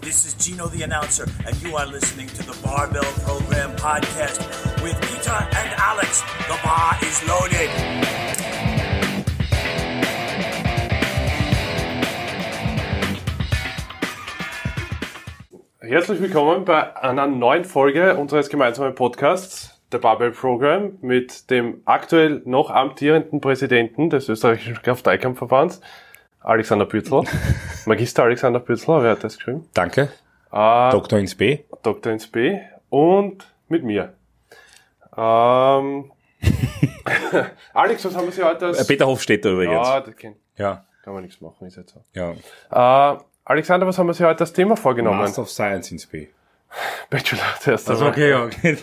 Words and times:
This 0.00 0.26
is 0.26 0.34
Gino 0.34 0.68
the 0.68 0.84
announcer, 0.84 1.26
and 1.44 1.60
you 1.60 1.76
are 1.76 1.86
listening 1.86 2.28
to 2.28 2.42
the 2.44 2.56
Barbell 2.62 3.02
Program 3.24 3.74
podcast 3.76 4.40
with 4.82 4.94
Peter 5.02 5.32
and 5.32 5.74
Alex. 5.76 6.22
The 6.46 6.56
bar 6.62 6.96
is 7.02 7.26
loaded. 7.26 7.68
Herzlich 15.80 16.20
willkommen 16.20 16.64
bei 16.64 16.96
einer 16.96 17.26
neuen 17.26 17.64
Folge 17.64 18.16
unseres 18.16 18.48
gemeinsamen 18.50 18.94
Podcasts, 18.94 19.80
der 19.90 19.98
Barbell 19.98 20.30
Program, 20.30 20.98
mit 21.00 21.50
dem 21.50 21.82
aktuell 21.86 22.42
noch 22.44 22.70
amtierenden 22.70 23.40
Präsidenten 23.40 24.10
des 24.10 24.28
österreichischen 24.28 24.80
Kraft-3-Kampfverbands, 24.80 25.80
Alexander 26.40 26.86
Bützl. 26.86 27.22
Magister 27.86 28.24
Alexander 28.24 28.60
Bützl, 28.60 29.02
wer 29.02 29.12
hat 29.12 29.24
das 29.24 29.36
geschrieben? 29.36 29.68
Danke. 29.74 30.08
Äh, 30.52 30.90
Dr. 30.90 31.18
ins 31.18 31.34
B. 31.34 31.60
Dr. 31.82 32.12
ins 32.12 32.26
B. 32.26 32.58
Und 32.90 33.46
mit 33.68 33.84
mir. 33.84 34.14
Ähm, 35.16 36.10
Alex, 37.74 38.04
was 38.04 38.14
haben 38.16 38.26
wir 38.26 38.32
Sie 38.32 38.42
heute 38.42 38.66
Äh, 38.66 38.68
als... 38.68 38.86
Peter 38.86 39.06
Hofstetter 39.06 39.50
übrigens. 39.50 39.86
Ja, 39.88 40.00
das 40.00 40.16
kann, 40.16 40.34
Ja. 40.56 40.84
kann 41.04 41.12
man 41.14 41.22
nichts 41.24 41.40
machen, 41.40 41.66
ist 41.66 41.76
jetzt 41.76 41.92
so. 41.94 42.02
ja. 42.14 43.14
Äh, 43.14 43.18
Alexander, 43.44 43.86
was 43.86 43.96
haben 43.98 44.06
wir 44.06 44.14
Sie 44.14 44.24
heute 44.26 44.40
als 44.40 44.52
Thema 44.52 44.76
vorgenommen? 44.76 45.18
Master 45.18 45.42
of 45.42 45.50
Science 45.50 45.90
ins 45.90 46.06
B. 46.06 46.28
Bachelor 47.08 47.40
zuerst. 47.60 47.88
Also 47.88 48.06
okay, 48.06 48.34
okay. 48.34 48.76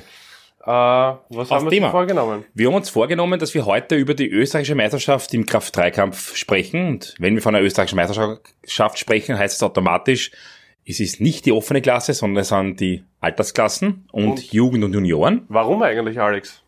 Äh, 0.65 0.69
was 0.69 1.51
haben 1.51 1.65
wir 1.65 1.69
Thema. 1.69 1.87
Sie 1.87 1.91
vorgenommen? 1.91 2.45
Wir 2.53 2.67
haben 2.67 2.75
uns 2.75 2.89
vorgenommen, 2.89 3.39
dass 3.39 3.53
wir 3.53 3.65
heute 3.65 3.95
über 3.95 4.15
die 4.15 4.27
österreichische 4.27 4.75
Meisterschaft 4.75 5.33
im 5.33 5.45
Kraft-3-Kampf 5.45 6.35
sprechen. 6.35 6.87
Und 6.87 7.15
wenn 7.19 7.35
wir 7.35 7.41
von 7.41 7.55
einer 7.55 7.63
österreichischen 7.63 7.97
Meisterschaft 7.97 8.97
sprechen, 8.97 9.37
heißt 9.37 9.55
es 9.55 9.63
automatisch, 9.63 10.31
es 10.87 10.99
ist 10.99 11.21
nicht 11.21 11.45
die 11.45 11.51
offene 11.51 11.81
Klasse, 11.81 12.13
sondern 12.13 12.41
es 12.41 12.49
sind 12.49 12.79
die 12.79 13.03
Altersklassen 13.19 14.07
und, 14.11 14.27
Und? 14.27 14.53
Jugend 14.53 14.83
und 14.83 14.93
Junioren, 14.93 15.45
Warum 15.49 15.81
eigentlich, 15.81 16.19
Alex? 16.19 16.63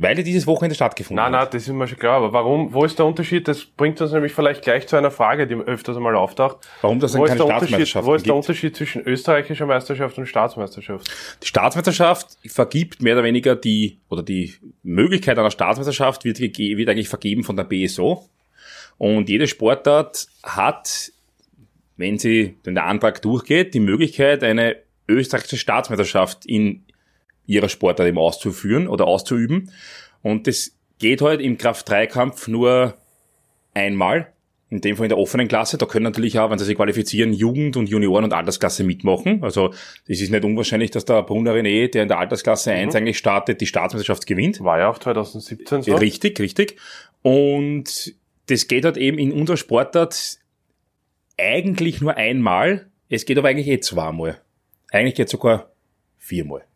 Weil 0.00 0.14
die 0.14 0.22
dieses 0.22 0.46
Wochenende 0.46 0.76
stattgefunden 0.76 1.16
Nein, 1.16 1.32
nein, 1.32 1.40
hat. 1.42 1.54
das 1.54 1.66
ist 1.66 1.74
mir 1.74 1.88
schon 1.88 1.98
klar. 1.98 2.18
Aber 2.18 2.32
warum, 2.32 2.72
wo 2.72 2.84
ist 2.84 2.98
der 2.98 3.06
Unterschied? 3.06 3.48
Das 3.48 3.64
bringt 3.64 4.00
uns 4.00 4.12
nämlich 4.12 4.32
vielleicht 4.32 4.62
gleich 4.62 4.86
zu 4.86 4.96
einer 4.96 5.10
Frage, 5.10 5.48
die 5.48 5.56
öfters 5.56 5.96
einmal 5.96 6.14
auftaucht. 6.14 6.58
Warum 6.82 7.00
das 7.00 7.14
Wo 7.14 7.26
dann 7.26 7.36
ist, 7.36 7.38
keine 7.38 7.50
Staatsmeisterschaft 7.50 8.06
wo 8.06 8.14
ist 8.14 8.24
der 8.24 8.34
gibt. 8.34 8.46
Unterschied 8.46 8.76
zwischen 8.76 9.02
österreichischer 9.02 9.66
Meisterschaft 9.66 10.16
und 10.16 10.26
Staatsmeisterschaft? 10.26 11.10
Die 11.42 11.46
Staatsmeisterschaft 11.48 12.38
vergibt 12.46 13.02
mehr 13.02 13.14
oder 13.14 13.24
weniger 13.24 13.56
die, 13.56 13.98
oder 14.08 14.22
die 14.22 14.54
Möglichkeit 14.84 15.36
einer 15.36 15.50
Staatsmeisterschaft 15.50 16.24
wird, 16.24 16.38
wird 16.38 16.88
eigentlich 16.88 17.08
vergeben 17.08 17.42
von 17.42 17.56
der 17.56 17.64
BSO. 17.64 18.24
Und 18.98 19.28
jede 19.28 19.48
Sportart 19.48 20.28
hat, 20.44 21.10
wenn 21.96 22.18
sie, 22.18 22.56
wenn 22.62 22.76
der 22.76 22.86
Antrag 22.86 23.20
durchgeht, 23.20 23.74
die 23.74 23.80
Möglichkeit, 23.80 24.44
eine 24.44 24.76
österreichische 25.08 25.56
Staatsmeisterschaft 25.56 26.46
in 26.46 26.84
ihrer 27.48 27.68
Sportart 27.68 28.06
eben 28.06 28.18
auszuführen 28.18 28.86
oder 28.86 29.08
auszuüben. 29.08 29.72
Und 30.22 30.46
das 30.46 30.76
geht 31.00 31.20
halt 31.22 31.40
im 31.40 31.58
Kraft-3-Kampf 31.58 32.46
nur 32.46 32.94
einmal. 33.74 34.32
In 34.70 34.82
dem 34.82 34.96
Fall 34.96 35.06
in 35.06 35.08
der 35.08 35.18
offenen 35.18 35.48
Klasse. 35.48 35.78
Da 35.78 35.86
können 35.86 36.04
natürlich 36.04 36.38
auch, 36.38 36.50
wenn 36.50 36.58
sie 36.58 36.66
sich 36.66 36.76
qualifizieren, 36.76 37.32
Jugend- 37.32 37.78
und 37.78 37.88
Junioren- 37.88 38.24
und 38.24 38.34
Altersklasse 38.34 38.84
mitmachen. 38.84 39.42
Also 39.42 39.72
es 40.06 40.20
ist 40.20 40.30
nicht 40.30 40.44
unwahrscheinlich, 40.44 40.90
dass 40.90 41.06
der 41.06 41.22
Brunner 41.22 41.54
René, 41.54 41.90
der 41.90 42.02
in 42.02 42.08
der 42.08 42.18
Altersklasse 42.18 42.72
1 42.72 42.94
eigentlich 42.94 43.16
startet, 43.16 43.62
die 43.62 43.66
Staatsmeisterschaft 43.66 44.26
gewinnt. 44.26 44.62
War 44.62 44.78
ja 44.78 44.90
auch 44.90 44.98
2017 44.98 45.82
so. 45.82 45.94
Richtig, 45.94 46.38
richtig. 46.38 46.76
Und 47.22 48.14
das 48.46 48.68
geht 48.68 48.84
halt 48.84 48.98
eben 48.98 49.18
in 49.18 49.32
unserer 49.32 49.56
Sportart 49.56 50.38
eigentlich 51.38 52.02
nur 52.02 52.18
einmal. 52.18 52.90
Es 53.08 53.24
geht 53.24 53.38
aber 53.38 53.48
eigentlich 53.48 53.68
eh 53.68 53.80
zweimal. 53.80 54.38
Eigentlich 54.90 55.14
geht 55.14 55.30
sogar 55.30 55.70
viermal. 56.18 56.67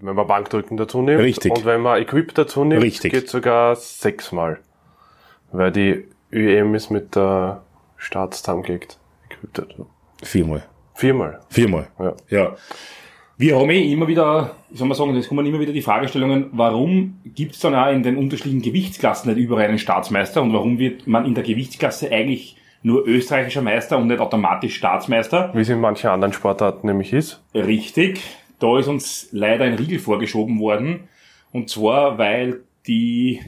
Wenn 0.00 0.16
man 0.16 0.26
Bankdrücken 0.26 0.76
dazu 0.76 1.02
nimmt. 1.02 1.20
Richtig. 1.20 1.52
Und 1.52 1.64
wenn 1.64 1.80
man 1.80 2.00
Equip 2.00 2.34
dazu 2.34 2.64
nimmt, 2.64 2.82
Richtig. 2.82 3.12
geht 3.12 3.28
sogar 3.28 3.76
sechsmal. 3.76 4.58
Weil 5.52 5.70
die 5.70 6.08
ÜM 6.32 6.74
ist 6.74 6.90
mit 6.90 7.14
der 7.14 7.62
Staatszusammengelegt. 7.96 8.98
Equip 9.30 9.54
dazu. 9.54 9.86
Viermal. 10.22 10.64
Viermal. 10.94 11.40
Viermal. 11.48 11.88
Ja. 11.98 12.14
Ja. 12.30 12.56
Wir 13.38 13.58
haben 13.58 13.68
eh 13.68 13.92
immer 13.92 14.08
wieder, 14.08 14.56
wie 14.70 14.78
soll 14.78 14.88
man 14.88 14.96
sagen, 14.96 15.14
es 15.14 15.28
kommen 15.28 15.44
immer 15.44 15.60
wieder 15.60 15.72
die 15.72 15.82
Fragestellungen, 15.82 16.48
warum 16.52 17.20
gibt 17.26 17.52
es 17.52 17.60
dann 17.60 17.74
auch 17.74 17.92
in 17.92 18.02
den 18.02 18.16
unterschiedlichen 18.16 18.62
Gewichtsklassen 18.62 19.30
nicht 19.30 19.42
überall 19.42 19.66
einen 19.66 19.78
Staatsmeister 19.78 20.40
und 20.40 20.54
warum 20.54 20.78
wird 20.78 21.06
man 21.06 21.26
in 21.26 21.34
der 21.34 21.44
Gewichtsklasse 21.44 22.10
eigentlich 22.10 22.56
nur 22.82 23.06
österreichischer 23.06 23.60
Meister 23.60 23.98
und 23.98 24.06
nicht 24.06 24.20
automatisch 24.20 24.76
Staatsmeister? 24.76 25.50
Wie 25.52 25.60
es 25.60 25.68
in 25.68 25.80
manchen 25.80 26.08
anderen 26.08 26.32
Sportarten 26.32 26.86
nämlich 26.86 27.12
ist. 27.12 27.42
Richtig. 27.54 28.22
Da 28.58 28.78
ist 28.78 28.88
uns 28.88 29.28
leider 29.32 29.64
ein 29.64 29.74
Riegel 29.74 29.98
vorgeschoben 29.98 30.60
worden. 30.60 31.08
Und 31.52 31.70
zwar, 31.70 32.18
weil 32.18 32.60
die 32.86 33.40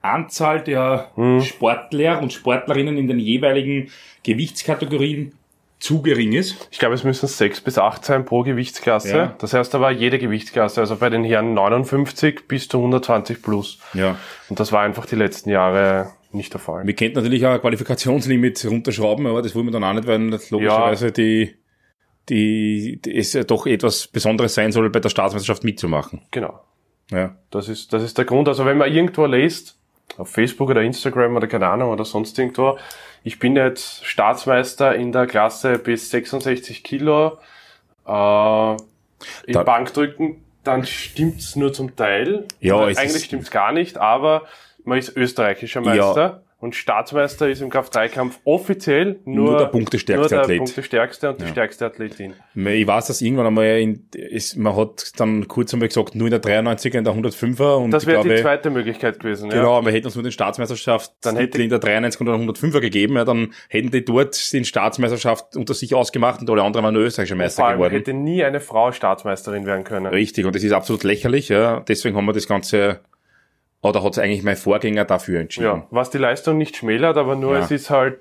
Anzahl 0.00 0.62
der 0.62 1.10
Sportler 1.42 2.20
und 2.20 2.32
Sportlerinnen 2.32 2.98
in 2.98 3.08
den 3.08 3.18
jeweiligen 3.18 3.90
Gewichtskategorien 4.22 5.32
zu 5.78 6.00
gering 6.02 6.32
ist. 6.32 6.68
Ich 6.70 6.78
glaube, 6.78 6.94
es 6.94 7.04
müssen 7.04 7.26
sechs 7.26 7.60
bis 7.60 7.78
acht 7.78 8.04
sein 8.04 8.24
pro 8.24 8.42
Gewichtsklasse. 8.42 9.16
Ja. 9.16 9.34
Das 9.38 9.52
heißt 9.52 9.74
aber 9.74 9.90
jede 9.90 10.18
Gewichtsklasse, 10.18 10.80
also 10.80 10.96
bei 10.96 11.10
den 11.10 11.24
Herren 11.24 11.52
59 11.52 12.48
bis 12.48 12.68
zu 12.68 12.78
120 12.78 13.42
plus. 13.42 13.78
Ja. 13.92 14.16
Und 14.48 14.60
das 14.60 14.72
war 14.72 14.82
einfach 14.82 15.04
die 15.04 15.16
letzten 15.16 15.50
Jahre 15.50 16.12
nicht 16.32 16.52
der 16.52 16.60
Fall. 16.60 16.86
Wir 16.86 16.94
könnten 16.94 17.16
natürlich 17.16 17.44
auch 17.46 17.52
ein 17.52 17.60
Qualifikationslimit 17.60 18.64
runterschrauben, 18.64 19.26
aber 19.26 19.42
das 19.42 19.54
wollen 19.54 19.66
wir 19.66 19.72
dann 19.72 19.84
auch 19.84 19.92
nicht, 19.92 20.06
weil 20.06 20.30
das 20.30 20.50
logischerweise 20.50 21.12
die, 21.12 21.54
die, 22.28 23.00
die 23.04 23.16
es 23.16 23.32
ja 23.32 23.44
doch 23.44 23.66
etwas 23.66 24.06
Besonderes 24.06 24.54
sein 24.54 24.72
soll, 24.72 24.88
bei 24.90 25.00
der 25.00 25.08
Staatsmeisterschaft 25.10 25.64
mitzumachen. 25.64 26.22
Genau. 26.30 26.60
Ja. 27.10 27.34
Das 27.50 27.68
ist, 27.68 27.92
das 27.92 28.02
ist 28.02 28.16
der 28.18 28.24
Grund. 28.24 28.48
Also 28.48 28.64
wenn 28.64 28.78
man 28.78 28.92
irgendwo 28.92 29.26
liest, 29.26 29.76
auf 30.16 30.30
Facebook 30.30 30.70
oder 30.70 30.82
Instagram 30.82 31.36
oder 31.36 31.46
keine 31.46 31.68
Ahnung 31.68 31.90
oder 31.90 32.04
sonst 32.04 32.38
irgendwo, 32.38 32.78
ich 33.24 33.38
bin 33.38 33.56
jetzt 33.56 34.04
Staatsmeister 34.04 34.94
in 34.94 35.12
der 35.12 35.26
Klasse 35.26 35.78
bis 35.78 36.10
66 36.10 36.82
Kilo 36.84 37.38
äh, 38.06 38.72
im 38.72 38.76
Da- 39.52 39.62
Bankdrücken, 39.64 40.42
dann 40.62 40.84
stimmt's 40.86 41.56
nur 41.56 41.72
zum 41.72 41.94
Teil. 41.96 42.46
Ja, 42.60 42.88
es 42.88 42.96
eigentlich 42.98 43.24
stimmt's 43.24 43.50
gar 43.50 43.72
nicht, 43.72 43.98
aber 43.98 44.44
man 44.84 44.98
ist 44.98 45.16
österreichischer 45.16 45.80
Meister. 45.80 46.42
Und 46.64 46.74
Staatsmeister 46.74 47.46
ist 47.50 47.60
im 47.60 47.68
Kraft-3-Kampf 47.68 48.40
offiziell 48.44 49.20
nur, 49.26 49.50
Nur 49.50 49.58
der 49.58 49.66
punktestärkste 49.66 50.20
nur 50.22 50.28
der 50.30 50.40
Athlet. 50.40 50.58
punktestärkste 50.60 51.28
und 51.28 51.40
die 51.42 51.46
stärkste 51.48 51.84
Athletin. 51.84 52.32
Ich 52.54 52.86
weiß, 52.86 53.06
dass 53.08 53.20
irgendwann 53.20 53.48
einmal 53.48 53.66
in, 53.80 54.08
ist, 54.14 54.56
man 54.56 54.74
hat 54.74 55.12
dann 55.20 55.46
kurz 55.46 55.74
einmal 55.74 55.88
gesagt, 55.88 56.14
nur 56.14 56.26
in 56.26 56.30
der 56.30 56.40
93er, 56.40 56.96
in 56.96 57.04
der 57.04 57.12
105er 57.12 57.76
und 57.76 57.90
Das 57.90 58.06
wäre 58.06 58.22
die 58.26 58.40
zweite 58.40 58.70
Möglichkeit 58.70 59.20
gewesen. 59.20 59.50
Ja. 59.50 59.56
Genau, 59.58 59.84
wir 59.84 59.92
hätten 59.92 60.06
uns 60.06 60.14
nur 60.14 60.22
den 60.22 60.32
Staatsmeisterschaft 60.32 61.12
Dann 61.20 61.36
hätte- 61.36 61.62
in 61.62 61.68
der 61.68 61.80
93 61.80 62.18
oder 62.22 62.32
105er 62.32 62.80
gegeben, 62.80 63.16
ja, 63.16 63.26
dann 63.26 63.52
hätten 63.68 63.90
die 63.90 64.02
dort 64.02 64.50
den 64.54 64.64
Staatsmeisterschaft 64.64 65.56
unter 65.56 65.74
sich 65.74 65.94
ausgemacht 65.94 66.40
und 66.40 66.48
alle 66.48 66.62
anderen 66.62 66.82
waren 66.84 66.94
nur 66.94 67.02
österreichische 67.02 67.34
Meister 67.36 67.60
Vor 67.60 67.66
allem 67.68 67.76
geworden. 67.76 67.92
hätte 67.92 68.14
nie 68.14 68.42
eine 68.42 68.60
Frau 68.60 68.90
Staatsmeisterin 68.90 69.66
werden 69.66 69.84
können. 69.84 70.06
Richtig, 70.06 70.46
und 70.46 70.54
das 70.56 70.64
ist 70.64 70.72
absolut 70.72 71.04
lächerlich, 71.04 71.50
ja. 71.50 71.80
Deswegen 71.80 72.16
haben 72.16 72.24
wir 72.24 72.32
das 72.32 72.48
Ganze, 72.48 73.00
oder 73.84 74.02
hat 74.02 74.14
sich 74.14 74.24
eigentlich 74.24 74.42
mein 74.42 74.56
Vorgänger 74.56 75.04
dafür 75.04 75.40
entschieden. 75.40 75.66
Ja, 75.66 75.86
was 75.90 76.10
die 76.10 76.18
Leistung 76.18 76.58
nicht 76.58 76.76
schmälert, 76.76 77.16
aber 77.16 77.36
nur 77.36 77.54
Ja. 77.54 77.60
es 77.60 77.70
ist 77.70 77.90
halt 77.90 78.18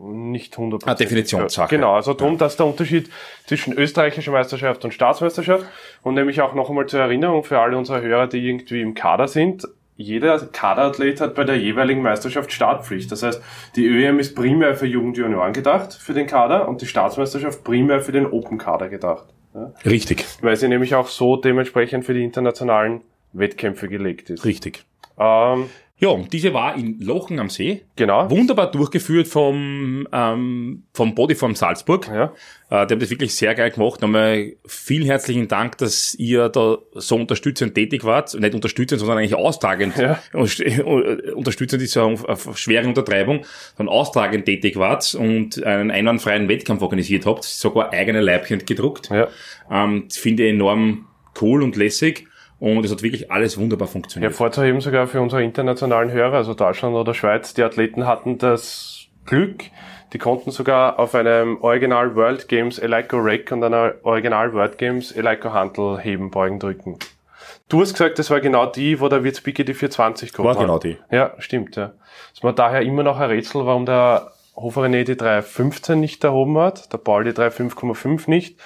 nicht 0.00 0.56
100%. 0.56 0.86
Eine 0.86 0.96
Definitionssache. 0.96 1.74
Genau, 1.74 1.94
also 1.94 2.14
darum, 2.14 2.38
dass 2.38 2.56
der 2.56 2.66
Unterschied 2.66 3.10
zwischen 3.46 3.72
österreichischer 3.72 4.30
Meisterschaft 4.30 4.84
und 4.84 4.94
Staatsmeisterschaft 4.94 5.64
und 6.02 6.14
nämlich 6.14 6.40
auch 6.40 6.54
noch 6.54 6.68
einmal 6.68 6.86
zur 6.86 7.00
Erinnerung 7.00 7.42
für 7.42 7.58
alle 7.58 7.76
unsere 7.76 8.00
Hörer, 8.00 8.28
die 8.28 8.38
irgendwie 8.46 8.80
im 8.80 8.94
Kader 8.94 9.26
sind, 9.26 9.64
jeder 9.96 10.38
Kaderathlet 10.38 11.20
hat 11.20 11.34
bei 11.34 11.42
der 11.42 11.56
jeweiligen 11.58 12.02
Meisterschaft 12.02 12.52
Startpflicht. 12.52 13.10
Das 13.10 13.24
heißt, 13.24 13.42
die 13.74 13.84
ÖM 13.88 14.20
ist 14.20 14.36
primär 14.36 14.76
für 14.76 14.86
Jugend 14.86 15.18
und 15.18 15.24
Junioren 15.24 15.52
gedacht, 15.52 15.92
für 15.92 16.14
den 16.14 16.28
Kader, 16.28 16.68
und 16.68 16.80
die 16.82 16.86
Staatsmeisterschaft 16.86 17.64
primär 17.64 18.00
für 18.00 18.12
den 18.12 18.24
Open-Kader 18.26 18.88
gedacht. 18.90 19.24
Ja? 19.54 19.72
Richtig, 19.84 20.24
Weil 20.40 20.54
sie 20.54 20.68
nämlich 20.68 20.94
auch 20.94 21.08
so 21.08 21.34
dementsprechend 21.36 22.04
für 22.04 22.14
die 22.14 22.22
internationalen 22.22 23.00
Wettkämpfe 23.32 23.88
gelegt 23.88 24.30
ist. 24.30 24.44
richtig. 24.44 24.84
Ähm, 25.18 25.66
Ja, 26.00 26.10
und 26.10 26.32
diese 26.32 26.54
war 26.54 26.76
in 26.76 27.00
Lochen 27.00 27.40
am 27.40 27.50
See. 27.50 27.82
genau. 27.96 28.30
Wunderbar 28.30 28.70
durchgeführt 28.70 29.26
vom, 29.26 30.06
ähm, 30.12 30.84
vom 30.94 31.14
Bodyform 31.16 31.56
Salzburg. 31.56 32.06
Ja. 32.06 32.32
Äh, 32.70 32.86
die 32.86 32.92
haben 32.94 33.00
das 33.00 33.10
wirklich 33.10 33.34
sehr 33.34 33.52
geil 33.56 33.72
gemacht. 33.72 34.00
Nochmal 34.00 34.52
vielen 34.64 35.04
herzlichen 35.04 35.48
Dank, 35.48 35.76
dass 35.78 36.14
ihr 36.14 36.50
da 36.50 36.78
so 36.94 37.16
unterstützend 37.16 37.74
tätig 37.74 38.04
wart. 38.04 38.32
Nicht 38.38 38.54
unterstützend, 38.54 39.00
sondern 39.00 39.18
eigentlich 39.18 39.34
austragend. 39.34 39.96
Ja. 39.96 40.20
Äh, 40.32 41.32
Unterstützend 41.32 41.82
ist 41.82 41.96
ja 41.96 42.06
eine 42.06 42.16
schwere 42.54 42.86
Untertreibung, 42.86 43.44
sondern 43.76 43.92
austragend 43.92 44.44
tätig 44.44 44.76
wart 44.76 45.16
und 45.16 45.60
einen 45.64 45.90
einwandfreien 45.90 46.48
Wettkampf 46.48 46.80
organisiert 46.80 47.26
habt. 47.26 47.42
Sogar 47.42 47.92
eigene 47.92 48.20
Leibchen 48.20 48.64
gedruckt. 48.64 49.10
Ja. 49.10 49.26
Ähm, 49.68 50.08
finde 50.10 50.44
ich 50.44 50.50
enorm 50.50 51.08
cool 51.40 51.64
und 51.64 51.74
lässig. 51.74 52.28
Und 52.60 52.84
es 52.84 52.90
hat 52.90 53.02
wirklich 53.02 53.30
alles 53.30 53.56
wunderbar 53.56 53.86
funktioniert. 53.86 54.32
Hervorzuheben 54.32 54.80
sogar 54.80 55.06
für 55.06 55.20
unsere 55.20 55.44
internationalen 55.44 56.10
Hörer, 56.10 56.38
also 56.38 56.54
Deutschland 56.54 56.96
oder 56.96 57.14
Schweiz, 57.14 57.54
die 57.54 57.62
Athleten 57.62 58.06
hatten 58.06 58.38
das 58.38 59.06
Glück. 59.26 59.64
Die 60.12 60.18
konnten 60.18 60.50
sogar 60.50 60.98
auf 60.98 61.14
einem 61.14 61.58
Original 61.62 62.16
World 62.16 62.48
Games 62.48 62.78
Eleiko 62.78 63.18
Rack 63.18 63.52
und 63.52 63.62
einer 63.62 63.94
Original 64.02 64.52
World 64.54 64.78
Games 64.78 65.12
Eleiko 65.12 65.52
Handel 65.52 65.98
heben, 66.00 66.30
beugen, 66.30 66.58
drücken. 66.58 66.98
Du 67.68 67.82
hast 67.82 67.92
gesagt, 67.92 68.18
das 68.18 68.30
war 68.30 68.40
genau 68.40 68.66
die, 68.66 69.00
wo 69.00 69.08
der 69.08 69.22
Wirzbicke 69.22 69.64
die 69.64 69.74
420 69.74 70.32
gehabt 70.32 70.46
War 70.46 70.54
hat. 70.54 70.60
genau 70.60 70.78
die. 70.78 70.96
Ja, 71.10 71.34
stimmt, 71.38 71.76
ja. 71.76 71.92
Es 72.34 72.42
war 72.42 72.54
daher 72.54 72.80
immer 72.80 73.02
noch 73.02 73.18
ein 73.18 73.28
Rätsel, 73.28 73.66
warum 73.66 73.84
der 73.84 74.32
Hofer 74.56 74.82
René 74.82 75.04
die 75.04 75.16
315 75.16 76.00
nicht 76.00 76.24
erhoben 76.24 76.58
hat, 76.58 76.92
der 76.92 76.98
Paul 76.98 77.24
die 77.24 77.30
3.5,5 77.30 78.28
nicht. 78.28 78.58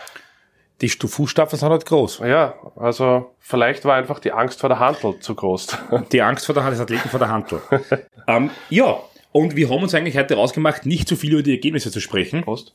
Die 0.82 0.88
Fußstapfen 0.88 1.58
sind 1.58 1.68
halt 1.68 1.86
groß. 1.86 2.18
Ja, 2.24 2.54
also 2.74 3.34
vielleicht 3.38 3.84
war 3.84 3.94
einfach 3.94 4.18
die 4.18 4.32
Angst 4.32 4.60
vor 4.60 4.68
der 4.68 4.80
Handel 4.80 5.20
zu 5.20 5.34
groß. 5.36 5.78
Die 6.12 6.20
Angst 6.20 6.44
vor 6.44 6.56
der 6.56 6.64
Hand 6.64 6.74
des 6.74 6.80
Athleten 6.80 7.08
vor 7.08 7.20
der 7.20 7.28
Handel. 7.28 7.62
ähm, 8.26 8.50
ja, 8.68 8.98
und 9.30 9.54
wir 9.54 9.70
haben 9.70 9.82
uns 9.82 9.94
eigentlich 9.94 10.18
heute 10.18 10.34
rausgemacht, 10.34 10.84
nicht 10.84 11.06
zu 11.06 11.14
viel 11.14 11.34
über 11.34 11.42
die 11.44 11.52
Ergebnisse 11.52 11.92
zu 11.92 12.00
sprechen. 12.00 12.42
Prost. 12.42 12.74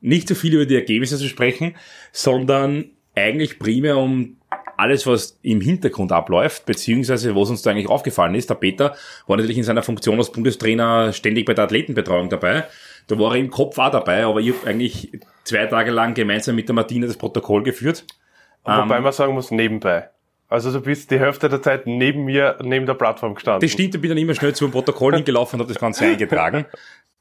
Nicht 0.00 0.26
zu 0.26 0.34
viel 0.34 0.52
über 0.52 0.66
die 0.66 0.74
Ergebnisse 0.74 1.16
zu 1.16 1.28
sprechen, 1.28 1.76
sondern 2.10 2.90
eigentlich 3.14 3.60
primär 3.60 3.96
um 3.96 4.36
alles, 4.76 5.06
was 5.06 5.38
im 5.42 5.60
Hintergrund 5.60 6.10
abläuft, 6.10 6.66
beziehungsweise 6.66 7.36
was 7.36 7.50
uns 7.50 7.62
da 7.62 7.70
eigentlich 7.70 7.88
aufgefallen 7.88 8.34
ist. 8.34 8.50
Der 8.50 8.56
Peter 8.56 8.96
war 9.28 9.36
natürlich 9.36 9.58
in 9.58 9.64
seiner 9.64 9.84
Funktion 9.84 10.18
als 10.18 10.32
Bundestrainer 10.32 11.12
ständig 11.12 11.46
bei 11.46 11.54
der 11.54 11.64
Athletenbetreuung 11.64 12.28
dabei. 12.28 12.64
Da 13.06 13.18
war 13.18 13.34
er 13.34 13.40
im 13.40 13.50
Kopf 13.50 13.78
auch 13.78 13.90
dabei, 13.90 14.24
aber 14.24 14.40
ich 14.40 14.52
habe 14.52 14.66
eigentlich 14.66 15.12
zwei 15.44 15.66
Tage 15.66 15.90
lang 15.90 16.14
gemeinsam 16.14 16.54
mit 16.56 16.68
der 16.68 16.74
Martina 16.74 17.06
das 17.06 17.16
Protokoll 17.16 17.62
geführt. 17.62 18.04
Wobei 18.64 19.00
man 19.00 19.12
sagen 19.12 19.34
muss, 19.34 19.50
nebenbei. 19.50 20.08
Also 20.48 20.72
du 20.72 20.80
bist 20.80 21.10
die 21.10 21.18
Hälfte 21.18 21.48
der 21.48 21.60
Zeit 21.62 21.86
neben 21.86 22.24
mir, 22.24 22.56
neben 22.62 22.86
der 22.86 22.94
Plattform 22.94 23.34
gestanden. 23.34 23.60
Das 23.60 23.70
stimmt, 23.72 23.94
ich 23.94 24.00
bin 24.00 24.10
dann 24.10 24.18
immer 24.18 24.34
schnell 24.34 24.54
zum 24.54 24.70
Protokoll 24.70 25.14
hingelaufen 25.16 25.56
und 25.58 25.64
habe 25.64 25.72
das 25.72 25.80
Ganze 25.80 26.04
eingetragen. 26.06 26.64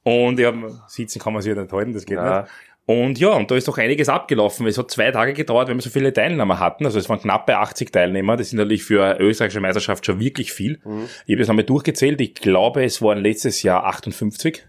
Und 0.04 0.40
ja, 0.40 0.54
sitzen 0.88 1.20
kann 1.20 1.34
man 1.34 1.42
sich 1.42 1.54
ja 1.56 1.62
nicht 1.62 1.72
halten, 1.74 1.94
das 1.94 2.06
geht 2.06 2.18
Ja. 2.18 2.42
nicht. 2.42 2.52
Und 2.86 3.18
ja, 3.18 3.30
und 3.30 3.50
da 3.50 3.56
ist 3.56 3.66
doch 3.70 3.78
einiges 3.78 4.10
abgelaufen. 4.10 4.68
Es 4.68 4.78
hat 4.78 4.92
zwei 4.92 5.10
Tage 5.12 5.32
gedauert, 5.34 5.70
wenn 5.70 5.78
wir 5.78 5.82
so 5.82 5.90
viele 5.90 6.12
Teilnehmer 6.12 6.60
hatten. 6.60 6.86
Also 6.86 7.00
es 7.00 7.08
waren 7.08 7.20
knappe 7.22 7.58
80 7.58 7.94
Teilnehmer. 7.94 8.36
Das 8.36 8.50
sind 8.50 8.58
natürlich 8.60 8.84
für 8.84 9.06
eine 9.06 9.20
österreichische 9.22 9.62
Meisterschaft 9.62 10.06
schon 10.06 10.20
wirklich 10.20 10.52
viel. 10.52 10.82
Ich 11.26 11.34
habe 11.34 11.40
das 11.40 11.50
einmal 11.50 11.64
durchgezählt. 11.64 12.20
Ich 12.20 12.36
glaube, 12.36 12.84
es 12.84 13.02
waren 13.02 13.20
letztes 13.20 13.64
Jahr 13.64 13.86
58. 13.86 14.68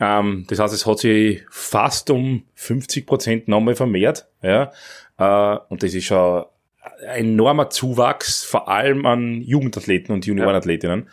Ähm, 0.00 0.46
das 0.48 0.58
heißt, 0.58 0.74
es 0.74 0.86
hat 0.86 0.98
sich 0.98 1.44
fast 1.50 2.10
um 2.10 2.44
50 2.54 3.06
Prozent 3.06 3.48
nochmal 3.48 3.74
vermehrt. 3.74 4.26
Ja. 4.42 4.72
Äh, 5.18 5.58
und 5.68 5.82
das 5.82 5.94
ist 5.94 6.04
schon 6.06 6.44
ein 7.06 7.26
enormer 7.26 7.70
Zuwachs, 7.70 8.42
vor 8.44 8.68
allem 8.68 9.04
an 9.06 9.42
Jugendathleten 9.42 10.14
und 10.14 10.26
Juniorenathletinnen. 10.26 11.08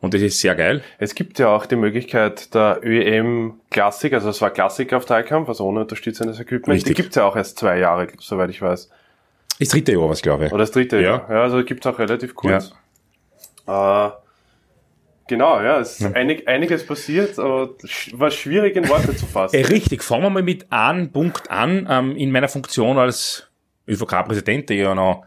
Und 0.00 0.14
das 0.14 0.20
ist 0.20 0.40
sehr 0.40 0.56
geil. 0.56 0.82
Es 0.98 1.14
gibt 1.14 1.38
ja 1.38 1.54
auch 1.54 1.64
die 1.64 1.76
Möglichkeit 1.76 2.52
der 2.54 2.80
ÖEM 2.82 3.60
Klassik, 3.70 4.12
also 4.14 4.30
es 4.30 4.40
war 4.40 4.50
Klassik 4.50 4.92
auf 4.92 5.04
Dreikampf, 5.04 5.48
also 5.48 5.64
ohne 5.64 5.82
unterstützendes 5.82 6.40
Equipment. 6.40 6.74
Richtig. 6.74 6.96
Die 6.96 7.02
gibt's 7.02 7.14
ja 7.14 7.24
auch 7.24 7.36
erst 7.36 7.58
zwei 7.60 7.78
Jahre, 7.78 8.08
soweit 8.18 8.50
ich 8.50 8.60
weiß. 8.60 8.90
Das 9.60 9.68
dritte 9.68 9.92
Jahr, 9.92 10.08
was 10.08 10.20
glaube 10.22 10.46
ich. 10.46 10.52
Oder 10.52 10.62
das 10.64 10.72
dritte 10.72 10.96
Ja. 10.96 11.02
Jahr. 11.02 11.30
Ja, 11.30 11.42
also 11.42 11.62
gibt's 11.62 11.86
auch 11.86 12.00
relativ 12.00 12.34
kurz. 12.34 12.74
Äh, 13.68 14.08
genau, 15.26 15.60
ja, 15.60 15.80
es 15.80 16.00
ist 16.00 16.14
einig, 16.14 16.48
einiges 16.48 16.86
passiert, 16.86 17.38
aber 17.38 17.70
war 18.12 18.30
schwierig 18.30 18.76
in 18.76 18.88
Worte 18.88 19.16
zu 19.16 19.26
fassen. 19.26 19.56
Äh, 19.62 19.66
richtig, 19.66 20.02
fangen 20.02 20.22
wir 20.22 20.30
mal 20.30 20.42
mit 20.42 20.70
einem 20.72 21.12
Punkt 21.12 21.50
an. 21.50 21.86
Ähm, 21.90 22.16
in 22.16 22.30
meiner 22.30 22.48
Funktion 22.48 22.98
als 22.98 23.48
ÖVK-Präsident, 23.88 24.68
der 24.68 24.76
ich 24.76 24.82
ja 24.82 24.94
noch 24.94 25.24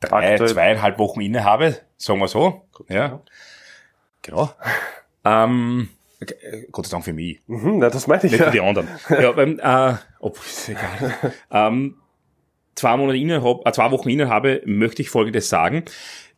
drei, 0.00 0.32
Aktuell. 0.32 0.48
zweieinhalb 0.48 0.98
Wochen 0.98 1.20
inne 1.20 1.44
habe, 1.44 1.76
sagen 1.96 2.20
wir 2.20 2.28
so. 2.28 2.62
Ja. 2.88 3.20
Genau. 4.22 4.50
Ähm, 5.24 5.88
äh, 6.20 6.66
Gott 6.70 6.86
sei 6.86 6.92
Dank 6.92 7.04
für 7.04 7.12
mich. 7.12 7.40
Mhm, 7.46 7.78
na, 7.78 7.90
das 7.90 8.06
meine 8.06 8.24
ich 8.24 8.32
nicht 8.32 8.40
ja. 8.40 8.46
für 8.46 8.52
die 8.52 8.60
anderen. 8.60 8.88
ja, 9.08 9.36
ähm, 9.36 9.60
äh, 9.62 9.94
ob, 10.20 10.36
ist 10.38 10.68
egal. 10.68 11.32
ähm, 11.50 11.96
zwei 12.74 12.96
Monate 12.96 13.18
innerhalb, 13.18 13.66
äh, 13.66 13.72
zwei 13.72 13.90
Wochen 13.90 14.08
innerhabe, 14.08 14.62
möchte 14.64 15.02
ich 15.02 15.10
Folgendes 15.10 15.48
sagen. 15.48 15.84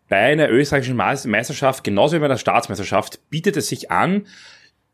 Bei 0.09 0.19
einer 0.19 0.51
österreichischen 0.51 0.97
Meis- 0.97 1.27
Meisterschaft, 1.27 1.83
genauso 1.85 2.17
wie 2.17 2.21
bei 2.21 2.27
einer 2.27 2.39
Staatsmeisterschaft, 2.39 3.21
bietet 3.31 3.57
es 3.57 3.69
sich 3.69 3.91
an, 3.91 4.27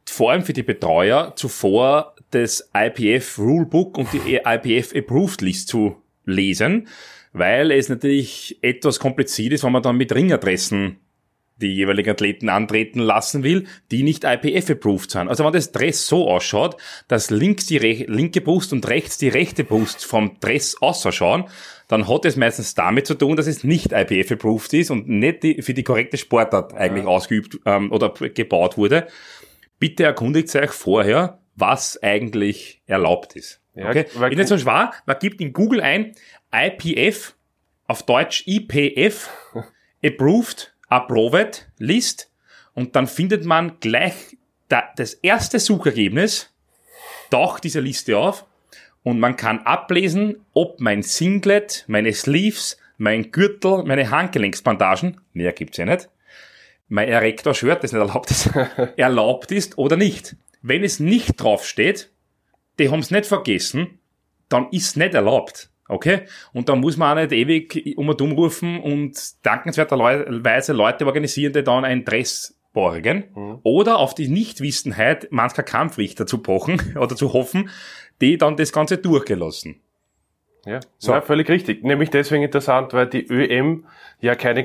vor 0.07 0.33
allem 0.33 0.43
für 0.43 0.53
die 0.53 0.63
Betreuer 0.63 1.35
zuvor 1.37 2.15
das 2.31 2.71
IPF 2.75 3.39
Rulebook 3.39 3.99
und 3.99 4.09
die 4.13 4.41
IPF 4.45 4.95
Approved 4.95 5.43
List 5.43 5.69
zu 5.69 5.97
lesen, 6.25 6.89
weil 7.33 7.71
es 7.71 7.89
natürlich 7.89 8.59
etwas 8.63 8.99
kompliziert 8.99 9.53
ist, 9.53 9.65
wenn 9.65 9.73
man 9.73 9.83
dann 9.83 9.97
mit 9.97 10.15
Ringadressen 10.15 10.99
die 11.57 11.75
jeweiligen 11.75 12.11
Athleten 12.11 12.49
antreten 12.49 12.99
lassen 12.99 13.43
will, 13.45 13.67
die 13.91 14.03
nicht 14.03 14.25
IPF-approved 14.25 15.11
sind. 15.11 15.29
Also 15.29 15.45
wenn 15.45 15.53
das 15.53 15.71
Dress 15.73 16.07
so 16.07 16.29
ausschaut, 16.29 16.77
dass 17.09 17.31
links 17.31 17.67
die 17.67 17.79
linke 17.79 18.41
Brust 18.41 18.73
und 18.73 18.89
rechts 18.89 19.19
die 19.19 19.29
rechte 19.29 19.63
Brust 19.65 20.05
vom 20.05 20.39
Dress 20.41 20.77
ausschauen, 20.81 21.45
dann 21.89 22.09
hat 22.09 22.25
es 22.25 22.37
meistens 22.37 22.75
damit 22.75 23.07
zu 23.07 23.15
tun, 23.15 23.37
dass 23.37 23.47
es 23.47 23.65
nicht 23.65 23.93
IPF-approved 23.93 24.73
ist 24.75 24.91
und 24.91 25.09
nicht 25.09 25.43
die, 25.43 25.63
für 25.63 25.75
die 25.75 25.83
korrekte 25.85 26.17
Sportart 26.17 26.73
eigentlich 26.75 27.05
ausgeübt 27.07 27.61
ähm, 27.67 27.93
oder 27.93 28.09
gebaut 28.11 28.77
wurde. 28.79 29.07
Bitte 29.79 30.05
erkundigt 30.05 30.55
euch 30.57 30.71
vorher, 30.71 31.41
was 31.55 32.03
eigentlich 32.03 32.81
erlaubt 32.87 33.37
ist. 33.37 33.61
Ja, 33.75 33.91
okay? 33.91 34.07
weil- 34.15 34.33
Ist 34.33 34.39
nicht 34.39 34.49
so 34.49 34.59
schwer, 34.59 34.93
man 35.07 35.17
gibt 35.21 35.41
in 35.41 35.53
Google 35.53 35.81
ein 35.81 36.13
IPF, 36.55 37.35
auf 37.87 38.05
Deutsch 38.05 38.45
IPF, 38.47 39.29
Approved, 40.05 40.72
Approved 40.93 41.69
List 41.79 42.31
und 42.75 42.95
dann 42.97 43.07
findet 43.07 43.45
man 43.45 43.81
gleich 43.81 44.37
da, 44.69 44.85
das 44.97 45.15
erste 45.15 45.59
Suchergebnis, 45.59 46.51
taucht 47.31 47.65
diese 47.65 47.81
Liste 47.81 48.19
auf 48.19 48.45
und 49.03 49.19
man 49.19 49.37
kann 49.37 49.61
ablesen, 49.61 50.45
ob 50.53 50.81
mein 50.81 51.03
Singlet, 51.03 51.85
meine 51.89 52.13
Sleeves, 52.13 52.77
mein 52.99 53.33
Gürtel, 53.33 53.85
meine 53.85 54.11
Handgelenksbandagen, 54.11 55.21
mehr 55.33 55.53
gibt's 55.53 55.79
ja 55.79 55.87
nicht, 55.87 56.11
mein 56.89 57.09
Erektor-Shirt, 57.09 57.83
das 57.83 57.93
nicht 57.93 58.01
erlaubt 58.01 58.31
ist, 58.31 58.51
erlaubt 58.97 59.51
ist 59.51 59.79
oder 59.79 59.97
nicht. 59.97 60.37
Wenn 60.61 60.85
es 60.85 61.01
nicht 61.01 61.41
draufsteht, 61.41 62.11
die 62.79 62.91
haben's 62.91 63.11
nicht 63.11 63.27
vergessen, 63.27 63.99
dann 64.51 64.69
ist 64.71 64.99
nicht 64.99 65.15
erlaubt. 65.15 65.71
Okay? 65.93 66.23
Und 66.53 66.69
dann 66.69 66.81
muss 66.81 66.97
man 66.97 67.19
auch 67.19 67.23
nicht 67.23 67.33
ewig 67.33 67.97
um 67.97 68.09
und 68.09 68.21
um 68.21 68.33
rufen 68.33 68.81
und 68.81 69.17
dankenswerterweise 69.45 70.73
Leute 70.73 71.07
organisieren, 71.07 71.53
die 71.53 71.63
dann 71.63 71.85
ein 71.85 72.05
Dress 72.05 72.59
borgen. 72.73 73.61
Oder 73.63 73.99
auf 73.99 74.15
die 74.15 74.29
Nichtwissenheit 74.29 75.29
mancher 75.31 75.63
Kampfrichter 75.63 76.27
zu 76.27 76.39
pochen 76.39 76.97
oder 76.99 77.15
zu 77.15 77.33
hoffen, 77.33 77.71
die 78.21 78.39
dann 78.39 78.57
das 78.57 78.73
Ganze 78.73 78.99
durchgelassen. 78.99 79.81
Ja, 80.65 80.81
So. 80.99 81.13
ja, 81.13 81.21
völlig 81.21 81.49
richtig. 81.49 81.83
Nämlich 81.83 82.11
deswegen 82.11 82.45
interessant, 82.45 82.93
weil 82.93 83.09
die 83.09 83.27
ÖM 83.27 83.85
ja 84.21 84.35
keine 84.35 84.63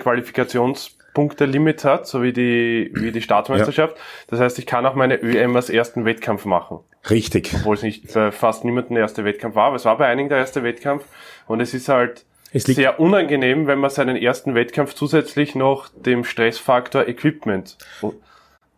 Qualifikationspunkte-Limit 1.18 1.84
hat, 1.84 2.08
so 2.08 2.22
wie 2.22 2.34
die, 2.34 2.92
wie 2.94 3.12
die 3.12 3.22
Staatsmeisterschaft. 3.22 3.98
Das 4.28 4.40
heißt, 4.40 4.60
ich 4.60 4.66
kann 4.66 4.86
auch 4.86 4.96
meine 4.96 5.16
ÖM 5.22 5.56
als 5.56 5.70
ersten 5.70 6.06
Wettkampf 6.06 6.46
machen. 6.46 6.80
Richtig. 7.10 7.54
Obwohl 7.56 7.76
es 7.76 7.84
nicht 7.84 8.16
äh, 8.16 8.32
fast 8.32 8.64
niemanden 8.64 8.94
der 8.94 9.04
erste 9.04 9.24
Wettkampf 9.26 9.56
war, 9.56 9.68
aber 9.68 9.76
es 9.78 9.86
war 9.86 9.98
bei 9.98 10.08
einigen 10.08 10.30
der 10.30 10.38
erste 10.38 10.64
Wettkampf. 10.64 11.06
Und 11.48 11.62
es 11.62 11.74
ist 11.74 11.90
halt 11.90 12.26
sehr 12.54 13.00
unangenehm, 13.00 13.68
wenn 13.68 13.80
man 13.80 13.90
seinen 13.90 14.16
ersten 14.16 14.56
Wettkampf 14.56 14.94
zusätzlich 14.94 15.56
noch 15.56 15.90
dem 15.90 16.24
Stressfaktor 16.24 17.08
Equipment. 17.08 17.78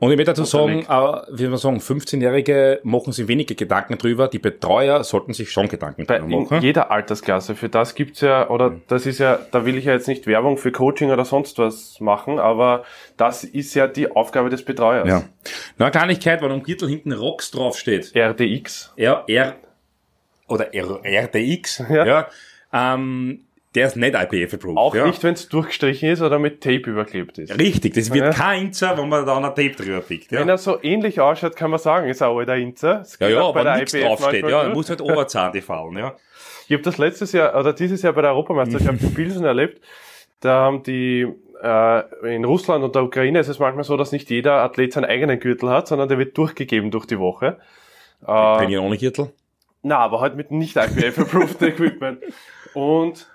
Und 0.02 0.12
ich 0.12 0.16
möchte 0.18 0.32
dazu 0.32 0.46
sagen, 0.46 0.86
äh, 0.88 1.22
wie 1.38 1.48
man 1.48 1.58
sagen, 1.58 1.80
15-Jährige 1.80 2.80
machen 2.84 3.12
sich 3.12 3.28
wenige 3.28 3.54
Gedanken 3.56 3.98
drüber, 3.98 4.30
die 4.30 4.40
Betreuer 4.40 5.04
sollten 5.04 5.34
sich 5.34 5.52
schon 5.52 5.68
Gedanken 5.68 6.06
Bei 6.06 6.20
drüber 6.20 6.34
in 6.34 6.44
machen. 6.44 6.62
jeder 6.62 6.90
Altersklasse. 6.90 7.54
Für 7.54 7.68
das 7.68 7.96
gibt's 7.96 8.22
ja, 8.22 8.50
oder 8.50 8.80
das 8.88 9.06
ist 9.06 9.20
ja, 9.20 9.38
da 9.52 9.66
will 9.66 9.78
ich 9.78 9.84
ja 9.86 9.92
jetzt 9.92 10.08
nicht 10.08 10.26
Werbung 10.26 10.58
für 10.58 10.72
Coaching 10.72 11.12
oder 11.12 11.26
sonst 11.26 11.58
was 11.58 12.00
machen, 12.00 12.40
aber 12.40 12.84
das 13.18 13.44
ist 13.44 13.74
ja 13.74 13.88
die 13.88 14.10
Aufgabe 14.10 14.50
des 14.50 14.64
Betreuers. 14.64 15.08
Ja. 15.08 15.24
Eine 15.78 15.92
Kleinigkeit, 15.92 16.42
weil 16.42 16.52
am 16.52 16.64
Gürtel 16.64 16.88
hinten 16.88 17.12
Rocks 17.12 17.52
draufsteht. 17.52 18.14
RDX. 18.16 18.94
R, 18.96 19.26
R, 19.28 19.56
oder 20.48 20.74
R, 20.74 21.02
RDX, 21.04 21.84
Ja. 21.90 22.06
ja, 22.06 22.28
ähm, 22.72 23.42
der 23.76 23.88
ist 23.88 23.96
nicht 23.96 24.16
IPF 24.16 24.54
approved. 24.56 24.78
Auch 24.78 24.96
ja. 24.96 25.06
nicht, 25.06 25.24
wenn 25.24 25.36
es 25.36 25.48
durchgestrichen 25.48 26.10
ist 26.10 26.22
oder 26.22 26.40
mit 26.40 26.62
Tape 26.62 26.90
überklebt 26.90 27.38
ist. 27.38 27.58
Richtig, 27.60 27.94
das 27.94 28.12
wird 28.12 28.26
Ja. 28.26 28.32
kein 28.32 28.68
Inzer, 28.68 28.98
wenn 28.98 29.08
man 29.08 29.26
da 29.26 29.38
ein 29.38 29.44
Tape 29.44 29.72
drüber 29.72 30.02
pickt. 30.02 30.32
Ja, 30.32 30.40
Wenn 30.40 30.50
er 30.50 30.58
so 30.58 30.82
ähnlich 30.82 31.22
ausschaut, 31.22 31.56
kann 31.56 31.70
man 31.70 31.80
sagen, 31.80 32.10
ist 32.10 32.22
ein 32.22 32.30
alter 32.30 32.56
Inzer. 32.56 33.04
Ja, 33.20 33.28
ja 33.30 33.42
auch 33.42 33.54
bei 33.54 33.60
aber 33.62 33.70
der 33.70 33.80
nichts 33.80 33.94
IPF 33.94 34.06
draufsteht. 34.08 34.50
Ja, 34.50 34.64
durch. 34.64 34.76
muss 34.76 34.90
halt 34.90 35.02
Oberzahn 35.02 35.54
fallen. 35.62 35.98
Ja. 35.98 36.16
Ich 36.68 36.74
habe 36.74 36.84
das 36.84 36.98
letztes 36.98 37.32
Jahr 37.32 37.60
oder 37.60 37.74
dieses 37.74 38.02
Jahr 38.02 38.14
bei 38.14 38.22
der 38.24 38.32
Europameisterschaft 38.32 39.02
in 39.02 39.14
Pilsen 39.14 39.46
erlebt. 39.46 39.82
Da 40.40 40.62
haben 40.62 40.82
die 40.84 41.28
äh, 41.62 42.36
in 42.36 42.46
Russland 42.46 42.84
und 42.84 42.96
der 42.96 43.04
Ukraine 43.04 43.40
ist 43.40 43.50
es 43.50 43.60
manchmal 43.60 43.84
so, 43.84 43.98
dass 43.98 44.12
nicht 44.12 44.30
jeder 44.30 44.64
Athlet 44.64 44.94
seinen 44.94 45.06
eigenen 45.06 45.40
Gürtel 45.40 45.70
hat, 45.70 45.88
sondern 45.88 46.08
der 46.10 46.18
wird 46.18 46.38
durchgegeben 46.38 46.90
durch 46.90 47.06
die 47.06 47.20
Woche. 47.20 47.58
Äh, 48.24 48.26
Trainieren 48.26 48.86
ohne 48.86 48.98
Gürtel. 48.98 49.32
Na, 49.84 49.98
aber 50.00 50.22
halt 50.22 50.36
mit 50.36 50.52
nicht 50.52 50.76
IPF-approved 50.76 51.62
Equipment. 51.62 52.20
Und 52.74 53.28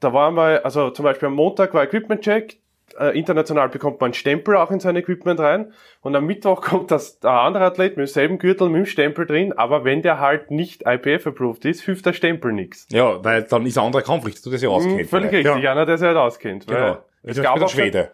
da 0.00 0.12
war 0.12 0.30
mal, 0.30 0.60
also 0.60 0.90
zum 0.90 1.04
Beispiel 1.04 1.28
am 1.28 1.34
Montag 1.34 1.72
war 1.74 1.82
Equipment-Check, 1.84 2.58
äh, 2.98 3.16
international 3.16 3.68
bekommt 3.68 4.00
man 4.00 4.08
einen 4.08 4.14
Stempel 4.14 4.56
auch 4.56 4.70
in 4.72 4.80
sein 4.80 4.96
Equipment 4.96 5.38
rein 5.38 5.72
und 6.00 6.16
am 6.16 6.26
Mittwoch 6.26 6.60
kommt 6.62 6.90
das 6.90 7.20
der 7.20 7.30
andere 7.30 7.64
Athlet 7.64 7.92
mit 7.96 7.98
demselben 8.08 8.38
Gürtel 8.38 8.68
mit 8.68 8.78
dem 8.78 8.86
Stempel 8.86 9.26
drin, 9.26 9.52
aber 9.52 9.84
wenn 9.84 10.02
der 10.02 10.18
halt 10.18 10.50
nicht 10.50 10.82
IPF-approved 10.86 11.64
ist, 11.66 11.82
hilft 11.82 12.06
der 12.06 12.12
Stempel 12.14 12.52
nichts. 12.52 12.86
Ja, 12.90 13.22
weil 13.24 13.44
dann 13.44 13.64
ist 13.66 13.78
ein 13.78 13.84
anderer 13.84 14.02
Kampfrichter, 14.02 14.42
du 14.44 14.50
das 14.50 14.62
ja 14.62 14.70
auskennt. 14.70 15.08
Völlig 15.08 15.30
richtig, 15.32 15.68
einer, 15.68 15.86
der 15.86 15.98
sich 15.98 16.06
halt 16.08 16.16
auskennt. 16.16 16.68
Ja, 16.68 16.76
genau. 16.76 16.98
Es 17.22 17.40
gab 17.40 17.54
auch 17.56 17.68
schon, 17.68 17.68
Schwede. 17.68 18.10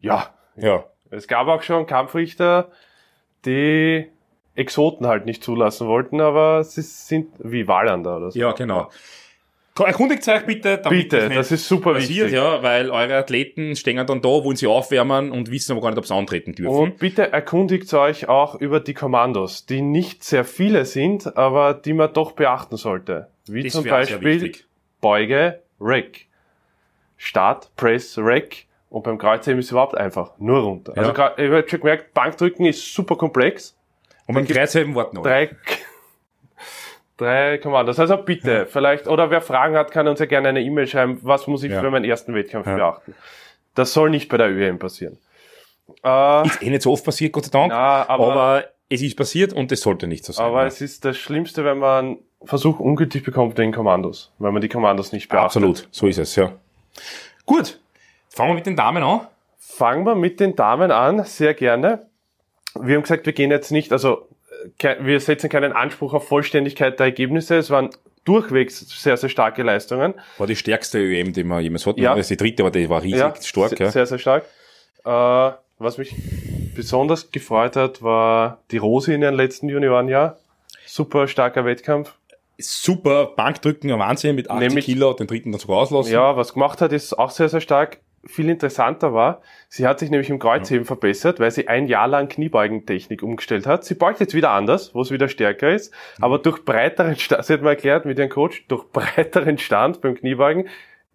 ja, 0.00 0.28
Ja. 0.56 0.84
es 1.10 1.26
gab 1.26 1.48
auch 1.48 1.62
schon 1.62 1.86
Kampfrichter, 1.86 2.70
die 3.44 4.06
Exoten 4.54 5.06
halt 5.06 5.24
nicht 5.26 5.42
zulassen 5.42 5.88
wollten, 5.88 6.20
aber 6.20 6.62
sie 6.62 6.82
sind 6.82 7.30
wie 7.38 7.66
Wallander 7.66 8.18
oder 8.18 8.30
so. 8.30 8.38
Ja, 8.38 8.52
genau. 8.52 8.90
Erkundigt 9.78 10.28
euch 10.28 10.44
bitte, 10.44 10.78
damit 10.78 11.08
Bitte, 11.08 11.28
nicht 11.28 11.38
das 11.38 11.50
ist 11.50 11.66
super 11.66 11.94
passiert, 11.94 12.26
wichtig. 12.26 12.32
ja, 12.34 12.62
weil 12.62 12.90
eure 12.90 13.16
Athleten 13.16 13.74
stehen 13.74 13.96
dann 14.06 14.20
da, 14.20 14.28
wollen 14.28 14.56
sie 14.56 14.66
aufwärmen 14.66 15.30
und 15.32 15.50
wissen 15.50 15.72
aber 15.72 15.80
gar 15.80 15.88
nicht, 15.90 15.98
ob 15.98 16.06
sie 16.06 16.14
antreten 16.14 16.54
dürfen. 16.54 16.74
Und 16.76 16.98
bitte 16.98 17.32
erkundigt 17.32 17.92
euch 17.94 18.28
auch 18.28 18.54
über 18.60 18.80
die 18.80 18.92
Kommandos, 18.92 19.64
die 19.64 19.80
nicht 19.80 20.24
sehr 20.24 20.44
viele 20.44 20.84
sind, 20.84 21.36
aber 21.38 21.72
die 21.72 21.94
man 21.94 22.12
doch 22.12 22.32
beachten 22.32 22.76
sollte. 22.76 23.28
Wie 23.46 23.62
Das 23.62 23.72
zum 23.72 23.84
Beispiel. 23.84 24.52
Beuge, 25.00 25.62
Rack. 25.80 26.26
Start, 27.16 27.70
Press, 27.76 28.16
Rack. 28.18 28.66
Und 28.90 29.04
beim 29.04 29.16
Kreuzheben 29.16 29.58
ist 29.58 29.66
es 29.66 29.70
überhaupt 29.72 29.96
einfach. 29.96 30.32
Nur 30.38 30.60
runter. 30.60 30.92
Also 30.96 31.12
Ja. 31.12 31.16
gra- 31.16 31.38
ich 31.38 31.50
habe 31.50 31.66
schon 31.68 31.80
gemerkt, 31.80 32.12
Bankdrücken 32.12 32.66
ist 32.66 32.92
super 32.94 33.16
komplex. 33.16 33.74
Und 34.26 34.34
beim 34.34 34.46
Kreuzheben 34.46 34.94
warten 34.94 35.16
alle. 35.18 35.24
Drei, 35.28 35.50
drei 37.16 37.58
Kommandos. 37.58 37.98
Also 37.98 38.16
bitte, 38.16 38.66
vielleicht, 38.66 39.06
oder 39.08 39.30
wer 39.30 39.40
Fragen 39.40 39.76
hat, 39.76 39.90
kann 39.90 40.08
uns 40.08 40.18
ja 40.20 40.26
gerne 40.26 40.48
eine 40.48 40.60
E-Mail 40.62 40.86
schreiben. 40.86 41.18
Was 41.22 41.46
muss 41.46 41.62
ich 41.62 41.72
Ja. 41.72 41.80
für 41.80 41.90
meinen 41.90 42.04
ersten 42.04 42.34
Wettkampf 42.34 42.66
Ja. 42.66 42.76
beachten? 42.76 43.14
Das 43.74 43.92
soll 43.92 44.10
nicht 44.10 44.28
bei 44.28 44.36
der 44.36 44.50
ÖM 44.50 44.78
passieren. 44.78 45.18
Äh, 46.04 46.46
Ist 46.46 46.62
eh 46.62 46.70
nicht 46.70 46.82
so 46.82 46.92
oft 46.92 47.04
passiert, 47.04 47.32
Gott 47.32 47.44
sei 47.46 47.50
Dank. 47.50 47.72
Ja, 47.72 48.04
aber- 48.08 48.32
aber, 48.32 48.64
es 48.88 49.02
ist 49.02 49.16
passiert 49.16 49.52
und 49.52 49.70
es 49.72 49.80
sollte 49.80 50.06
nicht 50.06 50.24
so 50.24 50.32
sein. 50.32 50.44
Aber 50.46 50.62
ja. 50.62 50.66
es 50.66 50.80
ist 50.80 51.04
das 51.04 51.16
Schlimmste, 51.16 51.64
wenn 51.64 51.78
man 51.78 52.18
Versuch 52.44 52.80
ungültig 52.80 53.22
bekommt 53.24 53.56
wegen 53.56 53.72
Kommandos, 53.72 54.32
weil 54.38 54.50
man 54.52 54.60
die 54.60 54.68
Kommandos 54.68 55.12
nicht 55.12 55.28
beachtet. 55.28 55.44
Absolut, 55.62 55.88
so 55.92 56.06
ist 56.08 56.18
es, 56.18 56.34
ja. 56.36 56.52
Gut, 57.46 57.78
fangen 58.28 58.50
wir 58.50 58.54
mit 58.56 58.66
den 58.66 58.76
Damen 58.76 59.02
an. 59.02 59.20
Fangen 59.58 60.04
wir 60.04 60.14
mit 60.16 60.40
den 60.40 60.56
Damen 60.56 60.90
an, 60.90 61.24
sehr 61.24 61.54
gerne. 61.54 62.06
Wir 62.74 62.96
haben 62.96 63.02
gesagt, 63.02 63.24
wir 63.26 63.32
gehen 63.32 63.50
jetzt 63.50 63.70
nicht, 63.70 63.92
also 63.92 64.26
wir 65.00 65.20
setzen 65.20 65.48
keinen 65.50 65.72
Anspruch 65.72 66.14
auf 66.14 66.28
Vollständigkeit 66.28 66.98
der 66.98 67.06
Ergebnisse. 67.06 67.56
Es 67.56 67.70
waren 67.70 67.90
durchwegs 68.24 68.80
sehr, 68.80 69.16
sehr 69.16 69.28
starke 69.28 69.62
Leistungen. 69.62 70.14
War 70.38 70.46
die 70.46 70.56
stärkste 70.56 70.98
ÖM, 70.98 71.32
die 71.32 71.44
wir 71.44 71.60
jemals 71.60 71.86
hatten. 71.86 72.00
Ja. 72.00 72.10
Das 72.14 72.30
ist 72.30 72.30
die 72.30 72.36
dritte, 72.36 72.62
aber 72.62 72.70
die 72.70 72.88
war 72.88 73.02
riesig 73.02 73.44
stark. 73.44 73.70
se- 73.70 73.76
Ja. 73.84 73.90
Sehr, 73.90 74.06
sehr 74.06 74.18
stark. 74.18 74.44
Äh, 75.04 75.52
was 75.78 75.98
mich 75.98 76.14
besonders 76.76 77.30
gefreut 77.32 77.74
hat, 77.76 78.02
war 78.02 78.58
die 78.70 78.76
Rosi 78.78 79.14
in 79.14 79.22
ihrem 79.22 79.34
letzten 79.34 79.68
Juniorenjahr. 79.68 80.38
Super 80.86 81.26
starker 81.26 81.64
Wettkampf. 81.64 82.14
Super 82.58 83.26
Bankdrücken, 83.34 83.90
ein 83.90 83.98
Wahnsinn 83.98 84.36
mit 84.36 84.48
80 84.48 84.68
Nämlich- 84.68 84.84
Kilo, 84.84 85.12
den 85.14 85.26
dritten 85.26 85.50
dann 85.50 85.58
sogar 85.60 85.78
auslassen. 85.78 86.12
Ja, 86.12 86.36
was 86.36 86.52
gemacht 86.52 86.80
hat, 86.80 86.92
ist 86.92 87.14
auch 87.18 87.30
sehr, 87.30 87.48
sehr 87.48 87.60
stark. 87.60 87.98
Viel 88.24 88.48
interessanter 88.48 89.12
war, 89.12 89.42
sie 89.68 89.86
hat 89.86 89.98
sich 89.98 90.08
nämlich 90.10 90.30
im 90.30 90.38
Kreuzheben 90.38 90.84
verbessert, 90.86 91.40
weil 91.40 91.50
sie 91.50 91.66
ein 91.66 91.86
Jahr 91.86 92.06
lang 92.06 92.28
Kniebeugentechnik 92.28 93.22
umgestellt 93.22 93.66
hat. 93.66 93.84
Sie 93.84 93.94
beugt 93.94 94.20
jetzt 94.20 94.34
wieder 94.34 94.50
anders, 94.50 94.94
wo 94.94 95.00
es 95.00 95.10
wieder 95.10 95.28
stärker 95.28 95.70
ist, 95.74 95.92
aber 96.20 96.38
durch 96.38 96.64
breiteren 96.64 97.16
Stand, 97.16 97.44
sie 97.44 97.52
hat 97.54 97.62
mal 97.62 97.70
erklärt 97.70 98.04
mit 98.04 98.18
ihrem 98.18 98.28
Coach, 98.30 98.64
durch 98.68 98.84
breiteren 98.92 99.58
Stand 99.58 100.00
beim 100.00 100.14
Kniebeugen 100.14 100.68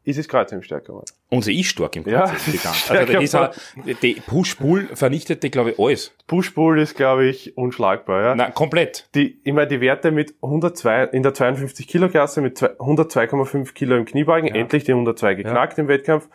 ist 0.04 0.18
es 0.18 0.30
Kreuzheben 0.30 0.64
stärker 0.64 0.88
geworden. 0.88 1.06
Und 1.30 1.44
sie 1.44 1.60
ist 1.60 1.68
stark 1.68 1.96
im 1.98 2.08
Ja, 2.08 2.28
Kreuzheben, 2.28 2.60
ganze. 2.64 2.80
stärker 2.80 3.52
Also 3.52 3.94
die 4.02 4.14
Push-Pull 4.26 4.88
vernichtete, 4.94 5.50
glaube 5.50 5.72
ich, 5.72 5.80
alles. 5.80 6.16
Push-Pull 6.28 6.80
ist, 6.80 6.96
glaube 6.96 7.26
ich, 7.26 7.58
unschlagbar, 7.58 8.22
ja. 8.22 8.36
Nein, 8.36 8.54
komplett. 8.54 9.10
Die, 9.16 9.38
immer 9.44 9.66
die 9.66 9.82
Werte 9.82 10.12
mit 10.12 10.36
102, 10.42 11.04
in 11.12 11.24
der 11.24 11.34
52 11.34 11.88
Kilo 11.90 12.08
Klasse 12.08 12.40
mit 12.40 12.58
zwei- 12.58 12.72
102,5 12.80 13.74
Kilo 13.74 13.98
im 13.98 14.06
Kniebeugen, 14.06 14.54
endlich 14.54 14.86
die 14.86 14.94
102 14.94 15.36
geknackt 15.36 15.78
im 15.78 15.90
Wettkampf. 15.90 16.30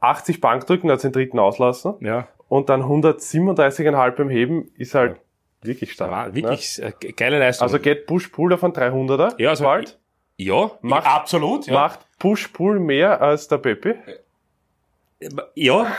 80 0.00 0.40
Bankdrücken, 0.40 0.88
sie 0.96 1.08
den 1.08 1.12
dritten 1.12 1.38
auslassen. 1.38 1.94
Ja. 2.00 2.28
Und 2.48 2.68
dann 2.68 2.82
137,5 2.82 4.10
beim 4.12 4.28
Heben 4.30 4.70
ist 4.76 4.94
halt 4.94 5.20
wirklich 5.62 5.92
stark. 5.92 6.10
War 6.10 6.28
ne? 6.28 6.34
wirklich 6.34 6.80
äh, 6.82 6.92
geile 7.12 7.38
Leistung. 7.38 7.64
Also 7.64 7.78
geht 7.78 8.06
Push-Pull 8.06 8.56
von 8.56 8.72
300er. 8.72 9.34
Ja, 9.38 9.50
also- 9.50 9.64
bald. 9.64 9.98
ja, 10.36 10.70
macht- 10.82 11.06
absolut. 11.06 11.66
Ja. 11.66 11.74
Macht 11.74 12.00
Push-Pull 12.18 12.78
mehr 12.78 13.20
als 13.20 13.48
der 13.48 13.58
Pepe. 13.58 13.96
Ja, 15.54 15.90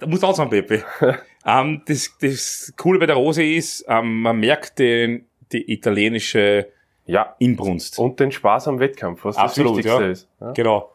da 0.00 0.06
muss 0.06 0.24
auch 0.24 0.34
sagen, 0.34 0.50
Pepe. 0.50 0.84
ähm, 1.46 1.82
das, 1.86 2.10
das 2.20 2.72
Coole 2.76 2.98
bei 2.98 3.06
der 3.06 3.16
Rose 3.16 3.42
ist, 3.44 3.84
ähm, 3.88 4.22
man 4.22 4.38
merkt 4.40 4.78
den, 4.78 5.26
die 5.52 5.72
italienische 5.72 6.68
Ja. 7.06 7.34
Inbrunst. 7.38 7.98
Und 7.98 8.18
den 8.20 8.32
Spaß 8.32 8.68
am 8.68 8.78
Wettkampf, 8.80 9.24
was 9.24 9.36
Absolut, 9.36 9.72
das 9.72 9.76
Wichtigste 9.78 10.02
ja. 10.04 10.10
ist. 10.10 10.28
Ja. 10.40 10.52
Genau. 10.52 10.91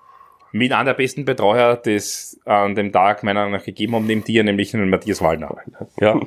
Mit 0.52 0.72
einer 0.72 0.86
der 0.86 0.94
besten 0.94 1.26
Betreuer, 1.26 1.76
das 1.76 2.40
an 2.46 2.76
dem 2.76 2.92
Tag 2.92 3.24
meiner 3.24 3.42
Meinung 3.42 3.58
nach 3.60 3.66
gegeben 3.66 3.96
haben, 3.96 4.06
neben 4.06 4.24
dir, 4.24 4.44
nämlich 4.44 4.72
den 4.72 4.90
Matthias 4.90 5.22
Wallner. 5.22 5.58
Ja. 6.00 6.20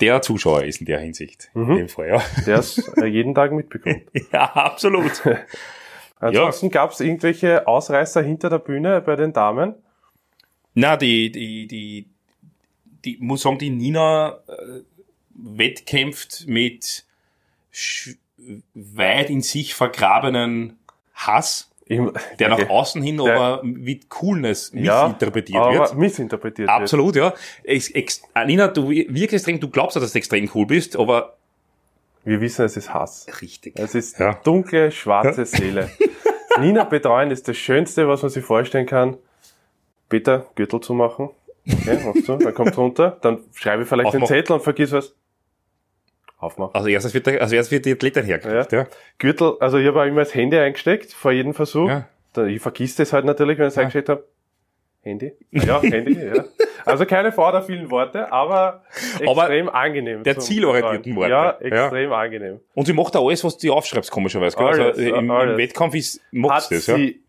Der 0.00 0.20
Zuschauer 0.20 0.64
ist 0.64 0.80
in 0.80 0.86
der 0.86 1.00
Hinsicht. 1.00 1.50
Mhm. 1.54 1.70
In 1.70 1.76
dem 1.76 1.88
Fall, 1.88 2.08
ja. 2.08 2.22
Der 2.46 2.58
es 2.58 2.78
äh, 2.96 3.06
jeden 3.06 3.34
Tag 3.34 3.52
mitbekommt. 3.52 4.02
ja, 4.32 4.44
absolut. 4.52 5.22
Ansonsten 6.20 6.70
gab 6.70 6.92
es 6.92 7.00
irgendwelche 7.00 7.66
Ausreißer 7.66 8.22
hinter 8.22 8.48
der 8.48 8.58
Bühne 8.58 9.00
bei 9.00 9.16
den 9.16 9.32
Damen. 9.32 9.74
Na, 10.74 10.96
die, 10.96 11.32
die, 11.32 11.66
die, 11.66 12.06
die, 13.04 13.18
muss 13.20 13.42
sagen, 13.42 13.58
die 13.58 13.70
Nina 13.70 14.38
äh, 14.46 14.80
wettkämpft 15.34 16.46
mit 16.46 17.04
weit 18.74 19.30
in 19.30 19.42
sich 19.42 19.74
vergrabenen 19.74 20.78
Hass, 21.14 21.71
Im- 21.86 22.12
der 22.38 22.48
nach 22.48 22.68
außen 22.70 23.02
hin 23.02 23.18
Der- 23.18 23.34
aber 23.36 23.64
mit 23.64 24.08
Coolness 24.08 24.70
Ja, 24.74 25.04
missinterpretiert 25.04 25.60
aber 25.62 25.74
wird. 25.74 25.94
Missinterpretiert 25.96 26.68
Absolut, 26.68 27.16
ja. 27.16 27.34
Ex, 27.64 27.90
ex, 27.90 28.22
Nina, 28.46 28.68
du 28.68 28.88
wirkst 28.88 29.34
extrem, 29.34 29.58
du 29.60 29.68
glaubst 29.68 29.96
ja, 29.96 30.00
dass 30.00 30.12
du 30.12 30.18
extrem 30.18 30.48
cool 30.54 30.66
bist, 30.66 30.96
aber 30.96 31.14
wird. 31.14 31.32
Wir 32.24 32.40
wissen, 32.40 32.64
es 32.64 32.76
ist 32.76 32.94
Hass. 32.94 33.26
richtig. 33.42 33.76
Es 33.78 33.94
ist 33.96 34.18
Ja. 34.20 34.34
dunkle, 34.44 34.92
schwarze 34.92 35.44
Seele. 35.46 35.90
Nina 36.60 36.84
betreuen 36.84 37.30
ist 37.32 37.48
das 37.48 37.56
Schönste, 37.56 38.06
was 38.06 38.22
man 38.22 38.30
sich 38.30 38.44
vorstellen 38.44 38.86
kann. 38.86 39.16
Peter, 40.08 40.46
Gürtel 40.54 40.80
zu 40.80 40.94
machen. 40.94 41.30
Okay, 41.66 41.98
machst 42.04 42.28
du, 42.28 42.36
dann 42.36 42.54
kommt 42.54 42.76
runter, 42.76 43.18
dann 43.22 43.38
schreibe 43.54 43.82
ich 43.82 43.88
vielleicht 43.88 44.12
den 44.12 44.22
Aufmachen. 44.22 44.36
Zettel 44.36 44.52
und 44.54 44.62
vergiss 44.62 44.92
was. 44.92 45.14
Aufmachen. 46.42 46.74
Also 46.74 46.88
erstes 46.88 47.14
wird, 47.14 47.26
der, 47.26 47.40
also 47.40 47.54
erstes 47.54 47.70
wird 47.72 47.86
die 47.86 47.92
Athletin 47.92 48.24
hergekriegt, 48.24 48.72
ja. 48.72 48.86
Gürtel, 49.18 49.54
also 49.60 49.78
ich 49.78 49.86
habe 49.86 50.00
auch 50.00 50.06
immer 50.06 50.20
das 50.22 50.34
Handy 50.34 50.58
eingesteckt 50.58 51.12
vor 51.12 51.32
jedem 51.32 51.54
Versuch. 51.54 51.88
Ja. 51.88 52.46
Ich 52.46 52.60
vergiss 52.60 52.96
das 52.96 53.12
halt 53.12 53.24
natürlich, 53.24 53.58
wenn 53.58 53.66
ich 53.66 53.72
es 53.72 53.78
eingesteckt 53.78 54.08
habe. 54.08 54.24
Handy? 55.02 55.32
Ja, 55.50 55.80
Handy, 55.82 56.14
ja. 56.14 56.44
Also 56.84 57.06
keine 57.06 57.32
Frau 57.32 57.50
der 57.52 57.62
vielen 57.62 57.90
Worte, 57.90 58.32
aber 58.32 58.82
Aber 59.26 59.42
extrem 59.42 59.68
angenehm. 59.68 60.22
der 60.24 60.38
zielorientierten. 60.38 61.14
Worte. 61.16 61.30
Ja, 61.30 61.58
extrem 61.60 62.12
angenehm. 62.12 62.60
Und 62.74 62.86
sie 62.86 62.92
macht 62.92 63.16
auch 63.16 63.28
alles, 63.28 63.44
was 63.44 63.58
du 63.58 63.72
aufschreibst, 63.72 64.10
komischerweise. 64.10 64.56
Gell? 64.56 64.66
Alles, 64.66 64.98
also 64.98 65.14
im, 65.14 65.30
alles. 65.30 65.52
im 65.52 65.58
Wettkampf 65.58 65.94
ist, 65.94 66.20
macht 66.32 66.62
sie 66.68 66.74
das, 66.76 66.86
ja. 66.86 66.96
sie 66.96 67.21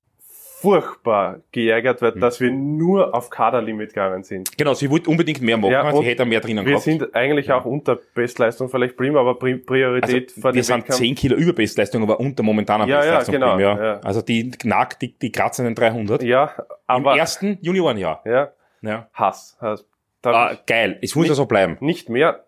furchtbar 0.64 1.42
geärgert, 1.52 2.02
Hm. 2.02 2.06
weil, 2.16 2.20
dass 2.22 2.40
wir 2.40 2.50
nur 2.52 3.14
auf 3.14 3.30
Kaderlimit 3.30 3.90
gegangen 3.90 4.24
sind. 4.24 4.58
Genau, 4.58 4.74
sie 4.74 4.90
wollte 4.90 5.10
unbedingt 5.10 5.42
mehr 5.42 5.58
machen, 5.58 5.72
Ja, 5.72 5.94
sie 5.96 6.04
hätte 6.04 6.26
mehr 6.26 6.40
drinnen 6.40 6.66
Wir 6.66 6.72
gehabt. 6.72 6.86
sind 6.86 7.14
eigentlich 7.16 7.52
auch 7.52 7.66
unter 7.66 8.00
Bestleistung 8.16 8.70
vielleicht 8.70 8.96
prima, 8.98 9.20
aber 9.20 9.32
Pri- 9.34 9.64
Priorität 9.66 10.30
also, 10.30 10.42
vor 10.42 10.54
wir 10.54 10.64
sind 10.64 10.78
Wettkampf. 10.78 10.98
10 11.00 11.16
Kilo 11.16 11.36
über 11.36 11.54
Bestleistung, 11.54 12.02
aber 12.04 12.20
unter 12.20 12.42
momentaner 12.44 12.88
Ja, 12.88 12.96
ja, 13.04 13.18
Bestleistung. 13.18 13.34
genau, 13.34 13.58
geblieben, 13.58 13.78
ja. 13.84 14.00
Also 14.00 14.22
die 14.22 14.50
knackt, 14.52 15.02
die, 15.02 15.18
die 15.20 15.32
kratzen 15.32 15.66
den 15.66 15.76
300. 15.76 16.24
Ja, 16.24 16.52
Im 16.58 16.64
aber 16.88 17.18
ersten 17.18 17.58
Juniorenjahr. 17.62 18.22
ja, 18.26 18.52
Ja. 18.82 19.10
Hass. 19.14 19.58
Hass. 19.62 19.86
Ah, 20.26 20.56
geil, 20.66 20.98
es 21.02 21.16
muss 21.16 21.28
ja 21.28 21.34
so 21.34 21.46
bleiben. 21.46 21.76
nicht 21.82 22.08
mehr. 22.10 22.46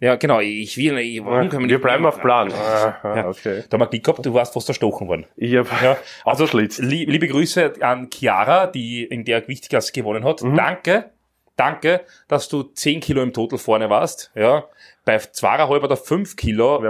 Ja, 0.00 0.16
genau, 0.16 0.40
ich 0.40 0.76
will, 0.76 0.98
ich, 0.98 1.24
warum 1.24 1.48
können 1.48 1.62
wir 1.64 1.70
wir 1.70 1.80
bleiben 1.80 2.04
auf 2.06 2.20
Plan. 2.20 2.50
Ja. 2.50 2.98
Ah, 3.02 3.28
okay. 3.28 3.62
Da 3.70 3.74
haben 3.74 3.80
wir 3.82 3.86
Glück 3.86 4.04
gehabt, 4.04 4.26
du 4.26 4.34
warst 4.34 4.52
fast 4.54 4.68
erstochen 4.68 5.06
worden. 5.08 5.26
Ich 5.36 5.54
hab 5.56 5.82
Ja, 5.82 5.96
also. 6.24 6.44
Lie- 6.46 7.04
Liebe 7.06 7.28
Grüße 7.28 7.74
an 7.80 8.08
Chiara, 8.12 8.66
die 8.66 9.04
in 9.04 9.24
der 9.24 9.40
Gewichtsklasse 9.42 9.92
gewonnen 9.92 10.24
hat. 10.24 10.42
Mhm. 10.42 10.56
Danke, 10.56 11.10
danke, 11.56 12.00
dass 12.28 12.48
du 12.48 12.62
10 12.64 13.00
Kilo 13.00 13.22
im 13.22 13.32
Total 13.32 13.58
vorne 13.58 13.88
warst. 13.90 14.32
Ja, 14.34 14.64
bei 15.04 15.18
zweieinhalb 15.18 15.82
oder 15.84 15.96
5 15.96 16.36
Kilo 16.36 16.82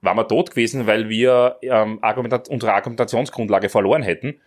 waren 0.00 0.16
wir 0.16 0.28
tot 0.28 0.50
gewesen, 0.50 0.86
weil 0.86 1.08
wir 1.08 1.56
ähm, 1.62 1.98
Argumentat 2.02 2.48
unsere 2.48 2.72
Argumentationsgrundlage 2.74 3.68
verloren 3.68 4.02
hätten. 4.02 4.40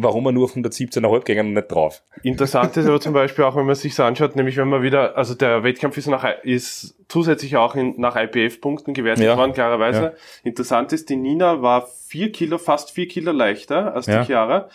Warum 0.00 0.22
wir 0.24 0.32
nur 0.32 0.44
auf 0.44 0.54
117,5 0.54 1.24
gingen 1.24 1.48
und 1.48 1.52
nicht 1.54 1.72
drauf. 1.72 2.02
Interessant 2.22 2.76
ist 2.76 2.86
aber 2.86 3.00
zum 3.00 3.12
Beispiel 3.14 3.44
auch, 3.44 3.56
wenn 3.56 3.66
man 3.66 3.74
sich 3.74 3.98
anschaut, 3.98 4.36
nämlich 4.36 4.56
wenn 4.56 4.68
man 4.68 4.82
wieder, 4.82 5.16
also 5.16 5.34
der 5.34 5.64
Wettkampf 5.64 5.96
ist, 5.96 6.06
nach, 6.06 6.24
ist 6.44 6.94
zusätzlich 7.08 7.56
auch 7.56 7.74
in, 7.74 7.94
nach 8.00 8.14
IPF-Punkten 8.14 8.94
gewertet 8.94 9.24
Ja. 9.24 9.36
worden, 9.36 9.52
klarerweise. 9.54 10.02
Ja. 10.02 10.12
Interessant 10.44 10.92
ist, 10.92 11.08
die 11.08 11.16
Nina 11.16 11.62
war 11.62 11.88
vier 12.06 12.30
Kilo, 12.30 12.58
fast 12.58 12.92
vier 12.92 13.08
Kilo 13.08 13.32
leichter 13.32 13.92
als 13.92 14.06
die 14.06 14.12
Ja. 14.12 14.24
Chiara. 14.24 14.68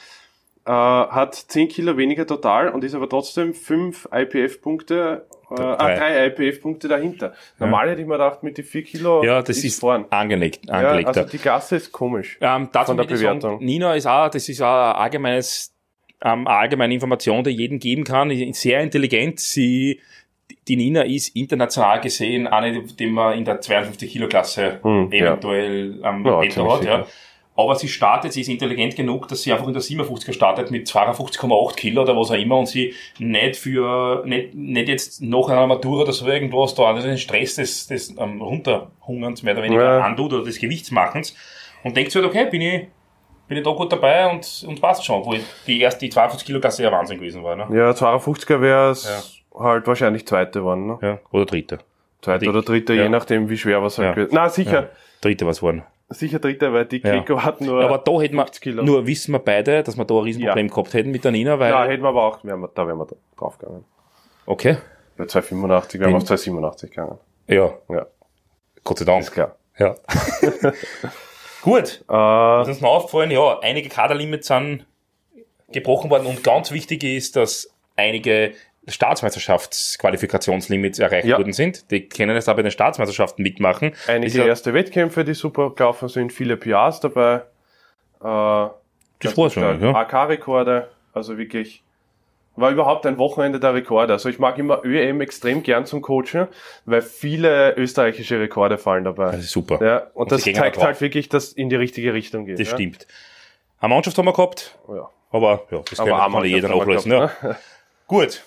Äh, 0.66 0.72
hat 0.72 1.36
10 1.36 1.68
Kilo 1.68 1.98
weniger 1.98 2.26
total 2.26 2.70
und 2.70 2.84
ist 2.84 2.96
aber 2.96 3.10
trotzdem 3.10 3.54
5 3.54 4.08
IPF-Punkte, 4.12 5.26
äh, 5.52 5.56
Drei. 5.56 5.64
ah, 5.78 5.96
3 5.96 6.26
IPF-Punkte 6.28 6.88
dahinter. 6.88 7.34
Normal 7.60 7.90
hätte 7.90 8.02
ich 8.02 8.08
mir 8.08 8.14
gedacht, 8.14 8.44
mit 8.44 8.58
den 8.58 8.66
4 8.66 8.84
Kilo 8.84 9.24
Ja, 9.24 9.42
das 9.42 9.64
ist, 9.64 9.80
vorn. 9.80 10.06
angelegt, 10.10 10.62
Ja, 10.68 10.74
angelegter. 10.76 11.18
also 11.22 11.30
die 11.30 11.38
Klasse 11.38 11.76
ist 11.76 11.92
komisch. 11.92 12.38
Ähm, 12.42 12.70
Von 12.72 12.98
der 12.98 13.10
ich 13.10 13.18
sagen, 13.20 13.40
Bewertung. 13.40 13.64
Nina 13.64 13.94
ist 13.96 14.06
auch, 14.08 14.30
das 14.30 14.48
ist 14.50 14.62
auch 14.62 14.92
ein 14.92 14.96
allgemeines, 14.96 15.74
ähm, 16.24 16.48
eine 16.48 16.58
allgemeine 16.58 16.94
Information, 16.94 17.44
die 17.44 17.52
jedem 17.52 17.80
geben 17.80 18.04
kann. 18.04 18.32
Ist 18.32 18.62
Sehr 18.62 18.82
intelligent. 18.82 19.40
Sie, 19.42 20.00
die 20.68 20.76
Nina 20.78 21.02
ist 21.02 21.36
international 21.36 22.00
gesehen 22.00 22.48
eine, 22.48 22.84
die 22.84 23.08
man 23.08 23.38
in 23.38 23.44
der 23.46 23.60
52 23.60 24.12
Kilo 24.12 24.28
Klasse 24.30 24.80
Hm, 24.82 25.10
ja. 25.12 25.26
eventuell 25.32 26.00
Ja, 26.02 26.24
Wetter 26.24 26.50
ziemlich 26.54 26.74
hat, 26.74 26.84
ja. 26.86 27.08
Aber 27.56 27.76
sie 27.76 27.88
startet, 27.88 28.34
sie 28.34 28.42
ist 28.42 28.48
intelligent 28.50 28.96
genug, 28.96 29.28
dass 29.28 29.44
sie 29.44 29.54
einfach 29.54 29.68
in 29.68 29.74
der 29.74 29.82
57er 29.84 30.34
startet 30.34 30.72
mit 30.72 30.88
52,8 30.88 31.76
Kilo 31.76 32.02
oder 32.02 32.18
was 32.18 32.32
auch 32.32 32.36
immer 32.36 32.58
und 32.58 32.68
sie 32.68 32.96
nicht 33.20 33.58
für, 33.58 34.24
nicht, 34.26 34.56
nicht 34.56 34.88
jetzt 34.90 35.22
nach 35.22 35.50
einer 35.50 35.68
Matura 35.68 36.02
oder 36.02 36.14
so 36.14 36.26
irgendwas 36.28 36.74
da, 36.74 36.86
also 36.86 37.08
den 37.08 37.18
Stress 37.20 37.56
des, 37.56 37.86
des 37.86 38.16
ähm, 38.18 38.42
Runterhungerns 38.42 39.44
mehr 39.44 39.54
oder 39.54 39.64
weniger 39.64 39.98
Ja. 40.00 40.04
antut 40.04 40.34
oder 40.34 40.44
des 40.44 40.60
Gewichtsmachens 40.60 41.36
und 41.84 41.96
denkt 41.96 42.12
sich 42.12 42.22
halt, 42.22 42.32
okay, 42.32 42.48
bin 42.50 42.62
ich, 42.62 42.88
bin 43.48 43.58
ich 43.58 43.64
da 43.64 43.72
gut 43.72 43.92
dabei 43.92 44.32
und, 44.32 44.66
und 44.68 44.82
passt 44.82 45.06
schon, 45.06 45.24
wo 45.24 45.36
die 45.68 45.80
erste, 45.80 46.00
die 46.06 46.10
52 46.10 46.48
Kilo 46.48 46.60
Klasse 46.60 46.82
ja 46.84 46.92
Wahnsinn 46.92 47.18
gewesen 47.20 47.44
war, 47.44 47.56
ne? 47.56 47.68
Ja, 47.78 47.92
52er 47.92 48.62
wäre 48.62 48.90
es 48.92 49.44
halt 49.56 49.86
wahrscheinlich 49.86 50.26
zweite 50.26 50.60
geworden. 50.60 50.88
Ne? 50.88 50.98
Ja. 51.04 51.20
Oder 51.32 51.46
dritte. 51.46 51.80
Zweite 52.24 52.50
oder 52.50 52.64
dritte, 52.64 52.94
ja. 52.96 53.04
je 53.04 53.10
nachdem, 53.10 53.48
wie 53.50 53.58
schwer 53.58 53.84
was 53.84 54.00
halt 54.00 54.18
Ja. 54.18 54.28
Na, 54.32 54.50
sicher, 54.50 54.82
Ja. 54.84 54.90
Dritte 55.22 55.46
was 55.46 55.62
waren. 55.62 55.84
Sicher 56.10 56.40
dritte, 56.40 56.72
weil 56.74 56.86
die 56.86 56.98
Ja. 57.02 57.12
Kriko 57.12 57.42
hat 57.42 57.62
nur. 57.62 57.84
Aber 57.84 57.98
da 57.98 58.12
hätten 58.22 58.36
wir, 58.36 58.44
50 58.44 58.62
Kilo. 58.62 58.84
nur 58.84 59.06
wissen 59.08 59.32
wir 59.32 59.40
beide, 59.40 59.84
dass 59.84 59.98
wir 59.98 60.06
da 60.06 60.14
ein 60.16 60.24
Riesenproblem 60.24 60.68
gehabt 60.70 60.94
hätten 60.94 61.12
mit 61.12 61.24
der 61.24 61.32
Nina, 61.32 61.58
weil, 61.60 61.72
ja, 61.72 61.84
hätten 61.86 62.04
wir 62.04 62.10
aber 62.10 62.24
auch, 62.24 62.44
wären 62.44 62.60
wir, 62.62 62.70
da 62.74 62.86
wären 62.88 62.98
wir 63.00 63.08
draufgegangen. 63.38 63.84
okay, 64.46 64.78
Bei 65.18 65.26
285 65.26 66.00
wären 66.00 66.12
wir 66.12 66.18
auf 66.18 66.26
287 66.26 66.90
gegangen. 66.92 67.18
ja, 67.48 67.72
Ja, 67.90 68.06
Gott 68.84 69.00
sei 69.00 69.06
Dank. 69.06 69.22
ist 69.24 69.32
klar. 69.32 69.56
Ja. 69.80 69.96
Gut. 71.62 72.04
Äh, 72.10 72.14
Was 72.14 72.68
uns 72.68 72.82
noch 72.82 72.90
aufgefallen, 72.92 73.32
ja, 73.32 73.60
einige 73.62 73.90
Kaderlimits 73.90 74.48
sind 74.48 74.86
gebrochen 75.72 76.10
worden 76.12 76.28
und 76.28 76.44
ganz 76.44 76.72
wichtig 76.72 77.04
ist, 77.04 77.36
dass 77.36 77.74
einige 77.96 78.54
Staatsmeisterschaftsqualifikationslimits 78.88 81.00
erreicht 81.00 81.28
Ja. 81.28 81.38
worden 81.38 81.54
sind. 81.54 81.90
Die 81.92 82.08
können 82.10 82.36
jetzt 82.36 82.50
aber 82.50 82.58
bei 82.58 82.64
den 82.64 82.72
Staatsmeisterschaften 82.72 83.44
mitmachen. 83.44 83.94
einige 84.08 84.40
ja- 84.40 84.46
erste 84.46 84.74
Wettkämpfe, 84.74 85.24
die 85.24 85.34
super 85.34 85.70
gelaufen 85.72 86.10
sind, 86.10 86.34
viele 86.34 86.58
PRs 86.58 87.00
dabei. 87.00 87.44
Äh, 88.22 88.68
Das 89.20 89.38
war's 89.38 89.54
schon, 89.54 89.82
ja. 89.82 89.96
AK-Rekorde, 89.96 90.90
also 91.14 91.38
wirklich, 91.38 91.82
war 92.56 92.72
überhaupt 92.72 93.06
ein 93.06 93.18
Wochenende 93.18 93.60
der 93.60 93.74
Rekorde. 93.74 94.14
Also 94.14 94.30
ich 94.30 94.38
mag 94.38 94.58
immer 94.60 94.82
ÖM 94.84 95.22
extrem 95.22 95.64
gern 95.64 95.86
zum 95.86 96.02
Coachen, 96.02 96.48
weil 96.86 97.02
viele 97.02 97.76
österreichische 97.78 98.40
Rekorde 98.40 98.78
fallen 98.78 99.06
dabei. 99.06 99.32
Das 99.32 99.40
ist 99.46 99.52
super. 99.52 99.80
Ja, 99.84 100.08
und, 100.14 100.32
das 100.32 100.44
sie 100.44 100.52
gehen 100.52 100.62
zeigt 100.62 100.78
halt 100.78 101.00
wirklich, 101.02 101.30
dass 101.30 101.54
in 101.54 101.70
die 101.70 101.76
richtige 101.78 102.14
Richtung 102.14 102.46
geht. 102.46 102.60
Das 102.60 102.68
ja? 102.70 102.74
stimmt. 102.76 103.08
Eine 103.80 103.94
Mannschaft 103.94 104.18
haben 104.18 104.26
wir 104.26 104.34
gehabt, 104.34 104.78
Ja. 104.88 105.10
aber 105.32 105.64
ja, 105.72 105.82
das 105.90 106.00
Aber 106.00 106.10
kann, 106.12 106.32
kann 106.34 106.46
jeder 106.46 106.70
nachlesen. 106.70 107.12
Ja. 107.12 107.32
Gut. 108.08 108.44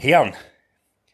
Herren. 0.00 0.34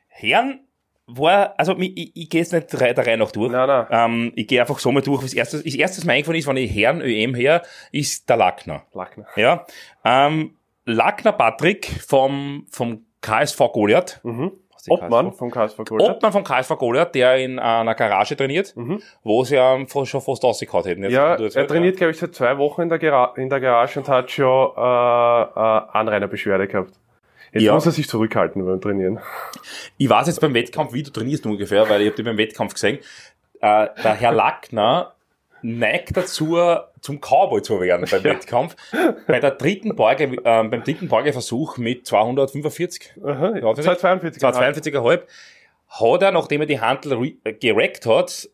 Herren 0.08 0.60
war, 1.08 1.54
also 1.58 1.76
ich, 1.78 1.96
ich, 1.96 2.12
ich 2.14 2.30
gehe 2.30 2.40
jetzt 2.40 2.52
nicht 2.52 2.72
der 2.72 3.06
Reihe 3.06 3.16
nach 3.18 3.32
durch. 3.32 3.50
Nein, 3.50 3.66
nein. 3.66 3.86
Ähm, 3.90 4.32
ich 4.36 4.46
gehe 4.46 4.60
einfach 4.60 4.78
so 4.78 4.92
mal 4.92 5.02
durch. 5.02 5.22
Das 5.22 5.34
erste, 5.34 5.62
das 5.62 5.74
erste, 5.74 5.98
was 5.98 6.04
mir 6.04 6.12
eingefallen 6.12 6.38
ist, 6.38 6.46
wenn 6.46 6.56
ich 6.56 6.74
Herren 6.74 7.00
ÖM 7.00 7.34
her, 7.34 7.62
ist 7.92 8.28
der 8.28 8.36
Lackner. 8.36 8.84
Lackner. 8.92 9.26
Ja. 9.36 9.66
Ähm, 10.04 10.56
Lackner 10.84 11.32
Patrick 11.32 11.86
vom, 12.06 12.66
vom 12.70 13.04
KSV 13.20 13.58
Goliath. 13.72 14.20
Mhm. 14.22 14.52
Obmann 14.88 15.30
KSV? 15.30 15.38
vom 15.38 15.50
KSV 15.50 15.76
Goliath. 15.84 16.10
Obmann 16.10 16.32
vom 16.32 16.44
KSV 16.44 16.78
Goliath, 16.78 17.14
der 17.16 17.36
in 17.38 17.58
einer 17.58 17.96
Garage 17.96 18.36
trainiert, 18.36 18.72
wo 19.24 19.42
sie 19.42 19.56
ähm, 19.56 19.88
schon 19.88 20.20
fast 20.20 20.44
ausgekaut 20.44 20.86
hätten. 20.86 21.02
Jetzt, 21.02 21.10
Mhm. 21.10 21.16
Ja, 21.16 21.34
er 21.34 21.66
trainiert, 21.66 21.96
glaube 21.96 22.12
ich, 22.12 22.18
seit 22.18 22.36
zwei 22.36 22.56
Wochen 22.58 22.82
in 22.82 22.88
der, 22.88 23.00
Gara 23.00 23.34
in 23.36 23.50
der 23.50 23.58
Garage 23.58 23.98
und 23.98 24.08
hat 24.08 24.30
schon 24.30 24.70
äh, 24.76 24.80
äh, 24.80 25.98
Anrainerbeschwerde 25.98 26.68
gehabt. 26.68 26.92
Jetzt 27.56 27.66
Ja. 27.66 27.74
muss 27.74 27.86
er 27.86 27.92
sich 27.92 28.08
zurückhalten 28.08 28.64
beim 28.64 28.80
Trainieren. 28.80 29.18
Ich 29.96 30.08
weiß 30.08 30.26
jetzt 30.26 30.40
beim 30.40 30.54
Wettkampf, 30.54 30.92
wie 30.92 31.02
du 31.02 31.10
trainierst 31.10 31.46
ungefähr, 31.46 31.88
weil 31.88 32.00
ich 32.02 32.06
habe 32.08 32.16
dich 32.16 32.24
beim 32.24 32.38
Wettkampf 32.38 32.74
gesehen. 32.74 32.98
Äh, 33.60 33.88
der 34.02 34.14
Herr 34.14 34.32
Lackner 34.32 35.12
neigt 35.62 36.16
dazu, 36.16 36.58
zum 37.00 37.20
Cowboy 37.20 37.62
zu 37.62 37.80
werden 37.80 38.06
beim 38.10 38.24
Wettkampf. 38.24 38.76
Bei 39.26 39.40
der 39.40 39.52
dritten 39.52 39.96
Beuge, 39.96 40.24
äh, 40.24 40.40
beim 40.42 40.84
dritten 40.84 41.08
Beugeversuch 41.08 41.78
mit 41.78 42.06
245, 42.06 43.14
Aha, 43.24 43.56
Ja, 43.56 43.74
242. 43.74 44.42
242,5, 44.42 45.20
hat 45.88 46.22
er, 46.22 46.32
nachdem 46.32 46.60
er 46.60 46.66
die 46.66 46.80
Handel 46.80 47.32
äh, 47.44 47.52
gereckt 47.54 48.06
hat, 48.06 48.48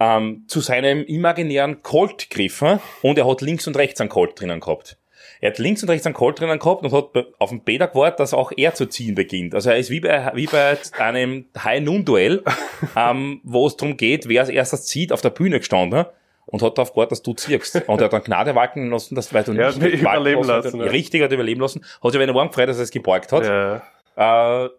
ähm, 0.00 0.44
zu 0.48 0.60
seinem 0.60 1.04
imaginären 1.04 1.82
Colt 1.82 2.28
gegriffen 2.30 2.80
und 3.02 3.16
er 3.18 3.28
hat 3.28 3.40
links 3.42 3.66
und 3.66 3.76
rechts 3.76 4.00
einen 4.00 4.10
Colt 4.10 4.38
drinnen 4.40 4.60
gehabt. 4.60 4.96
Er 5.44 5.50
hat 5.50 5.58
links 5.58 5.82
und 5.82 5.90
rechts 5.90 6.06
einen 6.06 6.14
Colt 6.14 6.40
drinnen 6.40 6.58
gehabt 6.58 6.84
und 6.84 6.92
hat 6.92 7.26
auf 7.38 7.50
den 7.50 7.60
Peter 7.60 7.86
gewartet, 7.86 8.18
dass 8.18 8.32
auch 8.32 8.50
er 8.56 8.72
zu 8.72 8.86
ziehen 8.86 9.14
beginnt. 9.14 9.54
Also 9.54 9.68
er 9.68 9.76
ist 9.76 9.90
wie 9.90 10.00
bei, 10.00 10.32
wie 10.34 10.46
bei 10.46 10.78
einem 10.98 11.44
High-Noon-Duell, 11.62 12.42
ähm, 12.96 13.42
wo 13.44 13.66
es 13.66 13.76
darum 13.76 13.98
geht, 13.98 14.26
wer 14.26 14.40
als 14.40 14.48
erstes 14.48 14.86
zieht, 14.86 15.12
auf 15.12 15.20
der 15.20 15.28
Bühne 15.28 15.58
gestanden 15.58 16.06
und 16.46 16.62
hat 16.62 16.78
darauf 16.78 16.92
gewartet, 16.92 17.12
dass 17.12 17.22
du 17.22 17.34
ziehst. 17.34 17.76
Und 17.86 18.00
er 18.00 18.06
hat 18.06 18.14
dann 18.14 18.24
Gnade 18.24 18.54
walken 18.54 18.90
lassen, 18.90 19.16
dass, 19.16 19.34
weil 19.34 19.44
du 19.44 19.52
Er 19.58 19.66
hat 19.66 19.76
mich 19.76 20.02
walken 20.02 20.22
überleben 20.22 20.44
lassen, 20.44 20.80
hat, 20.80 20.86
ja. 20.86 20.90
Richtig, 20.90 21.20
hat 21.22 21.30
überleben 21.30 21.60
lassen. 21.60 21.84
Hat 22.02 22.12
sich 22.12 22.18
aber 22.18 22.24
enorm 22.24 22.48
gefreut, 22.48 22.70
dass 22.70 22.78
er 22.78 22.84
es 22.84 22.90
gebeugt 22.90 23.30
hat. 23.30 23.44
Ja. 23.44 24.64
Äh, 24.64 24.70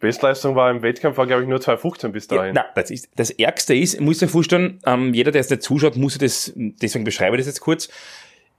Bestleistung 0.00 0.56
war 0.56 0.68
im 0.72 0.82
Wettkampf, 0.82 1.16
war, 1.16 1.28
glaube 1.28 1.42
ich, 1.42 1.48
nur 1.48 1.60
215 1.60 2.10
bis 2.10 2.26
ja, 2.28 2.38
dahin. 2.38 2.54
nein, 2.54 2.64
das, 2.74 2.90
ist, 2.90 3.08
das 3.14 3.30
Ärgste 3.30 3.76
ist, 3.76 3.94
ich 3.94 4.00
muss 4.00 4.18
dir 4.18 4.26
vorstellen, 4.26 4.80
ähm, 4.84 5.14
jeder, 5.14 5.30
der 5.30 5.42
jetzt 5.42 5.50
nicht 5.50 5.62
zuschaut, 5.62 5.94
muss 5.94 6.14
sich 6.14 6.22
das, 6.22 6.52
deswegen 6.56 7.04
beschreibe 7.04 7.36
ich 7.36 7.40
das 7.40 7.46
jetzt 7.46 7.60
kurz. 7.60 7.88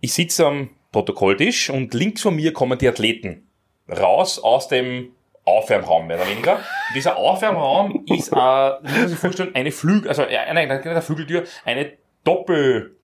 Ich 0.02 0.14
sitze 0.14 0.46
am 0.48 0.70
Protokolltisch 0.92 1.70
und 1.70 1.94
links 1.94 2.22
von 2.22 2.36
mir 2.36 2.54
kommen 2.54 2.78
die 2.80 2.88
Athleten 2.88 3.48
raus 3.90 4.40
aus 4.40 4.68
dem 4.68 5.10
Aufwärmraum, 5.46 6.08
mehr 6.08 6.18
oder 6.18 6.30
weniger. 6.30 6.60
Dieser 6.96 7.18
Aufwärmraum 7.18 8.04
ist, 8.08 8.32
äh, 8.32 8.36
muss 8.36 8.92
man 8.98 9.08
sich 9.08 9.18
vorstellen, 9.18 9.56
eine 9.56 9.72
Flügel, 9.72 10.10
also 10.10 10.24
äh, 10.24 10.38
eine, 10.38 10.60
eine, 10.62 11.02
Flügeltür, 11.02 11.44
eine 11.66 11.94
Doppeltür, 12.24 12.96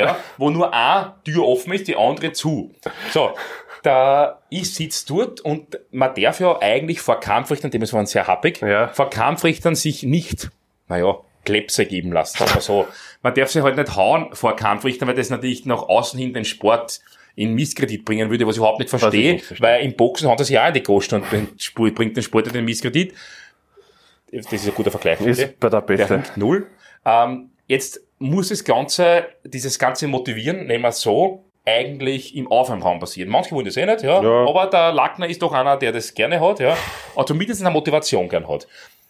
ja. 0.00 0.16
wo 0.38 0.50
nur 0.50 0.72
eine 0.72 1.14
Tür 1.24 1.46
offen 1.46 1.72
ist, 1.74 1.88
die 1.88 1.96
andere 1.96 2.32
zu. 2.32 2.74
So, 3.10 3.34
da 3.82 4.40
ich 4.48 4.74
sitze 4.74 5.06
dort 5.06 5.40
und 5.42 5.78
man 5.90 6.14
darf 6.14 6.40
ja 6.40 6.58
eigentlich 6.60 7.00
vor 7.02 7.20
Kampfrichtern, 7.20 7.70
dem 7.70 7.82
waren 7.92 8.06
sehr 8.06 8.26
happig, 8.26 8.60
Ja. 8.62 8.88
vor 8.88 9.10
Kampfrichtern 9.10 9.74
sich 9.74 10.02
nicht, 10.04 10.50
naja, 10.88 11.16
Klepse 11.44 11.86
geben 11.86 12.12
lassen, 12.12 12.40
wir 12.52 12.60
so. 12.60 12.86
Man 13.22 13.34
darf 13.34 13.50
sich 13.50 13.62
halt 13.62 13.76
nicht 13.76 13.94
hauen 13.96 14.28
vor 14.34 14.56
Kampfrichtern, 14.56 15.08
weil 15.08 15.14
das 15.14 15.30
natürlich 15.30 15.64
nach 15.66 15.82
außen 15.82 16.18
hin 16.18 16.32
den 16.34 16.44
Sport 16.44 17.00
in 17.36 17.54
Misskredit 17.54 18.04
bringen 18.04 18.30
würde, 18.30 18.46
was 18.46 18.54
ich 18.54 18.58
überhaupt 18.58 18.78
nicht 18.78 18.92
ich 18.92 19.00
verstehe, 19.00 19.32
nicht 19.34 19.44
verstehe. 19.44 19.66
weil 19.66 19.84
im 19.84 19.94
Boxen 19.96 20.30
hat 20.30 20.38
das 20.38 20.48
ja 20.48 20.62
auch 20.64 20.68
in 20.68 20.74
die 20.74 20.82
Kosten 20.82 21.16
und 21.16 21.94
bringt 21.94 22.16
den 22.16 22.22
Sport 22.22 22.46
in 22.46 22.52
den 22.52 22.64
Misskredit. 22.64 23.12
Das 24.32 24.52
ist 24.52 24.66
ein 24.66 24.74
guter 24.74 24.90
Vergleich. 24.90 25.20
Ist 25.20 25.58
bei 25.60 25.68
der 25.68 25.80
Der 25.80 25.96
Beste. 25.96 26.14
hinkt 26.14 26.36
null. 26.36 26.66
Ähm, 27.04 27.50
jetzt 27.66 28.00
muss 28.18 28.48
das 28.48 28.64
Ganze, 28.64 29.26
dieses 29.44 29.78
ganze 29.78 30.06
Motivieren, 30.08 30.66
nehmen 30.66 30.82
wir 30.84 30.92
so, 30.92 31.44
eigentlich 31.66 32.36
im 32.36 32.46
Aufwärmraum 32.50 32.98
passieren. 33.00 33.30
Manche 33.30 33.52
wollen 33.52 33.64
das 33.64 33.76
eh 33.76 33.86
nicht, 33.86 34.02
ja. 34.02 34.22
Ja. 34.22 34.46
Aber 34.48 34.66
der 34.66 34.92
Lackner 34.92 35.26
ist 35.28 35.40
doch 35.40 35.52
einer, 35.52 35.76
der 35.76 35.92
das 35.92 36.12
gerne 36.14 36.38
hat, 36.40 36.60
ja. 36.60 36.76
Aber 37.14 37.24
zumindest 37.26 37.62
eine 37.62 37.70
Motivation 37.70 38.28
gern 38.28 38.46
hat. 38.48 38.66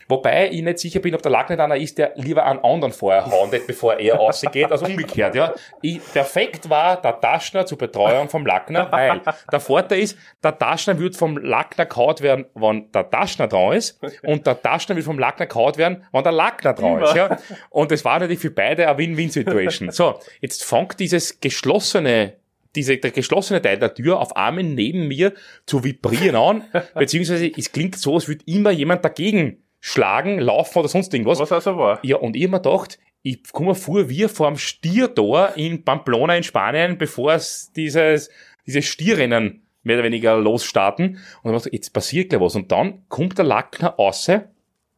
Wobei 0.09 0.51
ich 0.51 0.63
nicht 0.63 0.79
sicher 0.79 1.01
bin, 1.01 1.15
ob 1.15 1.23
der 1.23 1.33
Lackner 1.33 1.63
einer 1.63 1.77
ist, 1.77 1.99
der 1.99 2.13
lieber 2.17 2.45
einen 2.45 2.59
anderen 2.61 2.93
vorher 2.93 3.27
wird, 3.51 3.67
bevor 3.67 3.95
er 3.95 4.17
rausgeht, 4.17 4.71
also 4.71 4.87
umgekehrt, 4.87 5.35
ja. 5.35 5.55
Ich, 5.83 6.01
perfekt 6.13 6.69
war 6.69 7.01
der 7.01 7.21
Taschner 7.21 7.67
zur 7.67 7.79
Betreuung 7.79 8.29
vom 8.29 8.47
Lackner, 8.47 8.91
weil 8.91 9.21
der 9.51 9.61
Vorteil 9.61 10.01
ist, 10.01 10.19
der 10.43 10.59
Taschner 10.59 10.99
wird 10.99 11.17
vom 11.17 11.37
Lackner 11.37 11.87
kaut 11.87 12.21
werden, 12.21 12.47
wenn 12.55 12.91
der 12.93 13.11
Taschner 13.11 13.49
dran 13.49 13.73
ist, 13.73 13.99
und 14.23 14.47
der 14.47 14.61
Taschner 14.61 14.97
wird 14.97 15.05
vom 15.05 15.19
Lackner 15.19 15.47
kaut 15.47 15.79
werden, 15.79 16.05
wenn 16.13 16.23
der 16.23 16.33
Lackner 16.33 16.75
dran 16.75 17.03
ist, 17.03 17.15
ja. 17.15 17.39
Und 17.71 17.91
das 17.91 18.05
war 18.05 18.19
natürlich 18.19 18.41
für 18.41 18.51
beide 18.51 18.89
eine 18.89 18.99
Win-Win-Situation. 18.99 19.91
So, 19.91 20.21
jetzt 20.41 20.65
fängt 20.65 20.99
dieses 21.01 21.41
geschlossene 21.41 22.35
diese, 22.75 22.97
der 22.97 23.11
geschlossene 23.11 23.63
Teil 23.63 23.79
der 23.79 23.95
Tür 23.95 24.21
auf 24.21 24.37
Armen 24.37 24.75
neben 24.75 25.07
mir 25.07 25.33
zu 25.67 25.85
vibrieren 25.85 26.37
an, 26.37 26.65
beziehungsweise 26.95 27.51
es 27.57 27.71
klingt 27.71 27.97
so, 27.97 28.15
als 28.15 28.29
würde 28.29 28.45
immer 28.47 28.71
jemand 28.71 29.05
dagegen 29.05 29.64
schlagen, 29.87 30.39
laufen 30.39 30.79
oder 30.79 30.89
sonst 30.89 31.13
irgendwas. 31.13 31.41
Was 31.41 31.53
also 31.53 31.77
war. 31.77 31.99
Ja, 32.03 32.17
und 32.17 32.37
ich 32.37 32.45
hab 32.45 32.53
mir 32.53 32.61
gedacht, 32.61 32.99
ich 33.21 33.43
komme 33.53 33.75
vor, 33.75 34.09
wir 34.09 34.31
vor 34.31 34.49
dem 34.49 34.57
Stiertor 34.57 35.57
in 35.57 35.85
Pamplona 35.85 36.39
in 36.39 36.43
Spanien, 36.43 36.97
bevor 36.97 37.35
es 37.35 37.71
dieses, 37.77 38.31
dieses 38.67 38.87
Stierrennen 38.87 39.67
mehr 39.83 39.97
oder 39.97 40.05
weniger 40.05 40.39
losstarten. 40.39 41.19
Und 41.43 41.53
gedacht, 41.53 41.69
jetzt 41.71 41.93
passiert 41.93 42.31
gleich 42.31 42.41
was. 42.41 42.55
Und 42.57 42.73
dann 42.73 43.03
kommt 43.09 43.37
der 43.37 43.45
Lackner 43.45 43.91
raus 43.91 44.31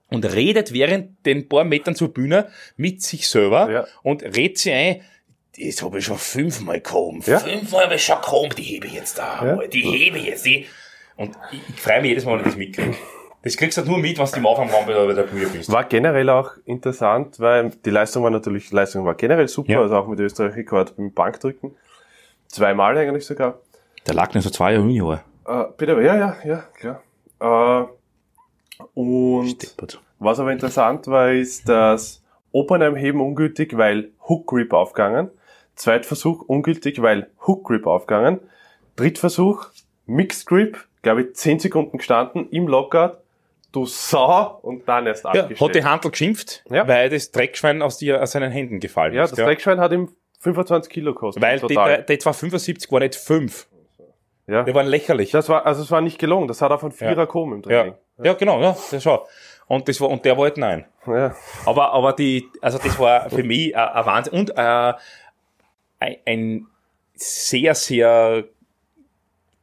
und 0.09 0.25
redet 0.25 0.73
während 0.73 1.27
den 1.27 1.49
paar 1.49 1.65
Metern 1.65 1.97
zur 1.97 2.15
Bühne 2.15 2.49
mit 2.77 3.03
sich 3.03 3.29
selber 3.29 3.69
Ja. 3.69 3.87
und 4.05 4.23
redet 4.23 4.59
sie 4.59 4.71
ein, 4.71 5.01
das 5.59 5.83
habe 5.83 5.99
ich 5.99 6.05
schon 6.05 6.19
fünfmal 6.19 6.81
gehoben. 6.81 7.25
Ja? 7.27 7.41
Fünfmal 7.41 7.87
habe 7.87 7.97
ich 7.97 8.05
schon 8.05 8.21
gehoben, 8.21 8.55
die 8.57 8.63
hebe 8.63 8.87
ich 8.87 8.93
jetzt 8.93 9.19
da. 9.19 9.45
Ja? 9.45 9.67
Die 9.67 9.83
hebe 9.83 10.19
ich 10.19 10.27
jetzt. 10.27 10.47
Die. 10.47 10.67
Und 11.17 11.37
ich, 11.51 11.59
ich 11.75 11.81
freue 11.81 12.03
mich 12.03 12.11
jedes 12.11 12.25
Mal, 12.25 12.35
wenn 12.35 12.41
ich 12.41 12.47
das 12.47 12.57
mitkriege. 12.57 12.95
Das 13.43 13.57
kriegst 13.57 13.77
du 13.79 13.83
halt 13.83 13.89
nur 13.91 13.99
mit, 13.99 14.19
was 14.19 14.33
du 14.33 14.39
im 14.41 14.47
Aufwärmraum 14.47 14.87
bei 14.87 15.13
der 15.13 15.23
Bühne 15.25 15.47
bist. 15.47 15.71
War 15.71 15.85
generell 15.85 16.29
auch 16.31 16.53
interessant, 16.65 17.39
weil 17.39 17.71
die 17.85 17.91
Leistung 17.91 18.25
war 18.25 18.31
natürlich, 18.31 18.71
die 18.71 18.75
Leistung 18.75 19.05
war 19.05 19.15
generell 19.15 19.47
super, 19.47 19.73
Ja. 19.73 19.81
also 19.83 19.97
auch 19.97 20.09
mit 20.09 20.19
Österreich-Rekord 20.19 20.97
beim 20.97 21.13
Bankdrücken. 21.13 21.77
Zweimal 22.49 22.97
eigentlich 22.99 23.25
sogar. 23.25 23.59
Der 24.07 24.15
lag 24.15 24.35
nicht 24.35 24.45
so 24.45 24.51
zwei 24.51 24.73
Jahre 24.73 24.83
Junior. 24.85 25.21
Äh, 25.47 25.65
bitte, 25.77 25.93
ja, 26.03 26.17
ja, 26.17 26.37
ja, 26.45 26.65
klar. 26.75 27.03
Äh, 27.85 27.87
und 28.95 29.49
Steppert. 29.51 30.01
was 30.19 30.41
aber 30.41 30.53
interessant 30.53 31.07
war, 31.07 31.31
ist, 31.33 31.69
dass 31.69 32.23
Opernheim-Heben 32.53 33.21
ungültig, 33.21 33.77
weil 33.77 34.11
Hook 34.29 34.47
Grip 34.49 34.73
aufgegangen. 34.73 35.31
Zweitversuch 35.77 36.43
ungültig, 36.49 37.03
weil 37.03 37.31
Hook 37.47 37.65
Grip 37.65 37.87
aufgegangen. 37.87 38.41
Drittversuch 38.97 39.67
Mixed 40.07 40.47
Grip, 40.47 40.79
glaube 41.03 41.23
ich, 41.23 41.35
10 41.35 41.59
Sekunden 41.61 41.99
gestanden 41.99 42.49
im 42.51 42.67
Lockout. 42.69 43.19
Du 43.77 43.85
Sau 43.85 44.59
und 44.63 44.89
dann 44.89 45.07
erst 45.07 45.25
Ja, 45.25 45.31
abgestellt. 45.43 45.61
hat 45.61 45.75
die 45.75 45.85
Handel 45.85 46.11
geschimpft, 46.11 46.65
Ja. 46.71 46.89
weil 46.89 47.11
das 47.11 47.31
Dreckschwein 47.31 47.83
aus, 47.83 47.99
dir, 47.99 48.23
aus 48.23 48.33
seinen 48.33 48.51
Händen 48.51 48.81
gefallen 48.81 49.13
ja, 49.13 49.25
ist. 49.25 49.33
das 49.33 49.39
Dreckschwein 49.45 49.81
hat 49.81 49.93
ihm 49.93 50.09
25 50.41 50.91
Kilo 50.91 51.13
gekostet. 51.13 51.43
Weil 51.43 51.61
total. 51.61 52.03
die 52.05 52.17
275 52.19 52.91
waren 52.91 53.03
nicht 53.03 53.17
5. 53.17 53.67
ja. 54.47 54.63
Die 54.63 54.75
waren 54.75 54.87
lächerlich. 54.87 55.31
Das 55.31 55.49
war, 55.51 55.67
also 55.67 55.83
es 55.83 55.91
war 55.91 56.01
nicht 56.01 56.19
gelungen. 56.19 56.49
Das 56.49 56.63
hat 56.63 56.71
er 56.71 56.79
von 56.79 56.91
Vierer 56.91 57.29
Ja. 57.29 57.53
im 57.57 57.63
Training. 57.63 57.95
ja. 58.19 58.25
ja, 58.25 58.33
genau, 58.33 58.63
ja, 58.63 58.75
das 58.91 59.03
schau. 59.03 59.27
Und 59.67 59.89
das 59.89 60.01
war, 60.01 60.09
und 60.09 60.25
der 60.25 60.37
wollte 60.39 60.59
nein. 60.61 60.87
Ja. 61.07 61.35
Aber, 61.67 61.93
aber 61.93 62.13
die, 62.15 62.49
also 62.63 62.79
das 62.79 62.99
war 62.99 63.29
für 63.29 63.43
mich 63.43 63.75
äh, 63.75 63.77
ein 63.77 64.07
Wahnsinn 64.07 64.33
und 64.33 64.51
äh, 64.57 64.95
ein, 65.99 66.17
ein 66.25 66.67
sehr, 67.15 67.75
sehr, 67.75 68.45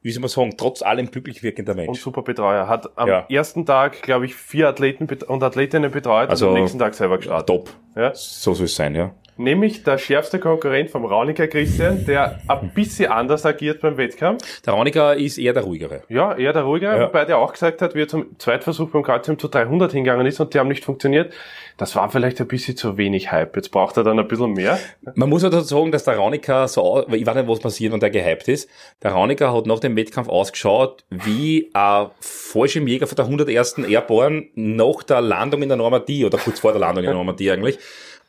wie 0.03 0.11
soll 0.11 0.21
man 0.21 0.29
sagen, 0.29 0.53
trotz 0.57 0.81
allem 0.83 1.09
glücklich 1.09 1.41
wirkender 1.43 1.71
Und 1.71 1.77
Mensch. 1.77 2.01
super 2.01 2.21
Betreuer. 2.21 2.67
Hat 2.67 2.95
am 2.97 3.07
Ja. 3.07 3.25
ersten 3.29 3.65
Tag, 3.65 4.01
glaube 4.03 4.25
ich, 4.25 4.35
vier 4.35 4.67
Athleten 4.67 5.07
und 5.27 5.41
Athletinnen 5.43 5.89
betreut 5.91 6.29
Also- 6.29 6.49
und 6.49 6.55
am 6.55 6.61
nächsten 6.61 6.77
Tag 6.77 6.93
selber 6.93 7.17
gestartet. 7.17 7.47
Top. 7.47 7.69
Ja. 7.95 8.11
So 8.13 8.53
soll 8.53 8.65
es 8.65 8.75
sein, 8.75 8.93
ja. 8.95 9.11
Nämlich 9.37 9.83
der 9.83 9.97
schärfste 9.97 10.39
Konkurrent 10.39 10.91
vom 10.91 11.05
Rauniker 11.05 11.47
Christian, 11.47 12.05
der 12.05 12.39
ein 12.47 12.69
bisschen 12.73 13.11
anders 13.11 13.45
agiert 13.45 13.81
beim 13.81 13.97
Wettkampf. 13.97 14.61
Der 14.61 14.73
Rauniger 14.73 15.15
ist 15.15 15.37
eher 15.37 15.53
der 15.53 15.63
ruhigere. 15.63 16.03
Ja, 16.09 16.35
eher 16.35 16.53
der 16.53 16.63
ruhigere, 16.63 16.97
Ja. 16.97 17.07
wobei 17.07 17.25
der 17.25 17.37
auch 17.39 17.51
gesagt 17.51 17.81
hat, 17.81 17.95
wie 17.95 18.01
er 18.01 18.07
zum 18.07 18.37
Zweitversuch 18.39 18.89
beim 18.91 19.03
Kreuzheben 19.03 19.39
zu 19.39 19.47
300 19.47 19.91
hingegangen 19.91 20.27
ist 20.27 20.39
und 20.39 20.53
die 20.53 20.59
haben 20.59 20.67
nicht 20.67 20.85
funktioniert. 20.85 21.33
Das 21.77 21.95
war 21.95 22.09
vielleicht 22.11 22.39
ein 22.39 22.47
bisschen 22.47 22.77
zu 22.77 22.97
wenig 22.97 23.31
Hype. 23.31 23.55
Jetzt 23.55 23.69
braucht 23.71 23.97
er 23.97 24.03
dann 24.03 24.19
ein 24.19 24.27
bisschen 24.27 24.53
mehr. 24.53 24.77
Man 25.15 25.29
muss 25.29 25.41
ja 25.41 25.49
dazu 25.49 25.65
sagen, 25.65 25.91
dass 25.91 26.03
der 26.03 26.17
Rauniker 26.17 26.67
so, 26.67 27.03
ich 27.11 27.25
weiß 27.25 27.35
nicht, 27.35 27.47
was 27.47 27.59
passiert, 27.59 27.91
wenn 27.93 27.99
der 27.99 28.11
gehypt 28.11 28.47
ist. 28.47 28.69
Der 29.01 29.11
Rauniker 29.13 29.51
hat 29.51 29.65
nach 29.65 29.79
dem 29.79 29.95
Wettkampf 29.95 30.29
ausgeschaut 30.29 31.03
wie 31.09 31.71
ein 31.73 32.07
Fallschirmjäger 32.19 33.07
von 33.07 33.15
der 33.15 33.25
101. 33.25 33.79
Airborne 33.79 34.45
nach 34.53 35.01
der 35.01 35.21
Landung 35.21 35.63
in 35.63 35.69
der 35.69 35.77
Normandie 35.77 36.25
oder 36.25 36.37
kurz 36.37 36.59
vor 36.59 36.71
der 36.73 36.81
Landung 36.81 37.03
in 37.03 37.07
der 37.09 37.15
Normandie 37.15 37.49
eigentlich. 37.49 37.79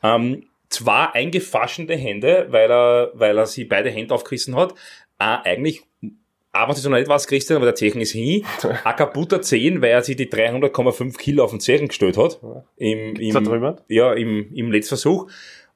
Ähm, 0.02 0.44
zwar 0.68 1.14
eingefaschene 1.14 1.96
Hände, 1.96 2.46
weil 2.50 2.70
er, 2.70 3.10
weil 3.14 3.38
er 3.38 3.46
sie 3.46 3.64
beide 3.64 3.90
Hände 3.90 4.14
aufgerissen 4.14 4.56
hat, 4.56 4.72
äh, 5.18 5.24
eigentlich 5.44 5.82
aber 6.54 6.68
wenn 6.68 6.78
es 6.78 6.84
noch 6.84 6.96
nicht 6.96 7.08
was, 7.08 7.26
Christian, 7.26 7.56
aber 7.56 7.66
der 7.66 7.74
Zechen 7.74 8.00
ist 8.00 8.12
hin. 8.12 8.44
Ein 8.84 8.96
kaputter 8.96 9.42
Zehen, 9.42 9.82
weil 9.82 9.90
er 9.90 10.02
sich 10.04 10.14
die 10.14 10.30
300,5 10.30 11.16
Kilo 11.18 11.42
auf 11.42 11.50
den 11.50 11.58
Zechen 11.58 11.88
gestellt 11.88 12.16
hat. 12.16 12.38
Im, 12.76 13.16
im, 13.16 13.74
ja, 13.88 14.12
im, 14.12 14.54
im 14.54 14.70
Letztversuch. 14.70 15.28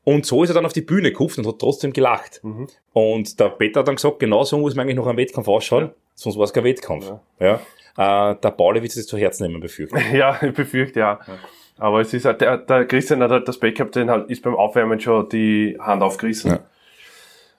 Und 0.04 0.24
so 0.24 0.44
ist 0.44 0.50
er 0.50 0.54
dann 0.54 0.66
auf 0.66 0.72
die 0.72 0.82
Bühne 0.82 1.10
gehupft 1.10 1.36
und 1.36 1.48
hat 1.48 1.58
trotzdem 1.58 1.92
gelacht. 1.92 2.40
Und 2.92 3.40
der 3.40 3.48
Peter 3.48 3.80
hat 3.80 3.88
dann 3.88 3.96
gesagt, 3.96 4.20
genau 4.20 4.44
so 4.44 4.56
muss 4.56 4.76
man 4.76 4.84
eigentlich 4.84 4.96
noch 4.96 5.08
am 5.08 5.16
Wettkampf 5.16 5.48
ausschauen, 5.48 5.90
sonst 6.14 6.38
war 6.38 6.44
es 6.44 6.52
kein 6.52 6.62
Wettkampf. 6.62 7.12
Ja. 7.40 7.56
Äh, 7.96 8.36
der 8.36 8.50
Pauli 8.52 8.80
wird 8.80 8.96
es 8.96 9.06
zu 9.06 9.18
Herzen 9.18 9.48
nehmen, 9.48 9.60
befürchten. 9.60 9.98
Ja, 10.14 10.40
ich 10.40 10.54
befürchte 10.54 11.00
ja. 11.00 11.18
Aber 11.78 12.00
es 12.00 12.12
ist 12.12 12.24
halt, 12.24 12.40
der, 12.40 12.58
der 12.58 12.84
Christian 12.86 13.22
hat 13.22 13.30
halt 13.30 13.46
das 13.48 13.58
Backup, 13.58 13.92
den 13.92 14.10
halt 14.10 14.28
ist 14.30 14.42
beim 14.42 14.56
Aufwärmen 14.56 14.98
schon 15.00 15.28
die 15.28 15.76
Hand 15.80 16.02
aufgerissen. 16.02 16.50
Ja. 16.52 16.60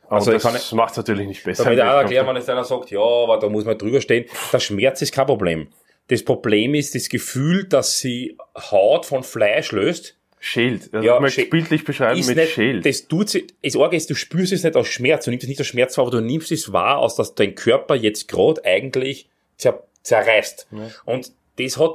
Also 0.10 0.32
Also 0.32 0.34
ich 0.34 0.42
das 0.42 0.70
kann- 0.70 0.78
macht 0.78 0.92
es 0.92 0.98
natürlich 0.98 1.28
nicht 1.28 1.44
besser. 1.44 1.64
Da 1.64 1.70
will 1.70 1.78
ich 1.78 1.84
im 1.84 1.90
auch 1.90 1.98
erklären, 2.02 2.28
wenn 2.28 2.36
jetzt 2.36 2.50
einer 2.50 2.64
sagt, 2.64 2.90
ja, 2.92 3.00
aber 3.00 3.38
da 3.40 3.48
muss 3.48 3.64
man 3.66 3.78
drüber 3.78 4.02
stehen. 4.02 4.26
Der 4.52 4.60
Schmerz 4.60 5.02
ist 5.02 5.14
kein 5.14 5.26
Problem. 5.28 5.68
Das 6.08 6.24
Problem 6.24 6.74
ist 6.74 6.96
das 6.96 7.08
Gefühl, 7.10 7.66
dass 7.66 8.00
sie 8.00 8.36
Haut 8.72 9.06
von 9.06 9.22
Fleisch 9.24 9.72
löst. 9.72 10.16
Schält. 10.40 10.90
Also 10.94 11.06
Ja, 11.06 11.16
ich 11.16 11.22
möchte 11.22 11.42
es 11.44 11.50
bildlich 11.50 11.84
beschreiben 11.84 12.20
ist 12.20 12.28
mit 12.28 12.38
nicht, 12.38 12.54
Schält. 12.54 12.86
das 12.86 13.08
tut 13.08 13.30
sie, 13.30 13.46
das 13.62 13.76
Arge 13.76 13.98
ist, 13.98 14.10
du 14.10 14.16
spürst 14.16 14.52
es 14.54 14.64
nicht 14.64 14.76
aus 14.76 14.88
Schmerz, 14.88 15.26
du 15.26 15.32
nimmst 15.32 15.44
es 15.44 15.50
nicht 15.50 15.60
aus 15.60 15.68
Schmerz 15.68 15.98
wahr, 15.98 16.08
aber 16.08 16.18
du 16.18 16.22
nimmst 16.24 16.52
es 16.52 16.72
wahr, 16.74 16.98
aus 16.98 17.16
dass 17.16 17.36
dein 17.36 17.54
Körper 17.56 17.94
jetzt 17.96 18.28
gerade 18.30 18.64
eigentlich 18.66 19.30
zer, 19.58 19.84
zerreißt. 20.02 20.68
Und 21.06 21.32
das 21.60 21.78
hat, 21.78 21.92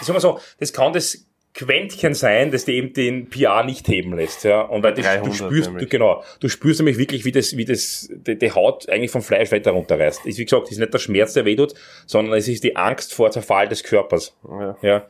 ich 0.00 0.06
sag 0.06 0.14
mal 0.14 0.20
so, 0.20 0.40
das 0.58 0.72
kann 0.72 0.92
das 0.94 1.26
Quäntchen 1.54 2.14
sein, 2.14 2.50
das 2.50 2.64
dir 2.64 2.74
eben 2.74 2.94
den 2.94 3.28
PR 3.28 3.62
nicht 3.62 3.86
heben 3.86 4.16
lässt, 4.16 4.44
ja. 4.44 4.62
Und 4.62 4.82
weil 4.82 4.94
du 4.94 5.02
300 5.02 5.34
spürst, 5.34 5.70
du, 5.78 5.86
genau, 5.86 6.24
du 6.40 6.48
spürst 6.48 6.80
nämlich 6.80 6.96
wirklich, 6.96 7.26
wie 7.26 7.32
das, 7.32 7.56
wie 7.58 7.66
das, 7.66 8.08
die, 8.10 8.38
die 8.38 8.52
Haut 8.52 8.88
eigentlich 8.88 9.10
vom 9.10 9.20
Fleisch 9.20 9.52
weiter 9.52 9.72
runterreißt. 9.72 10.24
Ist, 10.24 10.38
wie 10.38 10.44
gesagt, 10.44 10.70
ist 10.70 10.78
nicht 10.78 10.94
der 10.94 10.98
Schmerz, 10.98 11.34
der 11.34 11.44
wehtut, 11.44 11.74
sondern 12.06 12.38
es 12.38 12.48
ist 12.48 12.64
die 12.64 12.74
Angst 12.76 13.12
vor 13.12 13.30
Zerfall 13.30 13.68
des 13.68 13.82
Körpers. 13.82 14.34
Ja. 14.48 14.76
Ja. 14.80 15.06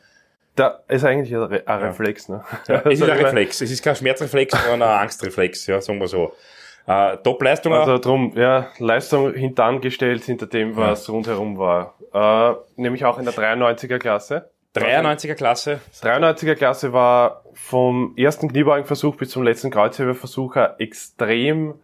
Da 0.55 0.81
ist 0.89 1.05
eigentlich 1.05 1.33
ein, 1.33 1.43
Re 1.43 1.63
ein 1.65 1.79
Reflex, 1.79 2.27
ne? 2.27 2.43
Ja, 2.67 2.83
es 2.85 2.93
ist 2.99 3.03
ein 3.03 3.17
Reflex. 3.17 3.61
Es 3.61 3.71
ist 3.71 3.81
kein 3.81 3.95
Schmerzreflex, 3.95 4.51
sondern 4.51 4.89
ein 4.89 4.99
Angstreflex, 5.01 5.67
ja, 5.67 5.79
sagen 5.79 5.99
wir 5.99 6.07
so. 6.07 6.33
Äh, 6.85 7.17
Top-Leistung. 7.23 7.73
Also 7.73 7.97
drum, 7.97 8.33
ja, 8.35 8.67
Leistung 8.79 9.33
hintan 9.33 9.79
gestellt 9.79 10.25
hinter 10.25 10.47
dem, 10.47 10.75
was 10.75 11.09
rundherum 11.09 11.57
war. 11.57 11.95
Äh, 12.13 12.55
nämlich 12.75 13.05
auch 13.05 13.17
in 13.17 13.25
der 13.25 13.33
93er 13.33 13.97
Klasse. 13.97 14.49
93er 14.75 15.35
Klasse. 15.35 15.81
93er 16.01 16.55
Klasse 16.55 16.93
war 16.93 17.43
vom 17.53 18.13
ersten 18.17 18.49
Kniebeugenversuch 18.49 19.15
bis 19.15 19.29
zum 19.29 19.43
letzten 19.43 19.69
Kreuzheberversuch 19.69 20.55
ein 20.55 20.71
extrem 20.79 21.75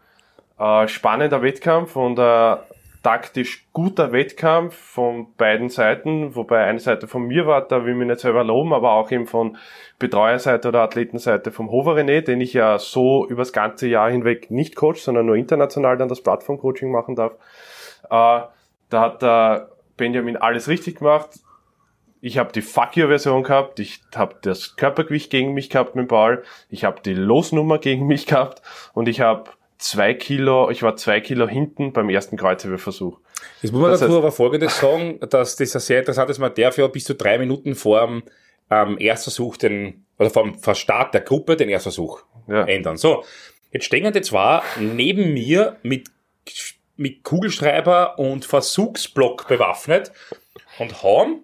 äh, 0.57 0.87
spannender 0.87 1.43
Wettkampf 1.43 1.95
und 1.95 2.19
ein 2.19 2.57
taktisch 3.03 3.67
guter 3.73 4.11
Wettkampf 4.11 4.75
von 4.75 5.33
beiden 5.35 5.69
Seiten, 5.69 6.35
wobei 6.35 6.65
eine 6.65 6.79
Seite 6.79 7.07
von 7.07 7.27
mir 7.27 7.45
war, 7.45 7.61
da 7.61 7.85
will 7.85 7.93
ich 7.93 7.97
mich 7.97 8.07
nicht 8.07 8.19
selber 8.19 8.43
loben, 8.43 8.73
aber 8.73 8.91
auch 8.91 9.11
eben 9.11 9.27
von 9.27 9.57
Betreuerseite 9.99 10.67
oder 10.67 10.81
Athletenseite 10.81 11.51
vom 11.51 11.71
Hover 11.71 11.95
René, 11.95 12.21
den 12.21 12.41
ich 12.41 12.53
ja 12.53 12.79
so 12.79 13.25
übers 13.27 13.53
ganze 13.53 13.87
Jahr 13.87 14.09
hinweg 14.09 14.49
nicht 14.49 14.75
coach, 14.75 14.99
sondern 15.01 15.27
nur 15.27 15.35
international 15.35 15.95
dann 15.95 16.09
das 16.09 16.21
Plattform-Coaching 16.21 16.91
machen 16.91 17.15
darf. 17.15 17.33
Äh, 18.05 18.41
da 18.89 19.01
hat 19.01 19.21
der 19.21 19.69
Benjamin 19.95 20.37
alles 20.37 20.67
richtig 20.67 20.97
gemacht 20.97 21.39
ich 22.21 22.37
habe 22.37 22.51
die 22.51 22.61
Fuck 22.61 22.95
You-Version 22.97 23.43
gehabt, 23.43 23.79
ich 23.79 24.01
habe 24.15 24.35
das 24.41 24.75
Körpergewicht 24.75 25.29
gegen 25.29 25.53
mich 25.53 25.69
gehabt 25.69 25.95
mit 25.95 26.05
dem 26.05 26.07
Ball, 26.07 26.43
ich 26.69 26.83
habe 26.83 27.01
die 27.01 27.13
Losnummer 27.13 27.77
gegen 27.77 28.07
mich 28.07 28.25
gehabt 28.25 28.61
und 28.93 29.07
ich 29.07 29.21
habe 29.21 29.51
zwei 29.77 30.13
Kilo, 30.13 30.69
ich 30.69 30.83
war 30.83 30.95
zwei 30.97 31.21
Kilo 31.21 31.47
hinten 31.47 31.93
beim 31.93 32.09
ersten 32.09 32.35
Kreuzheberversuch. 32.37 33.19
Jetzt 33.61 33.71
muss 33.71 33.81
man 33.81 33.91
Das 33.91 34.01
dazu 34.01 34.13
heißt- 34.13 34.17
aber 34.17 34.31
Folgendes 34.33 34.79
sagen, 34.79 35.19
dass 35.29 35.55
das 35.55 35.75
ein 35.75 35.79
sehr 35.79 35.99
interessant 35.99 36.29
ist. 36.29 36.39
Man 36.39 36.53
darf 36.53 36.77
ja 36.77 36.87
bis 36.87 37.05
zu 37.05 37.15
drei 37.15 37.37
Minuten 37.37 37.75
vor 37.75 38.05
dem 38.05 38.23
ähm, 38.69 38.97
Erstversuch 38.99 39.55
den, 39.57 40.05
oder 40.19 40.29
vor 40.29 40.43
dem 40.43 40.59
vor 40.59 40.75
Start 40.75 41.13
der 41.13 41.21
Gruppe 41.21 41.55
den 41.55 41.69
Erstversuch 41.69 42.21
Ja. 42.47 42.65
ändern. 42.65 42.97
So. 42.97 43.23
Jetzt 43.71 43.85
stehen 43.85 44.11
die 44.11 44.21
zwar 44.21 44.63
neben 44.79 45.33
mir 45.33 45.77
mit, 45.83 46.09
mit 46.97 47.23
Kugelschreiber 47.23 48.17
und 48.19 48.43
Versuchsblock 48.45 49.47
bewaffnet 49.47 50.11
und 50.79 51.01
haben 51.03 51.43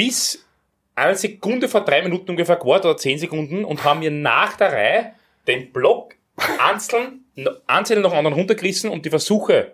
bis 0.00 0.46
eine 0.94 1.14
Sekunde 1.14 1.68
vor 1.68 1.82
drei 1.82 2.00
Minuten 2.02 2.30
ungefähr 2.30 2.56
gewartet 2.56 2.86
oder 2.86 2.96
zehn 2.96 3.18
Sekunden 3.18 3.66
und 3.66 3.84
haben 3.84 4.00
mir 4.00 4.10
nach 4.10 4.56
der 4.56 4.72
Reihe 4.72 5.12
den 5.46 5.72
Block 5.72 6.14
einzeln, 6.58 7.24
einzeln 7.66 8.00
nach 8.00 8.12
anderen 8.12 8.34
runtergerissen 8.34 8.88
und 8.88 9.04
die 9.04 9.10
Versuche 9.10 9.72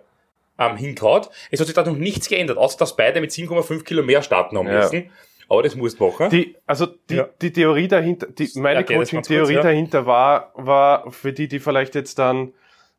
ähm, 0.59 0.75
hingehaut. 0.75 1.29
Es 1.49 1.61
hat 1.61 1.67
sich 1.67 1.75
da 1.75 1.83
noch 1.83 1.95
nichts 1.95 2.27
geändert, 2.27 2.57
außer 2.57 2.77
dass 2.77 2.97
beide 2.97 3.21
mit 3.21 3.31
7,5 3.31 3.83
Kilo 3.83 4.03
mehr 4.03 4.21
starten 4.21 4.57
haben 4.57 4.67
Ja. 4.67 4.79
müssen. 4.79 5.11
Aber 5.47 5.63
das 5.63 5.75
musst 5.75 5.97
du 5.97 6.07
machen. 6.07 6.29
Die, 6.29 6.55
also 6.65 6.87
die, 7.09 7.15
Ja. 7.15 7.29
die 7.41 7.53
Theorie 7.53 7.87
dahinter, 7.87 8.27
die, 8.27 8.49
meine 8.55 8.81
das 8.83 8.89
ganz 8.89 9.09
Coaching-Theorie 9.11 9.53
ja. 9.53 9.61
dahinter 9.61 10.05
war, 10.05 10.51
war 10.55 11.09
für 11.09 11.31
die, 11.31 11.47
die 11.47 11.61
vielleicht 11.61 11.95
jetzt 11.95 12.19
dann 12.19 12.49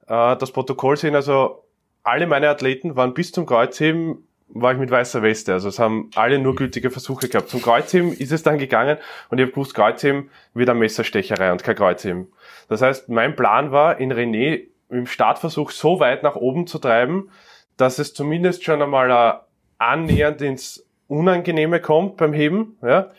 äh, 0.06 0.34
das 0.36 0.50
Protokoll 0.50 0.96
sehen, 0.96 1.14
also 1.14 1.62
alle 2.04 2.26
meine 2.26 2.48
Athleten 2.48 2.96
waren 2.96 3.12
bis 3.12 3.32
zum 3.32 3.44
Kreuzheben, 3.44 4.26
war 4.48 4.72
ich 4.72 4.78
mit 4.78 4.90
weißer 4.90 5.22
Weste. 5.22 5.52
Also 5.52 5.68
es 5.68 5.78
haben 5.78 6.10
alle 6.14 6.38
nur 6.38 6.54
gültige 6.54 6.90
Versuche 6.90 7.28
gehabt. 7.28 7.48
Zum 7.48 7.62
Kreuzheben 7.62 8.12
ist 8.12 8.32
es 8.32 8.42
dann 8.42 8.58
gegangen 8.58 8.98
und 9.30 9.38
ich 9.38 9.42
habe 9.42 9.52
gewusst, 9.52 9.74
Kreuzheben 9.74 10.30
wird 10.54 10.68
eine 10.68 10.78
Messerstecherei 10.78 11.52
und 11.52 11.62
kein 11.62 11.76
Kreuzheben. 11.76 12.28
Das 12.68 12.82
heißt, 12.82 13.08
mein 13.08 13.36
Plan 13.36 13.72
war, 13.72 13.98
in 13.98 14.12
René 14.12 14.66
im 14.90 15.06
Startversuch 15.06 15.70
so 15.70 16.00
weit 16.00 16.22
nach 16.22 16.36
oben 16.36 16.66
zu 16.66 16.78
treiben, 16.78 17.30
dass 17.76 17.98
es 17.98 18.14
zumindest 18.14 18.64
schon 18.64 18.82
einmal 18.82 19.10
äh, 19.10 19.38
annähernd 19.78 20.42
ins 20.42 20.86
Unangenehme 21.08 21.80
kommt 21.80 22.16
beim 22.16 22.32
Heben, 22.32 22.76
ja, 22.82 23.10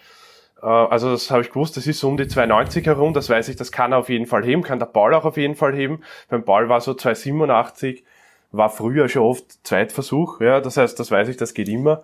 Äh, 0.62 0.66
also 0.66 1.12
das 1.12 1.32
habe 1.32 1.42
ich 1.42 1.50
gewusst, 1.50 1.78
das 1.78 1.88
ist 1.88 2.00
so 2.00 2.08
um 2.08 2.18
die 2.18 2.28
290 2.28 2.86
herum, 2.86 3.14
das 3.14 3.30
weiß 3.30 3.50
ich, 3.50 3.56
das 3.56 3.72
kann 3.72 3.92
er 3.92 4.00
auf 4.00 4.10
jeden 4.10 4.26
Fall 4.26 4.44
heben, 4.44 4.64
kann 4.64 4.80
der 4.80 4.86
Ball 4.88 5.14
auch 5.14 5.26
auf 5.26 5.38
jeden 5.38 5.56
Fall 5.56 5.74
heben. 5.76 6.02
Beim 6.30 6.44
Ball 6.44 6.70
war 6.70 6.82
so 6.82 6.94
287, 6.94 8.04
war 8.52 8.70
früher 8.70 9.10
schon 9.10 9.24
oft 9.24 9.66
Zweitversuch, 9.66 10.42
ja, 10.42 10.60
das 10.62 10.78
heißt, 10.78 11.00
das 11.00 11.12
weiß 11.12 11.28
ich, 11.30 11.38
das 11.38 11.54
geht 11.54 11.70
immer. 11.70 12.04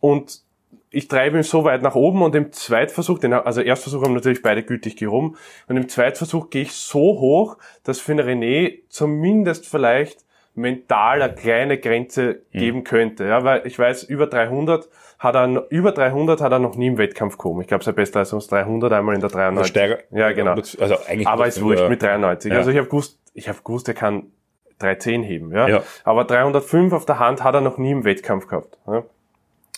Und 0.00 0.42
ich 0.90 1.08
treibe 1.08 1.36
ihn 1.36 1.42
so 1.42 1.64
weit 1.64 1.82
nach 1.82 1.94
oben 1.94 2.22
und 2.22 2.34
im 2.34 2.52
Zweitversuch, 2.52 3.18
den, 3.18 3.32
also 3.32 3.60
Erstversuch 3.60 4.02
haben 4.02 4.14
natürlich 4.14 4.42
beide 4.42 4.62
gültig 4.62 4.96
gehoben, 4.96 5.36
und 5.68 5.76
im 5.76 5.88
Zweitversuch 5.88 6.50
gehe 6.50 6.62
ich 6.62 6.72
so 6.72 6.98
hoch, 7.00 7.58
dass 7.84 8.00
für 8.00 8.14
den 8.14 8.26
René 8.26 8.80
zumindest 8.88 9.66
vielleicht 9.66 10.24
mental 10.54 11.20
eine 11.20 11.34
kleine 11.34 11.78
Grenze 11.78 12.40
Mhm. 12.52 12.58
geben 12.58 12.84
könnte, 12.84 13.24
ja, 13.24 13.44
weil 13.44 13.66
ich 13.66 13.78
weiß, 13.78 14.04
über 14.04 14.26
300 14.26 14.88
hat 15.18 15.34
er, 15.34 15.66
über 15.70 15.92
300 15.92 16.40
hat 16.40 16.52
er 16.52 16.58
noch 16.58 16.76
nie 16.76 16.86
im 16.88 16.98
Wettkampf 16.98 17.36
gekommen. 17.36 17.60
Ich 17.60 17.66
glaube, 17.68 17.84
sein 17.84 17.94
Bestleistung 17.94 18.38
ist 18.38 18.50
300 18.50 18.92
einmal 18.92 19.14
in 19.14 19.20
der 19.20 19.30
93. 19.30 19.70
Steiger, 19.70 19.98
Ja, 20.10 20.32
genau. 20.32 20.52
Also 20.52 20.96
eigentlich 21.06 21.26
Aber 21.26 21.46
ist 21.46 21.62
wurscht 21.62 21.88
mit 21.88 22.02
93. 22.02 22.52
Ja. 22.52 22.58
Also 22.58 22.70
ich 22.70 22.76
habe 22.78 22.86
gewusst, 22.86 23.18
ich 23.34 23.48
habe 23.48 23.58
gewusst, 23.62 23.88
er 23.88 23.94
kann 23.94 24.30
310 24.78 25.22
heben, 25.22 25.52
ja? 25.52 25.68
Ja. 25.68 25.82
Aber 26.04 26.24
305 26.24 26.92
auf 26.92 27.06
der 27.06 27.18
Hand 27.18 27.42
hat 27.42 27.54
er 27.54 27.60
noch 27.60 27.78
nie 27.78 27.92
im 27.92 28.04
Wettkampf 28.04 28.46
gehabt. 28.46 28.78
Ja? 28.86 29.04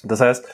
Das 0.05 0.21
heißt, 0.21 0.47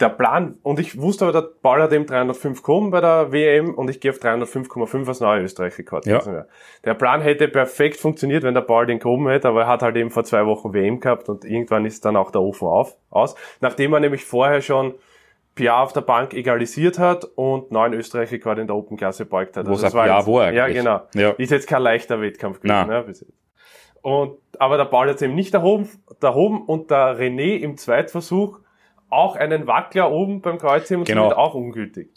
der 0.00 0.10
Plan, 0.10 0.58
und 0.62 0.78
ich 0.78 1.00
wusste 1.00 1.24
aber, 1.24 1.32
der 1.32 1.48
Ball 1.62 1.80
hat 1.80 1.92
eben 1.92 2.04
305 2.06 2.58
gekommen 2.58 2.90
bei 2.90 3.00
der 3.00 3.32
WM 3.32 3.72
und 3.72 3.88
ich 3.88 4.00
gehe 4.00 4.10
auf 4.10 4.18
305,5 4.18 5.08
als 5.08 5.20
neuer 5.20 5.40
Österreich-Rekord. 5.40 6.04
Ja. 6.04 6.44
Der 6.84 6.94
Plan 6.94 7.22
hätte 7.22 7.48
perfekt 7.48 7.96
funktioniert, 7.96 8.42
wenn 8.42 8.52
der 8.52 8.60
Ball 8.60 8.84
den 8.84 8.98
gehoben 8.98 9.26
hätte, 9.28 9.48
aber 9.48 9.62
er 9.62 9.68
hat 9.68 9.82
halt 9.82 9.96
eben 9.96 10.10
vor 10.10 10.24
zwei 10.24 10.44
Wochen 10.44 10.74
WM 10.74 11.00
gehabt 11.00 11.30
und 11.30 11.46
irgendwann 11.46 11.86
ist 11.86 12.04
dann 12.04 12.16
auch 12.16 12.30
der 12.30 12.42
Ofen 12.42 12.68
auf, 12.68 12.96
aus. 13.08 13.36
Nachdem 13.60 13.94
er 13.94 14.00
nämlich 14.00 14.26
vorher 14.26 14.60
schon 14.60 14.94
Pia 15.56 15.82
auf 15.82 15.92
der 15.92 16.02
Bank 16.02 16.34
egalisiert 16.34 16.98
hat 17.00 17.24
und 17.34 17.72
neuen 17.72 17.94
Österreich-Rekord 17.94 18.58
in 18.58 18.66
der 18.68 18.76
Open-Klasse 18.76 19.24
beugt 19.24 19.56
hat. 19.56 19.66
Was 19.66 19.80
das 19.80 19.94
ein 19.94 20.04
Pia 20.04 20.24
war 20.26 20.52
Ja, 20.52 20.68
genau. 20.68 21.00
Ja. 21.14 21.30
Ist 21.30 21.50
jetzt 21.50 21.66
kein 21.66 21.82
leichter 21.82 22.20
Wettkampf 22.20 22.60
gewesen. 22.60 23.06
Jetzt. 23.08 23.26
Und, 24.02 24.38
aber 24.58 24.76
der 24.76 24.84
Ball 24.84 25.08
hat 25.08 25.20
eben 25.22 25.34
nicht 25.34 25.52
erhoben, 25.54 25.88
erhoben 26.20 26.62
und 26.62 26.90
der 26.90 27.18
René 27.18 27.56
im 27.56 27.76
Zweitversuch 27.76 28.60
auch 29.08 29.34
einen 29.36 29.66
Wackler 29.66 30.12
oben 30.12 30.42
beim 30.42 30.58
Kreuzheben 30.58 31.00
und 31.00 31.08
Genau. 31.08 31.24
somit 31.24 31.38
auch 31.38 31.54
ungültig. 31.54 32.10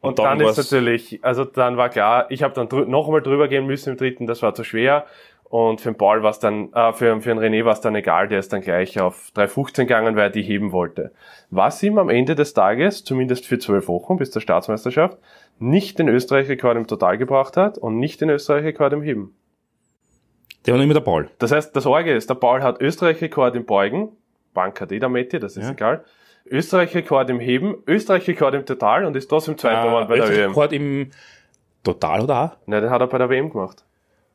Und, 0.00 0.18
dann 0.18 0.38
dann, 0.38 0.48
ist 0.48 0.56
natürlich, 0.56 1.24
also 1.24 1.44
dann 1.44 1.76
war 1.76 1.88
klar, 1.88 2.26
ich 2.30 2.42
habe 2.42 2.54
dann 2.54 2.68
drü 2.68 2.84
noch 2.86 3.06
einmal 3.06 3.22
drüber 3.22 3.48
gehen 3.48 3.66
müssen 3.66 3.90
im 3.90 3.96
dritten, 3.96 4.26
das 4.26 4.42
war 4.42 4.54
zu 4.54 4.64
schwer. 4.64 5.06
Und 5.52 5.82
für 5.82 5.90
den 5.90 5.98
Paul 5.98 6.22
war 6.22 6.30
es 6.30 6.38
dann, 6.38 6.72
äh, 6.72 6.94
für, 6.94 7.20
für 7.20 7.28
den 7.28 7.38
René 7.38 7.66
war 7.66 7.74
es 7.74 7.82
dann 7.82 7.94
egal, 7.94 8.26
der 8.26 8.38
ist 8.38 8.54
dann 8.54 8.62
gleich 8.62 8.98
auf 8.98 9.30
3,15 9.36 9.80
gegangen, 9.82 10.16
weil 10.16 10.22
er 10.22 10.30
die 10.30 10.40
heben 10.40 10.72
wollte. 10.72 11.12
Was 11.50 11.82
ihm 11.82 11.98
am 11.98 12.08
Ende 12.08 12.34
des 12.34 12.54
Tages, 12.54 13.04
zumindest 13.04 13.46
für 13.46 13.58
zwölf 13.58 13.86
Wochen 13.86 14.16
bis 14.16 14.30
zur 14.30 14.40
Staatsmeisterschaft, 14.40 15.18
nicht 15.58 15.98
den 15.98 16.08
Österreich-Rekord 16.08 16.78
im 16.78 16.86
Total 16.86 17.18
gebracht 17.18 17.58
hat 17.58 17.76
und 17.76 17.98
nicht 17.98 18.22
den 18.22 18.30
Österreich-Rekord 18.30 18.94
im 18.94 19.02
Heben. 19.02 19.36
Der 20.64 20.72
war 20.72 20.78
nicht 20.78 20.86
mehr 20.88 20.94
der 20.94 21.02
Ball. 21.02 21.28
Das 21.38 21.52
heißt, 21.52 21.76
das 21.76 21.84
Orge 21.84 22.14
ist, 22.14 22.30
der 22.30 22.34
Paul 22.36 22.62
hat 22.62 22.80
Österreich-Rekord 22.80 23.54
im 23.54 23.66
Beugen, 23.66 24.08
Bank 24.54 24.80
hat 24.80 24.90
eh 24.90 25.00
der 25.00 25.10
Metti, 25.10 25.38
das 25.38 25.58
ist 25.58 25.66
Ja. 25.66 25.72
egal. 25.72 26.04
Österreich-Rekord 26.46 27.28
im 27.28 27.40
Heben, 27.40 27.74
Österreich-Rekord 27.86 28.54
im 28.54 28.64
Total 28.64 29.04
und 29.04 29.14
ist 29.16 29.28
trotzdem 29.28 29.58
Zweiter 29.58 29.84
geworden 29.84 30.08
bei 30.08 30.14
der 30.16 30.24
WM. 30.28 30.32
Österreich-Rekord 30.32 30.72
im 30.72 31.10
Total 31.84 32.22
oder 32.22 32.40
auch? 32.40 32.56
Nein, 32.64 32.80
den 32.80 32.90
hat 32.90 33.02
er 33.02 33.06
bei 33.06 33.18
der 33.18 33.28
WM 33.28 33.50
gemacht. 33.50 33.84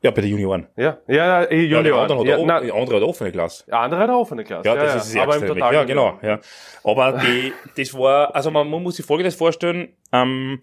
Ja, 0.08 0.12
bei 0.12 0.22
den 0.22 0.32
Junioren. 0.32 0.68
Ja, 0.78 1.00
ja, 1.08 1.16
ja, 1.16 1.44
eh, 1.44 1.64
Ja, 1.66 1.82
der 1.84 1.92
Junior. 1.92 2.02
andere 2.02 2.20
hat, 2.20 2.26
Ja, 2.28 2.38
na, 2.46 2.60
der 2.62 2.74
andere 2.74 2.96
hat 2.96 3.04
offene 3.04 3.32
Klasse. 3.32 3.66
der 3.68 3.80
andere 3.80 4.00
hat 4.00 4.10
offene 4.10 4.44
Klasse. 4.46 4.68
Ja, 4.70 4.76
das 4.76 5.06
ist 5.08 5.16
das 5.16 5.22
aber 5.22 5.36
im. 5.36 5.46
Total. 5.48 5.74
Ja, 5.74 5.84
genau. 5.84 6.18
Ja. 6.22 6.40
Aber 6.86 7.20
die, 7.20 7.52
das 7.76 7.94
war, 7.94 8.34
also 8.34 8.50
man, 8.52 8.70
man 8.70 8.82
muss 8.82 8.96
sich 8.96 9.06
Folgendes 9.06 9.36
vorstellen, 9.36 9.90
ähm, 10.14 10.62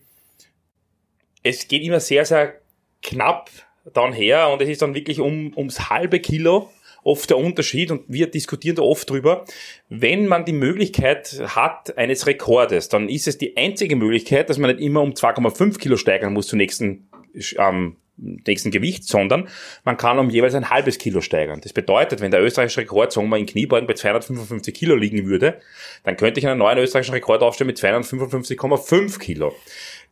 es 1.42 1.68
geht 1.68 1.82
immer 1.82 2.00
sehr, 2.00 2.24
sehr 2.24 2.54
knapp 3.02 3.50
dann 3.92 4.14
her 4.14 4.48
und 4.48 4.62
es 4.62 4.68
ist 4.70 4.80
dann 4.80 4.94
wirklich 4.94 5.20
um, 5.20 5.52
ums 5.56 5.90
halbe 5.90 6.20
Kilo 6.20 6.70
oft 7.02 7.28
der 7.28 7.36
Unterschied 7.36 7.90
und 7.90 8.02
wir 8.08 8.28
diskutieren 8.30 8.76
da 8.76 8.82
oft 8.82 9.10
drüber. 9.10 9.44
Wenn 9.90 10.26
man 10.26 10.46
die 10.46 10.54
Möglichkeit 10.54 11.42
hat 11.48 11.98
eines 11.98 12.26
Rekordes, 12.26 12.88
dann 12.88 13.10
ist 13.10 13.28
es 13.28 13.36
die 13.36 13.58
einzige 13.58 13.94
Möglichkeit, 13.94 14.48
dass 14.48 14.56
man 14.56 14.70
nicht 14.70 14.80
immer 14.82 15.02
um 15.02 15.10
2,5 15.10 15.78
Kilo 15.78 15.98
steigern 15.98 16.32
muss 16.32 16.46
zum 16.46 16.56
nächsten, 16.56 17.10
ähm, 17.58 17.96
nächsten 18.16 18.70
Gewicht, 18.70 19.04
sondern 19.04 19.48
man 19.84 19.96
kann 19.96 20.18
um 20.18 20.30
jeweils 20.30 20.54
ein 20.54 20.70
halbes 20.70 20.98
Kilo 20.98 21.20
steigern. 21.20 21.60
Das 21.60 21.72
bedeutet, 21.72 22.20
wenn 22.20 22.30
der 22.30 22.42
österreichische 22.42 22.82
Rekord, 22.82 23.12
sagen 23.12 23.28
wir 23.28 23.36
in 23.36 23.46
Kniebeugen 23.46 23.86
bei 23.86 23.94
255 23.94 24.72
Kilo 24.74 24.94
liegen 24.94 25.26
würde, 25.26 25.60
dann 26.04 26.16
könnte 26.16 26.40
ich 26.40 26.46
einen 26.46 26.58
neuen 26.58 26.78
österreichischen 26.78 27.14
Rekord 27.14 27.42
aufstellen 27.42 27.66
mit 27.66 27.78
255,5 27.78 29.18
Kilo. 29.18 29.54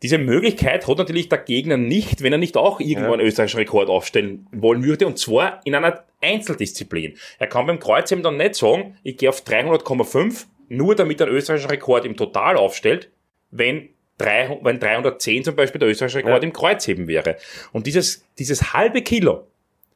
Diese 0.02 0.18
Möglichkeit 0.18 0.88
hat 0.88 0.98
natürlich 0.98 1.28
der 1.28 1.38
Gegner 1.38 1.76
nicht, 1.76 2.22
wenn 2.22 2.32
er 2.32 2.38
nicht 2.38 2.56
auch 2.56 2.80
irgendwo 2.80 3.10
Ja. 3.10 3.12
einen 3.14 3.26
österreichischen 3.26 3.58
Rekord 3.58 3.88
aufstellen 3.88 4.48
wollen 4.50 4.82
würde, 4.82 5.06
und 5.06 5.18
zwar 5.18 5.60
in 5.64 5.76
einer 5.76 6.02
Einzeldisziplin. 6.20 7.14
Er 7.38 7.46
kann 7.46 7.66
beim 7.66 7.78
Kreuzheben 7.78 8.24
dann 8.24 8.36
nicht 8.36 8.56
sagen, 8.56 8.96
ich 9.04 9.16
gehe 9.16 9.28
auf 9.28 9.42
300,5, 9.44 10.46
nur 10.68 10.96
damit 10.96 11.20
er 11.20 11.28
einen 11.28 11.36
österreichischen 11.36 11.70
Rekord 11.70 12.04
im 12.04 12.16
Total 12.16 12.56
aufstellt, 12.56 13.10
wenn 13.52 13.90
300, 14.24 14.64
wenn 14.64 14.80
310 14.80 15.44
zum 15.44 15.56
Beispiel 15.56 15.78
der 15.78 15.88
österreichische 15.88 16.18
Rekord 16.18 16.42
Ja. 16.42 16.46
im 16.48 16.52
Kreuzheben 16.52 17.08
wäre. 17.08 17.37
Und 17.72 17.87
dieses, 17.87 18.24
dieses 18.38 18.72
halbe 18.72 19.02
Kilo 19.02 19.46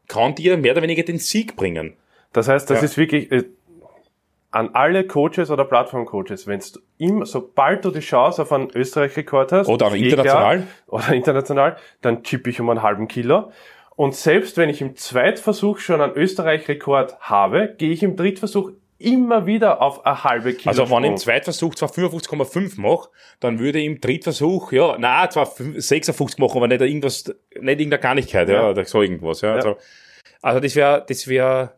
kann 0.09 0.35
dir 0.35 0.57
mehr 0.57 0.73
oder 0.73 0.83
weniger 0.83 1.03
den 1.03 1.19
Sieg 1.19 1.57
bringen. 1.57 1.95
Das 2.33 2.49
heißt, 2.49 2.69
das 2.71 2.79
Ja. 2.81 2.85
ist 2.85 2.97
wirklich 2.97 3.31
äh, 3.33 3.45
an 4.53 4.71
alle 4.73 5.07
Coaches 5.07 5.51
oder 5.51 5.65
Plattform-Coaches, 5.65 6.47
wenn 6.47 6.61
du 6.61 6.81
immer, 6.99 7.27
sobald 7.27 7.85
du 7.85 7.91
die 7.91 8.01
Chance 8.01 8.43
auf 8.43 8.53
einen 8.53 8.71
Österreich-Rekord 8.75 9.53
hast, 9.53 9.69
Oder 9.69 9.87
auch 9.87 9.95
eh 9.95 9.99
international. 10.09 10.57
klar, 10.59 10.67
oder 10.87 11.13
international, 11.15 11.77
dann 12.01 12.23
chippe 12.23 12.49
ich 12.51 12.61
um 12.61 12.71
einen 12.71 12.83
halben 12.83 13.07
Kilo. 13.09 13.51
Und 13.97 14.15
selbst 14.15 14.57
wenn 14.57 14.69
ich 14.69 14.81
im 14.81 14.95
Zweitversuch 14.97 15.79
schon 15.79 16.01
einen 16.01 16.15
Österreich-Rekord 16.15 17.19
habe, 17.21 17.75
gehe 17.77 17.91
ich 17.91 18.03
im 18.03 18.17
Drittversuch 18.17 18.71
immer 18.99 19.47
wieder 19.47 19.83
auf 19.83 20.05
eine 20.07 20.25
halbe 20.25 20.55
Kilo. 20.55 20.71
Also 20.71 20.91
wenn 20.91 21.05
ich 21.05 21.11
im. 21.11 21.17
Zweitversuch 21.17 21.75
zwar 21.75 21.91
55,5 21.91 22.81
mache, 22.81 23.09
dann 23.41 23.59
würde 23.59 23.79
ich 23.79 23.87
im 23.87 24.01
Drittversuch, 24.01 24.73
ja, 24.73 24.97
na, 24.99 25.29
zwar 25.29 25.47
5 25.47 25.81
56 25.85 26.39
machen, 26.39 26.57
aber 26.57 26.69
nicht 26.69 26.81
irgendwas, 26.81 27.25
nicht 27.25 27.81
irgendeine 27.81 27.99
Kleinigkeit, 28.01 28.49
ja, 28.49 28.55
Ja. 28.63 28.71
oder 28.71 28.85
so 28.85 29.03
irgendwas, 29.03 29.41
ja. 29.43 29.55
Also, 29.55 29.77
also 30.43 30.61
das 30.61 30.75
wäre, 30.77 31.05
das 31.09 31.29
wäre 31.29 31.73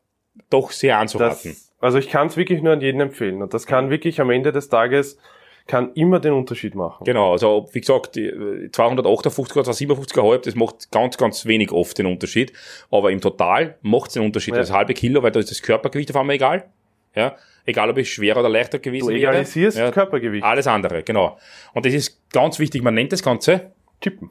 doch 0.50 0.70
sehr 0.70 0.98
anzuraten. 0.98 1.50
das, 1.52 1.72
also 1.80 1.98
ich 1.98 2.08
kann 2.08 2.28
es 2.28 2.36
wirklich 2.36 2.62
nur 2.62 2.72
an 2.72 2.80
jeden 2.80 3.00
empfehlen. 3.00 3.42
Und 3.42 3.54
das 3.54 3.66
kann 3.66 3.90
wirklich 3.90 4.20
am 4.20 4.30
Ende 4.30 4.52
des 4.52 4.68
Tages, 4.68 5.18
kann 5.66 5.92
immer 5.94 6.18
den 6.18 6.32
Unterschied 6.32 6.74
machen. 6.74 7.04
Genau, 7.04 7.32
also 7.32 7.68
wie 7.72 7.80
gesagt, 7.80 8.16
die, 8.16 8.24
äh, 8.26 8.70
258 8.72 9.54
oder 9.56 9.64
257,5, 9.70 10.38
das 10.44 10.54
macht 10.54 10.90
ganz, 10.90 11.16
ganz 11.18 11.44
wenig 11.46 11.72
oft 11.72 11.98
den 11.98 12.06
Unterschied. 12.06 12.52
Aber 12.90 13.10
im 13.10 13.20
Total 13.20 13.76
macht 13.82 14.08
es 14.08 14.14
den 14.14 14.22
Unterschied. 14.22 14.54
Ja. 14.54 14.60
Das 14.60 14.72
halbe 14.72 14.94
Kilo, 14.94 15.22
weil 15.22 15.30
da 15.30 15.40
ist 15.40 15.50
das 15.50 15.60
Körpergewicht 15.62 16.10
auf 16.10 16.16
einmal 16.16 16.36
egal. 16.36 16.70
Ja, 17.18 17.36
egal 17.66 17.90
ob 17.90 17.98
ich 17.98 18.12
schwerer 18.12 18.38
oder 18.40 18.48
leichter 18.48 18.78
gewesen 18.78 19.08
Du 19.08 19.12
wäre. 19.12 19.18
egalisierst 19.18 19.76
ja, 19.76 19.90
Körpergewicht. 19.90 20.44
Alles 20.44 20.68
andere, 20.68 21.02
genau. 21.02 21.36
Und 21.74 21.84
das 21.84 21.92
ist 21.92 22.20
ganz 22.32 22.60
wichtig. 22.60 22.82
Man 22.82 22.94
nennt 22.94 23.12
das 23.12 23.22
Ganze 23.24 23.72
Chippen. 24.00 24.30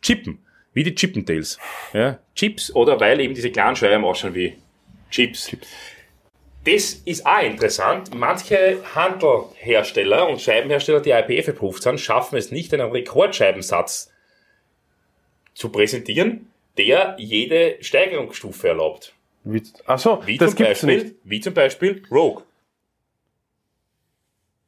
Chippen. 0.00 0.38
Wie 0.72 0.84
die 0.84 0.94
Chippendales. 0.94 1.58
Ja, 1.92 2.18
Chips 2.36 2.72
oder 2.72 3.00
weil 3.00 3.18
eben 3.20 3.34
diese 3.34 3.50
kleinen 3.50 3.74
Scheiben 3.74 4.04
ausschauen 4.04 4.36
wie 4.36 4.56
Chips. 5.10 5.50
Das 6.64 6.94
ist 7.04 7.26
auch 7.26 7.42
interessant. 7.42 8.14
Manche 8.14 8.78
Handelhersteller 8.94 10.28
und 10.28 10.40
Scheibenhersteller, 10.40 11.00
die 11.00 11.10
IPF 11.10 11.48
approved 11.48 11.82
sind, 11.82 11.98
schaffen 11.98 12.36
es 12.36 12.52
nicht, 12.52 12.72
einen 12.72 12.92
Rekordscheibensatz 12.92 14.12
zu 15.54 15.70
präsentieren, 15.70 16.50
der 16.76 17.16
jede 17.18 17.78
Steigerungsstufe 17.80 18.68
erlaubt. 18.68 19.14
Wie, 19.50 19.62
ach 19.86 19.98
so, 19.98 20.20
Wie 20.26 20.36
das 20.36 20.50
zum 20.50 20.56
gibt's 20.58 20.82
Beispiel, 20.82 21.04
nicht. 21.04 21.16
Wie 21.24 21.40
zum 21.40 21.54
Beispiel 21.54 22.02
Rogue. 22.10 22.42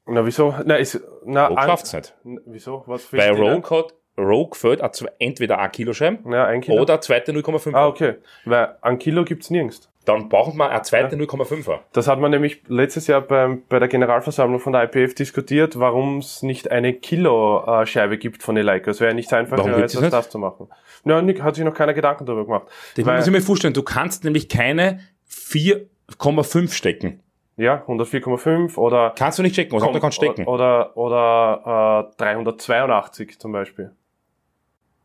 Na, 0.07 0.25
wieso? 0.25 0.55
Na, 0.65 0.77
ist, 0.77 1.01
na, 1.25 1.47
Rogue 1.49 1.63
schafft's 1.63 1.93
nicht. 1.93 2.15
Wieso? 2.47 2.83
Was 2.87 3.05
Bei? 3.05 3.31
Rogue 3.31 3.71
hat, 3.71 3.95
Rogue 4.19 4.57
zwei- 4.93 5.13
entweder 5.19 5.59
ein 5.59 5.71
Kilo 5.71 5.93
Scheiben 5.93 6.33
Ja, 6.33 6.47
ein 6.47 6.61
Kilo. 6.63 6.83
oder 6.83 6.95
eine 6.95 7.01
zweite 7.01 7.33
0,5. 7.33 7.75
ah, 7.75 7.87
okay. 7.87 8.15
Weil 8.45 8.77
ein 8.81 8.99
Kilo 8.99 9.25
gibt's 9.25 9.51
nirgends. 9.51 9.89
Dann 10.13 10.29
brauchen 10.29 10.57
wir 10.57 10.71
eine 10.71 10.83
zweite 10.83 11.17
0,5er. 11.17 11.79
Das 11.93 12.09
hat 12.09 12.21
man 12.21 12.31
nämlich 12.31 12.63
letztes 12.69 13.07
Jahr 13.07 13.21
beim, 13.21 13.63
bei 13.69 13.79
der 13.79 13.89
Generalversammlung 13.89 14.61
von 14.61 14.73
der 14.73 14.85
IPF 14.85 15.15
diskutiert, 15.15 15.79
warum 15.79 16.19
es 16.19 16.43
nicht 16.43 16.71
eine 16.71 16.93
Kilo-Scheibe 16.95 18.19
gibt 18.19 18.43
von 18.43 18.57
Eleiko. 18.57 18.91
Es 18.91 19.01
wäre 19.01 19.15
nicht 19.15 19.33
einfacher, 19.33 19.65
Warum 19.65 19.75
als 19.81 19.93
gibt's 19.93 20.11
das 20.11 20.31
zu 20.31 20.39
machen. 20.39 20.69
Ja, 21.05 21.23
Nick, 21.23 21.43
hat 21.43 21.55
sich 21.55 21.65
noch 21.65 21.75
keiner 21.75 21.95
Gedanken 21.95 22.27
darüber 22.27 22.45
gemacht. 22.45 22.67
Das 22.97 23.07
Weil- 23.07 23.17
muss 23.17 23.27
ich 23.27 23.33
mir 23.33 23.41
vorstellen. 23.41 23.75
Du 23.75 23.83
kannst 23.83 24.25
nämlich 24.25 24.49
keine 24.49 25.01
4,5 25.29 26.73
stecken. 26.73 27.23
Ja, 27.57 27.85
104,5 27.87 28.79
oder, 28.79 29.13
Kannst 29.19 29.39
du 29.39 29.43
nicht 29.43 29.53
stecken, 29.53 29.79
du 29.79 30.01
kannst 30.01 30.17
stecken. 30.17 30.47
oder, 30.47 30.97
oder 30.97 32.09
äh, 32.11 32.17
382 32.17 33.39
zum 33.39 33.53
Beispiel. 33.53 33.93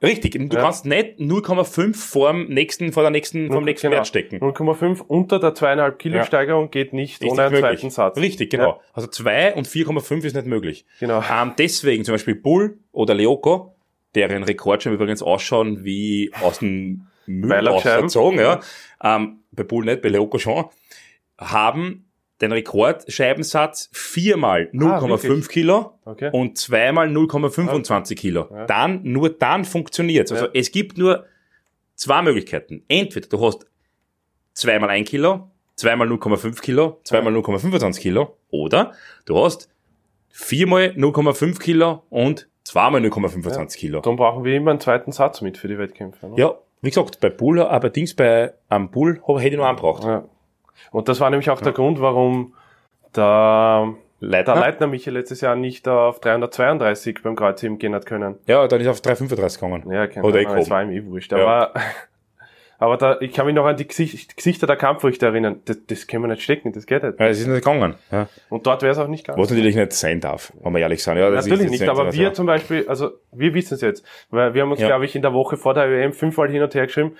Richtig, 0.03 0.33
du 0.33 0.55
Ja. 0.55 0.61
kannst 0.61 0.85
nicht 0.85 1.19
0,5 1.19 1.95
vor 1.95 2.31
dem 2.31 2.47
nächsten, 2.49 2.91
vor 2.91 3.03
der 3.03 3.11
nächsten, 3.11 3.51
vom 3.51 3.63
nächsten 3.63 3.87
Genau. 3.87 3.97
Wert 3.97 4.07
stecken. 4.07 4.39
0,5 4.39 5.01
unter 5.01 5.39
der 5.39 5.53
2,5 5.55 5.97
Kilo 5.97 6.17
Ja. 6.17 6.25
Steigerung 6.25 6.69
geht 6.69 6.91
nicht 6.93 7.21
Ist 7.23 7.31
ohne 7.31 7.43
einen 7.43 7.53
nicht 7.53 7.61
möglich. 7.61 7.79
zweiten 7.79 7.91
Satz. 7.91 8.17
Richtig, 8.17 8.49
genau. 8.51 8.67
Ja. 8.67 8.79
Also 8.93 9.07
2 9.07 9.53
und 9.55 9.67
4,5 9.67 10.25
ist 10.25 10.35
nicht 10.35 10.47
möglich. 10.47 10.85
Genau. 10.99 11.23
Ähm, 11.31 11.53
deswegen 11.57 12.03
zum 12.03 12.13
Beispiel 12.13 12.35
Bull 12.35 12.77
oder 12.91 13.13
Leoko, 13.13 13.73
deren 14.15 14.43
Rekordscheiben 14.43 14.95
übrigens 14.95 15.23
ausschauen 15.23 15.85
wie 15.85 16.31
aus 16.41 16.59
dem 16.59 17.07
Müll 17.25 17.67
ausgezogen, 17.67 18.39
ja. 18.39 18.59
Ähm, 19.03 19.39
bei 19.51 19.63
Bull 19.63 19.85
nicht, 19.85 20.01
bei 20.01 20.09
Leoko 20.09 20.37
schon, 20.37 20.65
haben 21.37 22.05
den 22.41 22.51
Rekordscheibensatz 22.51 23.89
viermal 23.93 24.69
0,5 24.73 25.45
Ah? 25.45 25.47
Kilo 25.47 25.91
Okay. 26.05 26.29
und 26.33 26.57
zweimal 26.57 27.07
0,25 27.09 28.15
Kilo. 28.15 28.47
Ja. 28.51 28.65
Dann, 28.65 29.01
nur 29.03 29.29
dann 29.29 29.63
funktioniert's. 29.65 30.31
Also 30.31 30.45
Ja. 30.45 30.51
es 30.53 30.71
gibt 30.71 30.97
nur 30.97 31.25
zwei 31.95 32.21
Möglichkeiten. 32.21 32.83
Entweder 32.87 33.27
du 33.29 33.45
hast 33.45 33.65
zweimal 34.53 34.89
ein 34.89 35.05
Kilo, 35.05 35.49
zweimal 35.75 36.07
0,5 36.07 36.61
Kilo, 36.61 36.99
zweimal 37.03 37.33
0,25 37.33 37.99
Kilo 38.01 38.37
oder 38.49 38.91
du 39.25 39.37
hast 39.43 39.69
viermal 40.29 40.93
0,5 40.97 41.59
Kilo 41.59 42.03
und 42.09 42.49
zweimal 42.63 43.01
0,25 43.01 43.77
Kilo. 43.77 44.01
Dann 44.01 44.17
brauchen 44.17 44.43
wir 44.43 44.55
immer 44.55 44.71
einen 44.71 44.79
zweiten 44.81 45.11
Satz 45.13 45.41
mit 45.41 45.57
für 45.57 45.67
die 45.69 45.77
Wettkämpfe. 45.77 46.27
Ne? 46.27 46.35
Ja, 46.37 46.55
wie 46.81 46.89
gesagt, 46.89 47.19
bei 47.21 47.29
Bull, 47.29 47.61
aber 47.61 47.89
Dings 47.89 48.13
bei 48.13 48.53
am 48.67 48.91
Bull 48.91 49.21
hätte 49.37 49.47
ich 49.49 49.57
noch 49.57 49.65
einen 49.65 49.77
braucht. 49.77 50.03
Ja. 50.03 50.25
Und 50.91 51.09
das 51.09 51.19
war 51.19 51.29
nämlich 51.29 51.49
auch 51.49 51.61
der 51.61 51.73
Grund, 51.73 52.01
warum 52.01 52.53
der, 53.15 53.93
Leitner? 54.19 54.53
der 54.53 54.61
Leitner 54.61 54.87
Michael 54.87 55.13
letztes 55.13 55.41
Jahr 55.41 55.55
nicht 55.55 55.87
auf 55.87 56.19
332 56.19 57.21
beim 57.23 57.35
Kreuzheben 57.35 57.77
gehen 57.77 57.93
hat 57.93 58.05
können. 58.05 58.35
Ja, 58.47 58.67
dann 58.67 58.79
ist 58.79 58.87
er 58.87 58.91
auf 58.91 58.99
3,35 58.99 59.55
gegangen. 59.59 59.91
Ja, 59.91 60.07
keine 60.07 60.25
Oder 60.25 60.41
ich 60.41 60.47
es 60.49 60.69
war 60.69 60.83
ihm 60.83 60.91
eh 60.91 61.05
wurscht. 61.05 61.31
Ja. 61.31 61.37
Aber, 61.37 61.73
aber 62.77 62.97
da, 62.97 63.17
ich 63.21 63.33
kann 63.33 63.45
mich 63.45 63.55
noch 63.55 63.65
an 63.65 63.77
die 63.77 63.87
Gesicht, 63.87 64.35
Gesichter 64.35 64.67
der 64.67 64.75
Kampfrichter 64.75 65.27
erinnern. 65.27 65.61
Das, 65.65 65.77
das 65.87 66.07
können 66.07 66.23
wir 66.23 66.27
nicht 66.27 66.43
stecken, 66.43 66.73
das 66.73 66.85
geht 66.85 67.03
nicht. 67.03 67.19
Ja, 67.19 67.27
es 67.27 67.39
ist 67.39 67.47
nicht 67.47 67.63
gegangen. 67.63 67.95
Ja. 68.11 68.27
Und 68.49 68.67
dort 68.67 68.81
wäre 68.81 68.91
es 68.91 68.97
auch 68.97 69.07
nicht 69.07 69.25
gegangen. 69.25 69.41
Was 69.41 69.49
natürlich 69.49 69.75
nicht 69.75 69.93
sein 69.93 70.19
darf, 70.19 70.53
wenn 70.61 70.73
wir 70.73 70.79
ehrlich 70.79 71.03
sein. 71.03 71.17
Ja, 71.17 71.29
das 71.29 71.45
Natürlich 71.47 71.71
nicht, 71.71 71.87
aber 71.87 72.13
wir 72.13 72.33
zum 72.33 72.45
Beispiel, 72.45 72.87
also 72.87 73.11
wir 73.31 73.53
wissen 73.53 73.75
es 73.75 73.81
jetzt, 73.81 74.05
weil 74.29 74.53
wir 74.53 74.61
haben 74.61 74.71
uns, 74.71 74.81
Ja. 74.81 74.87
glaube 74.87 75.05
ich, 75.05 75.15
in 75.15 75.21
der 75.21 75.33
Woche 75.33 75.57
vor 75.57 75.73
der 75.73 75.89
WM 75.89 76.13
fünfmal 76.13 76.49
hin 76.49 76.61
und 76.61 76.73
her 76.75 76.85
geschrieben, 76.85 77.15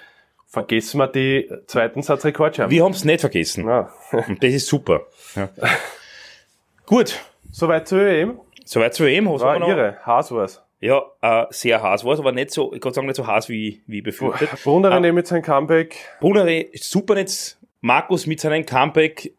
vergessen 0.47 0.99
wir 0.99 1.08
die 1.08 1.49
zweiten 1.67 2.01
Satz. 2.01 2.23
Wir 2.23 2.84
haben 2.84 2.91
es 2.91 3.03
nicht 3.05 3.21
vergessen. 3.21 3.67
Ja. 3.67 3.91
Und 4.12 4.43
das 4.43 4.53
ist 4.53 4.67
super. 4.67 5.01
Ja. 5.36 5.49
Gut, 6.86 7.19
Soweit 7.51 7.88
zur 7.88 7.99
WM. 7.99 8.39
soweit 8.65 8.93
zur 8.93 9.08
EM. 9.08 9.27
Was 9.27 9.41
War 9.41 9.65
ihre, 9.67 9.97
Haas 10.05 10.31
war's. 10.31 10.62
Ja, 10.81 11.01
äh, 11.21 11.45
sehr 11.49 11.81
heiß 11.81 12.03
war 12.03 12.13
es, 12.13 12.19
aber 12.19 12.31
nicht 12.34 12.51
so, 12.51 12.73
ich 12.73 12.81
kann 12.81 12.93
sagen, 12.93 13.08
nicht 13.08 13.15
so 13.15 13.25
heiß 13.25 13.47
wie, 13.49 13.81
wie 13.88 14.01
befürchtet. 14.01 14.49
Brunner 14.63 14.91
Ah. 14.91 14.97
René 14.97 15.13
mit 15.13 15.25
seinem 15.25 15.41
Comeback. 15.41 15.95
Brunere, 16.19 16.65
Supernetz, 16.73 17.58
Markus 17.86 18.26
mit 18.26 18.39
seinem 18.39 18.65
Comeback, 18.65 19.32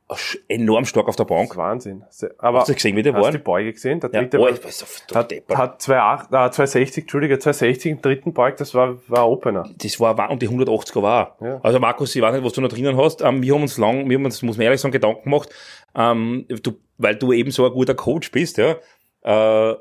enorm 0.47 0.85
stark 0.85 1.09
auf 1.09 1.17
der 1.17 1.25
Bank. 1.25 1.57
Wahnsinn. 1.57 2.05
Aber 2.39 2.61
Hast 2.61 2.69
du 2.69 2.75
gesehen, 2.75 2.95
wie 2.95 3.03
die 3.03 3.13
hast 3.13 3.21
waren? 3.21 3.33
die 3.33 3.39
Beuge 3.39 3.73
gesehen? 3.73 3.99
Der 3.99 4.09
Ja, 4.13 4.21
dritte 4.21 4.39
oh, 4.39 4.45
weiß, 4.45 4.85
auf- 4.85 5.03
hat, 5.17 5.33
hat 5.51 5.81
2,8, 5.83 6.27
äh, 6.27 6.51
260, 6.53 7.03
Entschuldige, 7.03 7.41
260 7.41 7.91
im 7.91 8.01
dritten 8.03 8.33
Beug, 8.33 8.57
das 8.57 8.73
war, 8.73 8.99
war 9.09 9.29
Opener. 9.29 9.69
das 9.77 9.99
war, 9.99 10.17
wa- 10.17 10.27
und 10.27 10.43
die 10.43 10.49
180er 10.49 11.03
war. 11.03 11.37
Ja. 11.41 11.59
Also 11.65 11.81
Markus, 11.81 12.15
ich 12.15 12.23
weiß 12.23 12.35
nicht, 12.37 12.45
was 12.45 12.53
du 12.53 12.61
noch 12.61 12.69
drinnen 12.69 12.97
hast. 12.97 13.21
Ähm, 13.21 13.43
wir 13.43 13.53
haben 13.53 13.63
uns 13.63 13.79
lang, 13.79 14.09
wir 14.09 14.17
haben 14.17 14.25
uns, 14.25 14.41
muss 14.43 14.57
man 14.57 14.65
ehrlich 14.67 14.81
sagen, 14.81 14.93
Gedanken 14.93 15.25
gemacht, 15.25 15.49
ähm, 15.97 16.47
du, 16.63 16.79
weil 16.99 17.17
du 17.17 17.33
eben 17.33 17.51
so 17.51 17.67
ein 17.67 17.73
guter 17.73 17.95
Coach 17.97 18.31
bist, 18.31 18.59
ja, 18.59 18.77
äh, 19.23 19.75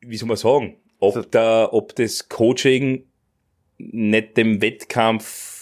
wie 0.00 0.16
soll 0.16 0.28
man 0.28 0.38
sagen, 0.38 0.78
ob, 0.98 1.30
der, 1.30 1.68
ob 1.72 1.94
das 1.94 2.26
Coaching 2.30 3.04
nicht 3.76 4.38
dem 4.38 4.62
Wettkampf 4.62 5.53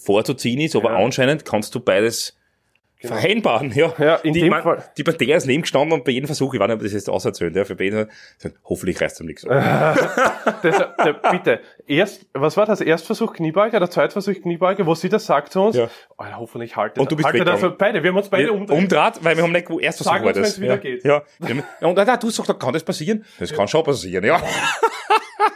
vorzuziehen 0.00 0.60
ist, 0.60 0.74
aber 0.76 0.90
Ja. 0.92 0.98
anscheinend 1.04 1.44
kannst 1.44 1.74
du 1.74 1.80
beides 1.80 2.36
vereinbaren, 3.02 3.72
ja. 3.74 3.94
Ja, 3.98 4.16
in 4.16 4.34
die, 4.34 4.40
dem 4.40 4.50
man- 4.50 4.62
Fall. 4.62 4.84
Die 4.98 5.04
Partei 5.04 5.32
ist 5.32 5.46
neben 5.46 5.62
gestanden 5.62 5.92
und 5.92 6.04
bei 6.04 6.10
jedem 6.12 6.26
Versuch, 6.26 6.52
ich 6.52 6.60
weiß 6.60 6.66
nicht, 6.68 6.74
ob 6.76 6.82
das 6.82 6.92
jetzt 6.92 7.08
auserzählt, 7.08 7.56
ja, 7.56 7.64
für 7.64 7.74
beide, 7.74 8.08
hoffentlich 8.62 9.00
reißt 9.00 9.14
es 9.14 9.20
ihm 9.20 9.26
nichts. 9.26 9.46
Das, 10.62 10.84
bitte, 11.30 11.60
erst, 11.86 12.26
was 12.34 12.56
war 12.58 12.66
das? 12.66 12.80
Erstversuch 12.82 13.32
Kniebeuge 13.34 13.76
oder 13.76 13.88
Zweitversuch 13.90 14.34
Kniebeuge, 14.42 14.84
wo 14.86 14.94
sie 14.94 15.08
das 15.08 15.24
sagt 15.26 15.52
zu 15.52 15.60
uns? 15.62 15.76
Ja. 15.76 15.88
Oh, 16.18 16.24
hoffentlich 16.36 16.76
haltet 16.76 16.98
Und 16.98 17.10
du 17.10 17.16
bist 17.16 17.26
haltet 17.26 17.46
das 17.46 17.60
beide, 17.78 18.02
wir 18.02 18.10
haben 18.10 18.16
uns 18.18 18.28
beide 18.28 18.44
Ja, 18.48 18.50
umdreht. 18.52 18.78
umdraht, 18.78 19.24
weil 19.24 19.36
wir 19.36 19.42
haben 19.44 19.52
nicht 19.52 19.66
gewusst, 19.66 19.84
erst 19.84 19.98
Versuch 19.98 20.12
Sag 20.12 20.20
war 20.22 20.28
uns, 20.28 20.36
das. 20.36 20.46
wenn's 20.46 20.60
wieder 20.60 20.74
ja. 20.74 20.76
geht. 20.78 21.04
Ja. 21.04 21.22
Wir 21.38 21.56
ja. 21.80 21.88
Und 21.88 21.96
da, 21.96 22.16
du 22.16 22.28
sagst, 22.30 22.50
doch, 22.50 22.58
kann 22.58 22.72
das 22.74 22.84
passieren? 22.84 23.24
Das 23.38 23.52
kann 23.52 23.66
schon 23.68 23.82
passieren, 23.84 24.24
ja. 24.24 24.42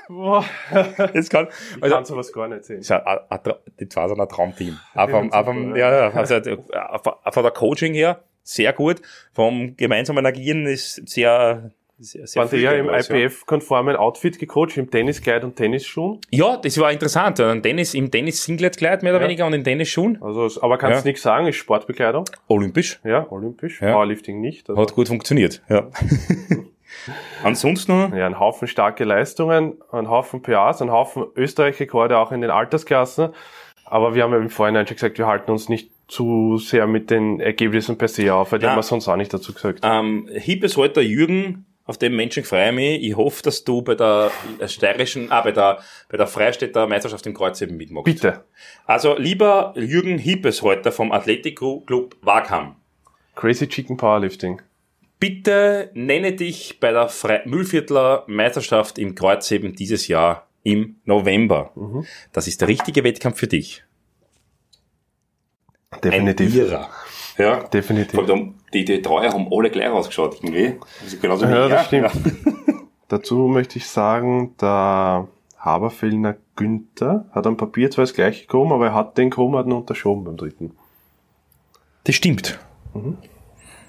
Boah, 0.09 0.45
Das 1.15 1.29
kann, 1.29 1.49
ich 1.77 1.83
also, 1.83 1.95
kann 1.95 2.05
sowas 2.05 2.33
gar 2.33 2.49
nicht 2.49 2.65
sehen. 2.65 2.81
ist 2.81 2.91
ein, 2.91 3.01
ein, 3.07 3.19
ein, 3.29 3.41
die 3.81 3.89
zwei 3.89 4.09
sind 4.09 4.21
ein 4.21 4.29
Traumteam. 4.29 4.79
Auch 4.95 5.09
vom, 5.11 5.31
Ja, 5.31 5.41
auch 5.41 5.45
vom, 5.45 5.65
super, 5.67 5.77
ja, 5.79 6.09
ja, 6.09 6.11
also, 6.11 6.41
von 7.33 7.43
der 7.43 7.53
Coaching 7.53 7.95
her, 7.95 8.23
sehr 8.43 8.73
gut. 8.73 9.01
Vom 9.33 9.77
gemeinsamen 9.77 10.25
Agieren 10.27 10.67
ist 10.67 11.09
sehr, 11.09 11.71
sehr, 11.99 12.27
sehr 12.27 12.43
Waren 12.43 12.51
die 12.51 12.57
ja 12.59 12.73
im. 12.73 12.89
IPF-konformen 12.91 13.97
Outfit 13.97 14.39
gecoacht, 14.39 14.77
im 14.77 14.91
Tenniskleid 14.91 15.45
und 15.45 15.57
Tennisschuhen? 15.57 16.21
Ja, 16.31 16.57
das 16.59 16.79
war 16.79 16.91
interessant. 16.93 17.41
Ein 17.41 17.63
Tennis, 17.63 17.95
Im 17.95 18.11
Tennis-Singlet-Kleid 18.11 19.03
mehr 19.03 19.13
oder 19.13 19.23
Ja. 19.23 19.29
weniger 19.29 19.47
und 19.47 19.53
in 19.55 19.65
Tennisschuhen. 19.65 20.21
Also, 20.21 20.61
aber 20.61 20.77
kannst 20.77 21.05
Ja. 21.05 21.09
nichts 21.09 21.23
sagen, 21.23 21.47
ist 21.47 21.57
Sportbekleidung. 21.57 22.25
Olympisch. 22.49 23.01
Ja, 23.05 23.31
olympisch. 23.31 23.81
Ja. 23.81 23.93
Powerlifting 23.93 24.41
nicht. 24.41 24.69
Also, 24.69 24.83
Hat 24.83 24.93
gut 24.93 25.09
funktioniert, 25.09 25.63
ja. 25.69 25.89
Ansonsten, 27.43 28.15
ja, 28.17 28.27
ein 28.27 28.39
Haufen 28.39 28.69
starke 28.69 29.05
Leistungen, 29.05 29.79
ein 29.93 30.09
Haufen 30.09 30.43
PAs, 30.43 30.81
ein 30.83 30.91
Haufen 30.91 31.27
Österreich-Rekorde 31.37 32.19
auch 32.19 32.33
in 32.33 32.41
den 32.41 32.51
Altersklassen. 32.51 33.31
Aber 33.85 34.15
wir 34.15 34.23
haben 34.23 34.33
ja 34.33 34.39
im 34.39 34.51
Vorhinein 34.51 34.87
schon 34.87 34.97
gesagt, 34.97 35.19
wir 35.19 35.27
halten 35.27 35.51
uns 35.51 35.69
nicht 35.69 35.91
zu 36.09 36.59
sehr 36.59 36.87
mit 36.87 37.11
den 37.11 37.41
Ergebnissen 37.41 37.99
per 37.99 38.09
se 38.09 38.33
auf, 38.33 38.53
weil 38.53 38.59
die 38.59 38.67
haben 38.67 38.77
wir 38.77 38.83
sonst 38.83 39.09
auch 39.09 39.17
nicht 39.17 39.33
dazu 39.33 39.53
gesagt. 39.53 39.81
Ähm, 39.83 40.29
Hiebeshalter 40.33 41.01
Jürgen, 41.01 41.67
auf 41.87 41.99
dem 41.99 42.17
Menschen 42.17 42.45
freue 42.45 42.69
ich 42.69 42.75
mich. 42.75 43.03
Ich 43.03 43.17
hoffe, 43.17 43.43
dass 43.43 43.65
du 43.65 43.83
bei 43.83 43.95
der 43.95 44.31
steirischen, 44.67 45.31
ah, 45.31 45.43
bei 45.43 45.53
der, 45.53 45.81
bei 46.09 46.17
der 46.17 46.27
Freistädter 46.27 46.87
Meisterschaft 46.87 47.27
im 47.27 47.35
Kreuzheben 47.35 47.77
mitmachst. 47.77 48.05
Bitte. 48.05 48.45
Also, 48.87 49.17
lieber 49.19 49.75
Jürgen 49.77 50.19
Hiebeshalter 50.19 50.93
vom 50.93 51.13
Athletikclub 51.13 52.17
Wagham, 52.23 52.77
Crazy 53.35 53.69
Chicken 53.69 53.97
Powerlifting. 53.97 54.63
Bitte 55.25 55.91
nenne 55.95 56.35
dich 56.35 56.81
bei 56.81 56.93
der 56.93 57.09
Fre 57.09 57.41
Müllviertler 57.47 58.25
Meisterschaft 58.27 58.99
im 58.99 59.15
Kreuzheben 59.15 59.75
dieses 59.75 60.07
Jahr 60.07 60.47
im 60.65 60.97
November. 61.07 61.73
Das 62.35 62.47
ist 62.47 62.61
der 62.61 62.69
richtige 62.69 63.05
Wettkampf 63.05 63.39
für 63.39 63.47
dich. 63.47 63.85
Definitiv. 66.03 66.53
Ein 66.53 66.61
Irrer. 66.61 66.91
Ja. 67.39 67.63
Definitiv. 67.63 68.21
Vor 68.21 68.29
allem, 68.29 68.57
die, 68.75 68.85
die 68.85 69.01
Treuer 69.01 69.33
haben 69.33 69.49
alle 69.51 69.71
gleich 69.71 69.89
ausgeschaut, 69.89 70.41
irgendwie. 70.43 70.79
Also 71.03 71.17
genauso 71.17 71.47
Ja, 71.47 71.69
das 71.69 71.87
stimmt. 71.87 72.11
Dazu 73.09 73.49
möchte 73.49 73.79
ich 73.79 73.87
sagen, 73.87 74.55
der 74.61 75.29
Haberfellner 75.57 76.37
Günther 76.55 77.31
hat 77.33 77.47
am 77.47 77.57
Papier 77.57 77.91
zwar 77.91 78.03
das 78.03 78.13
gleiche 78.13 78.43
gekommen, 78.43 78.73
aber 78.73 78.89
er 78.89 78.95
hat 78.95 79.17
den 79.17 79.31
gekommen, 79.31 79.57
hat 79.57 79.65
unterschoben 79.65 80.25
beim 80.25 80.37
dritten. 80.37 80.77
Das 82.05 82.15
stimmt. 82.15 82.59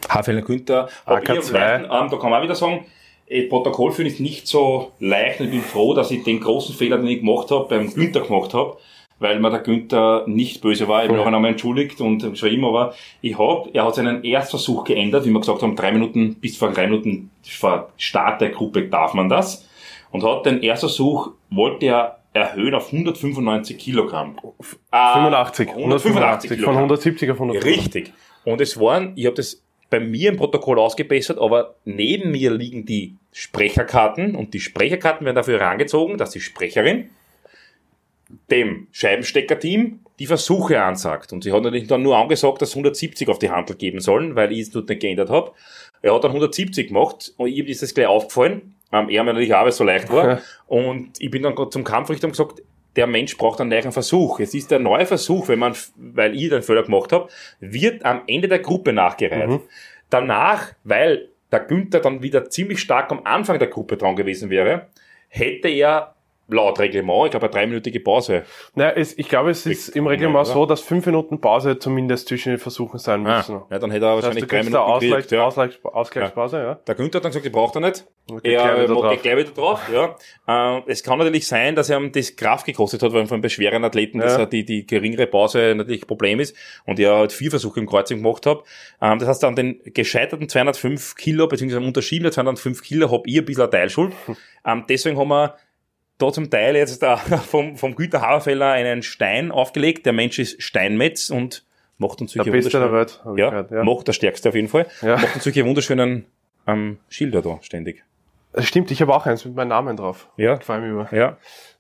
Hafelner 0.09 0.41
Günther. 0.41 0.89
Aber 1.05 1.19
AK2. 1.19 1.21
ich 1.21 1.29
am 1.29 1.53
Leiten, 1.53 1.85
ähm, 1.85 2.09
da 2.09 2.17
kann 2.17 2.29
man 2.29 2.39
auch 2.39 2.43
wieder 2.43 2.55
sagen, 2.55 2.85
eh, 3.27 3.43
Protokoll 3.43 3.91
führen 3.91 4.07
ist 4.07 4.19
nicht 4.19 4.47
so 4.47 4.91
leicht 4.99 5.39
und 5.39 5.47
ich 5.47 5.51
bin 5.51 5.61
froh, 5.61 5.93
dass 5.93 6.11
ich 6.11 6.23
den 6.23 6.39
großen 6.39 6.75
Fehler, 6.75 6.97
den 6.97 7.07
ich 7.07 7.19
gemacht 7.19 7.51
habe, 7.51 7.67
beim 7.69 7.93
Günther 7.93 8.21
gemacht 8.21 8.53
habe, 8.53 8.77
weil 9.19 9.39
mir 9.39 9.49
der 9.49 9.59
Günther 9.59 10.23
nicht 10.27 10.61
böse 10.61 10.87
war. 10.87 11.03
Ich 11.03 11.09
bin 11.09 11.19
auch 11.19 11.25
einmal 11.25 11.45
entschuldigt 11.45 12.01
und 12.01 12.43
immer 12.43 12.73
war. 12.73 12.93
Ich 13.21 13.37
hab, 13.37 13.73
er 13.73 13.85
hat 13.85 13.95
seinen 13.95 14.23
Erstversuch 14.23 14.83
geändert, 14.83 15.25
wie 15.25 15.31
wir 15.31 15.39
gesagt 15.39 15.61
haben, 15.61 15.75
drei 15.75 15.91
Minuten, 15.91 16.35
bis 16.35 16.57
vor 16.57 16.71
drei 16.71 16.87
Minuten 16.87 17.31
vor 17.43 17.89
Start 17.97 18.41
der 18.41 18.49
Gruppe 18.49 18.87
darf 18.87 19.13
man 19.13 19.29
das. 19.29 19.67
Und 20.11 20.23
hat 20.23 20.45
den 20.45 20.61
Erstversuch, 20.61 21.31
wollte 21.49 21.87
er 21.87 22.19
erhöhen 22.33 22.75
auf 22.75 22.91
195 22.91 23.77
Kilogramm. 23.77 24.37
Ah, 24.91 25.13
85, 25.13 25.69
185, 25.69 26.49
von 26.49 26.57
Kilogramm. 26.57 26.75
170 26.77 27.31
auf 27.31 27.37
185. 27.39 27.85
Richtig. 27.85 28.13
Und 28.43 28.61
es 28.61 28.79
waren, 28.79 29.13
ich 29.15 29.25
habe 29.25 29.35
das 29.35 29.64
bei 29.95 30.05
mir 30.05 30.29
im 30.29 30.37
Protokoll 30.37 30.77
ausgebessert, 30.77 31.39
aber 31.39 31.75
neben 31.85 32.31
mir 32.31 32.51
liegen 32.51 32.85
die 32.85 33.15
Sprecherkarten 33.31 34.35
und 34.35 34.53
die 34.53 34.59
Sprecherkarten 34.59 35.25
werden 35.25 35.37
dafür 35.37 35.59
herangezogen, 35.59 36.17
dass 36.17 36.31
die 36.31 36.41
Sprecherin 36.41 37.09
dem 38.51 38.87
Scheibensteckerteam 38.91 40.01
die 40.19 40.25
Versuche 40.27 40.81
ansagt. 40.81 41.31
Und 41.31 41.43
sie 41.43 41.53
hat 41.53 41.63
natürlich 41.63 41.87
dann 41.87 42.03
nur 42.03 42.17
angesagt, 42.17 42.61
dass 42.61 42.71
170 42.71 43.29
auf 43.29 43.39
die 43.39 43.49
Handel 43.49 43.77
geben 43.77 44.01
sollen, 44.01 44.35
weil 44.35 44.51
ich 44.51 44.61
es 44.61 44.71
dort 44.71 44.89
nicht 44.89 45.01
geändert 45.01 45.29
habe. 45.29 45.51
Er 46.01 46.13
hat 46.13 46.23
dann 46.23 46.31
170 46.31 46.87
gemacht 46.87 47.33
und 47.37 47.47
ihm 47.47 47.65
ist 47.67 47.81
das 47.81 47.93
gleich 47.93 48.07
aufgefallen. 48.07 48.75
Ähm, 48.91 49.09
er 49.09 49.23
mir 49.23 49.31
natürlich 49.31 49.53
auch, 49.53 49.61
weil 49.61 49.69
es 49.69 49.77
so 49.77 49.83
leicht 49.85 50.11
war. 50.11 50.41
und 50.67 51.11
ich 51.19 51.31
bin 51.31 51.43
dann 51.43 51.55
gerade 51.55 51.69
zum 51.69 51.85
Kampfrichter 51.85 52.27
und 52.27 52.31
gesagt, 52.31 52.61
der 52.95 53.07
Mensch 53.07 53.37
braucht 53.37 53.59
einen 53.61 53.69
neuen 53.69 53.91
Versuch. 53.91 54.39
Es 54.39 54.53
ist 54.53 54.71
der 54.71 54.79
neue 54.79 55.05
Versuch, 55.05 55.47
wenn 55.47 55.59
man, 55.59 55.75
weil 55.95 56.35
ich 56.35 56.49
den 56.49 56.61
Fehler 56.61 56.83
gemacht 56.83 57.11
habe, 57.11 57.29
wird 57.59 58.05
am 58.05 58.23
Ende 58.27 58.47
der 58.47 58.59
Gruppe 58.59 58.93
nachgereiht. 58.93 59.61
Danach, 60.09 60.73
weil 60.83 61.29
der 61.51 61.59
Günther 61.61 61.99
dann 61.99 62.21
wieder 62.21 62.49
ziemlich 62.49 62.79
stark 62.79 63.11
am 63.11 63.21
Anfang 63.23 63.59
der 63.59 63.67
Gruppe 63.67 63.97
dran 63.97 64.15
gewesen 64.15 64.49
wäre, 64.49 64.87
hätte 65.27 65.67
er 65.67 66.14
laut 66.47 66.79
Reglement, 66.79 67.25
ich 67.25 67.31
glaube, 67.31 67.45
eine 67.47 67.53
dreiminütige 67.53 67.99
Pause. 67.99 68.43
Naja, 68.75 68.91
es, 68.95 69.17
ich 69.17 69.27
glaube, 69.29 69.49
es 69.49 69.65
ist 69.65 69.89
im 69.89 70.05
Reglement 70.05 70.45
so, 70.45 70.65
dass 70.65 70.81
fünf 70.81 71.05
Minuten 71.05 71.41
Pause 71.41 71.79
zumindest 71.79 72.27
zwischen 72.27 72.49
den 72.49 72.59
Versuchen 72.59 72.99
sein 72.99 73.25
Ah, 73.25 73.37
müssen. 73.37 73.61
ja, 73.71 73.79
dann 73.79 73.89
hätte 73.91 74.05
er 74.05 74.15
Das 74.17 74.25
heißt, 74.25 74.35
wahrscheinlich 74.35 74.43
du 74.43 74.47
drei 74.49 74.57
Minuten 74.63 74.73
da 74.73 74.93
gekriegt, 74.99 75.13
Ausgleich, 75.13 75.31
ja. 75.31 75.45
Ausgleich, 75.45 75.79
Ausgleichspause, 75.85 76.57
ja. 76.57 76.75
Der 76.75 76.95
Günther 76.95 77.17
hat 77.17 77.25
dann 77.25 77.29
gesagt, 77.31 77.45
die 77.45 77.49
braucht 77.49 77.75
er 77.75 77.81
nicht. 77.81 78.05
Gleich 78.27 78.53
Er 78.53 78.83
wieder 78.83 78.93
mag 78.93 79.01
drauf. 79.03 79.11
geht 79.13 79.23
gleich 79.23 79.37
wieder 79.37 79.51
drauf, 79.51 79.81
ja. 79.91 80.15
Äh, 80.77 80.81
es 80.87 81.03
kann 81.03 81.17
natürlich 81.19 81.47
sein, 81.47 81.75
dass 81.75 81.89
er 81.89 81.97
ihm 81.99 82.11
das 82.11 82.35
Kraft 82.35 82.65
gekostet 82.65 83.01
hat, 83.03 83.13
weil 83.13 83.25
von 83.27 83.39
einem 83.41 83.49
schweren 83.49 83.83
Athleten, 83.83 84.19
dass 84.19 84.33
Ja. 84.33 84.39
er 84.41 84.45
die, 84.47 84.65
die 84.65 84.85
geringere 84.85 85.27
Pause 85.27 85.73
natürlich 85.75 86.03
ein 86.03 86.07
Problem 86.07 86.39
ist 86.39 86.55
und 86.85 86.99
er 86.99 87.15
halt 87.15 87.31
vier 87.33 87.49
Versuche 87.49 87.79
im 87.79 87.87
Kreuzung 87.87 88.21
gemacht 88.21 88.45
hat. 88.45 88.59
Ähm, 89.01 89.19
das 89.19 89.27
heißt, 89.29 89.43
an 89.45 89.55
den 89.55 89.79
gescheiterten 89.83 90.47
205 90.47 91.15
Kilo, 91.15 91.47
beziehungsweise 91.47 91.79
am 91.81 91.87
unterschiedenen 91.87 92.31
205 92.31 92.81
Kilo, 92.83 93.11
hab 93.11 93.25
ich 93.27 93.37
ein 93.39 93.45
bisschen 93.45 93.69
Teilschuld. 93.71 94.13
Ähm, 94.67 94.83
deswegen 94.89 95.19
haben 95.19 95.27
wir 95.27 95.53
da 96.17 96.31
zum 96.31 96.49
Teil 96.49 96.75
jetzt 96.75 97.01
da 97.03 97.17
vom, 97.17 97.77
vom 97.77 97.95
Günther 97.95 98.21
Haberfeller 98.21 98.71
einen 98.71 99.03
Stein 99.03 99.51
aufgelegt. 99.51 100.05
Der 100.05 100.13
Mensch 100.13 100.39
ist 100.39 100.61
Steinmetz 100.61 101.29
und 101.29 101.65
macht 101.97 102.21
uns 102.21 102.33
Der 102.33 102.43
solche 102.43 102.51
Beste 102.51 102.71
der 102.79 102.91
wunderschönen- 102.91 103.25
Welt, 103.25 103.39
Ja, 103.39 103.49
gehört, 103.49 103.71
ja. 103.71 103.83
macht 103.83 104.07
der 104.07 104.13
Stärkste 104.13 104.49
auf 104.49 104.55
jeden 104.55 104.67
Fall. 104.67 104.87
Ja. 105.01 105.15
Macht 105.17 105.35
uns 105.35 105.43
solche 105.43 105.65
wunderschönen 105.65 106.25
ähm, 106.67 106.97
Schilder 107.09 107.41
da 107.41 107.59
ständig. 107.61 108.03
Das 108.53 108.65
stimmt, 108.65 108.89
ich 108.91 109.01
habe 109.01 109.13
auch 109.13 109.25
eins 109.25 109.43
mit 109.45 109.55
meinem 109.55 109.67
Namen 109.69 109.97
drauf. 109.97 110.29
Ja. 110.37 110.55
Gefällt 110.55 110.81
mir 110.81 110.89
immer. 110.89 111.13
Ja. 111.13 111.37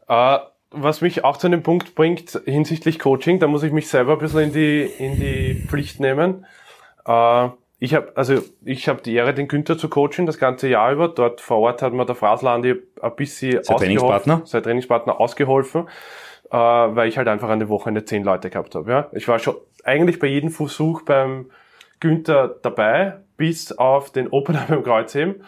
Äh, 0.07 0.39
was 0.71 0.99
mich 0.99 1.23
auch 1.23 1.37
zu 1.37 1.47
einem 1.47 1.63
Punkt 1.63 1.95
bringt 1.95 2.39
hinsichtlich 2.45 2.99
Coaching, 2.99 3.39
da 3.39 3.47
muss 3.47 3.63
ich 3.63 3.71
mich 3.71 3.87
selber 3.87 4.13
ein 4.13 4.19
bisschen 4.19 4.41
in 4.41 4.51
die, 4.53 4.81
in 4.83 5.15
die 5.19 5.63
Pflicht 5.67 6.01
nehmen. 6.01 6.45
Äh, 7.05 7.47
ich 7.85 7.93
habe 7.93 8.11
also 8.15 8.41
ich 8.63 8.89
habe 8.89 9.01
die 9.01 9.13
Ehre, 9.13 9.33
den 9.33 9.47
Günther 9.47 9.77
zu 9.77 9.89
coachen 9.89 10.25
das 10.25 10.39
ganze 10.39 10.67
Jahr 10.67 10.91
über. 10.91 11.07
Dort 11.07 11.39
vor 11.39 11.59
Ort 11.59 11.81
hat 11.81 11.93
mir 11.93 12.05
der 12.05 12.15
Fraslandi 12.15 12.75
ein 13.01 13.15
bisschen 13.15 13.63
Sein 13.63 13.77
Trainingspartner? 13.77 14.41
sein 14.45 14.63
Trainingspartner 14.63 15.19
ausgeholfen, 15.19 15.87
äh, 16.49 16.57
weil 16.57 17.07
ich 17.07 17.17
halt 17.17 17.27
einfach 17.27 17.49
an 17.49 17.59
der 17.59 17.69
Wochenende 17.69 18.03
zehn 18.03 18.23
Leute 18.23 18.49
gehabt 18.49 18.75
habe. 18.75 18.91
Ja? 18.91 19.09
Ich 19.13 19.27
war 19.27 19.39
schon 19.39 19.55
eigentlich 19.83 20.19
bei 20.19 20.27
jedem 20.27 20.49
Versuch 20.49 21.03
beim 21.03 21.51
Günther 21.99 22.55
dabei, 22.61 23.17
bis 23.37 23.71
auf 23.71 24.11
den 24.11 24.29
Opener 24.29 24.65
beim 24.69 24.83
Kreuzheben 24.83 25.43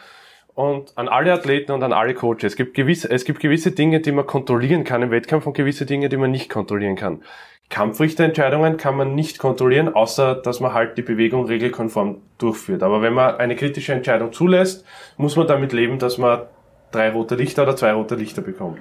und 0.53 0.97
an 0.97 1.07
alle 1.07 1.33
Athleten 1.33 1.71
und 1.71 1.83
an 1.83 1.93
alle 1.93 2.13
Coaches. 2.13 2.43
Es 2.43 2.55
gibt 2.55 2.75
gewisse, 2.75 3.09
es 3.09 3.25
gibt 3.25 3.39
gewisse 3.39 3.71
Dinge, 3.71 3.99
die 3.99 4.11
man 4.11 4.25
kontrollieren 4.25 4.83
kann 4.83 5.01
im 5.01 5.11
Wettkampf 5.11 5.47
und 5.47 5.53
gewisse 5.53 5.85
Dinge, 5.85 6.09
die 6.09 6.17
man 6.17 6.31
nicht 6.31 6.49
kontrollieren 6.49 6.95
kann. 6.95 7.23
Kampfrichterentscheidungen 7.69 8.77
kann 8.77 8.95
man 8.95 9.13
nicht 9.13 9.39
kontrollieren, 9.39 9.93
außer 9.93 10.35
dass 10.35 10.59
man 10.59 10.73
halt 10.73 10.97
die 10.97 11.01
Bewegung 11.01 11.45
regelkonform 11.45 12.21
durchführt. 12.37 12.81
Aber 12.81 13.01
wenn 13.01 13.13
man 13.13 13.35
eine 13.37 13.55
kritische 13.55 13.93
Entscheidung 13.93 14.31
zulässt, 14.31 14.85
muss 15.17 15.35
man 15.35 15.47
damit 15.47 15.73
leben, 15.73 15.99
dass 15.99 16.17
man 16.17 16.43
drei 16.91 17.09
rote 17.11 17.35
Lichter 17.35 17.63
oder 17.63 17.75
zwei 17.75 17.91
rote 17.91 18.15
Lichter 18.15 18.41
bekommt. 18.41 18.79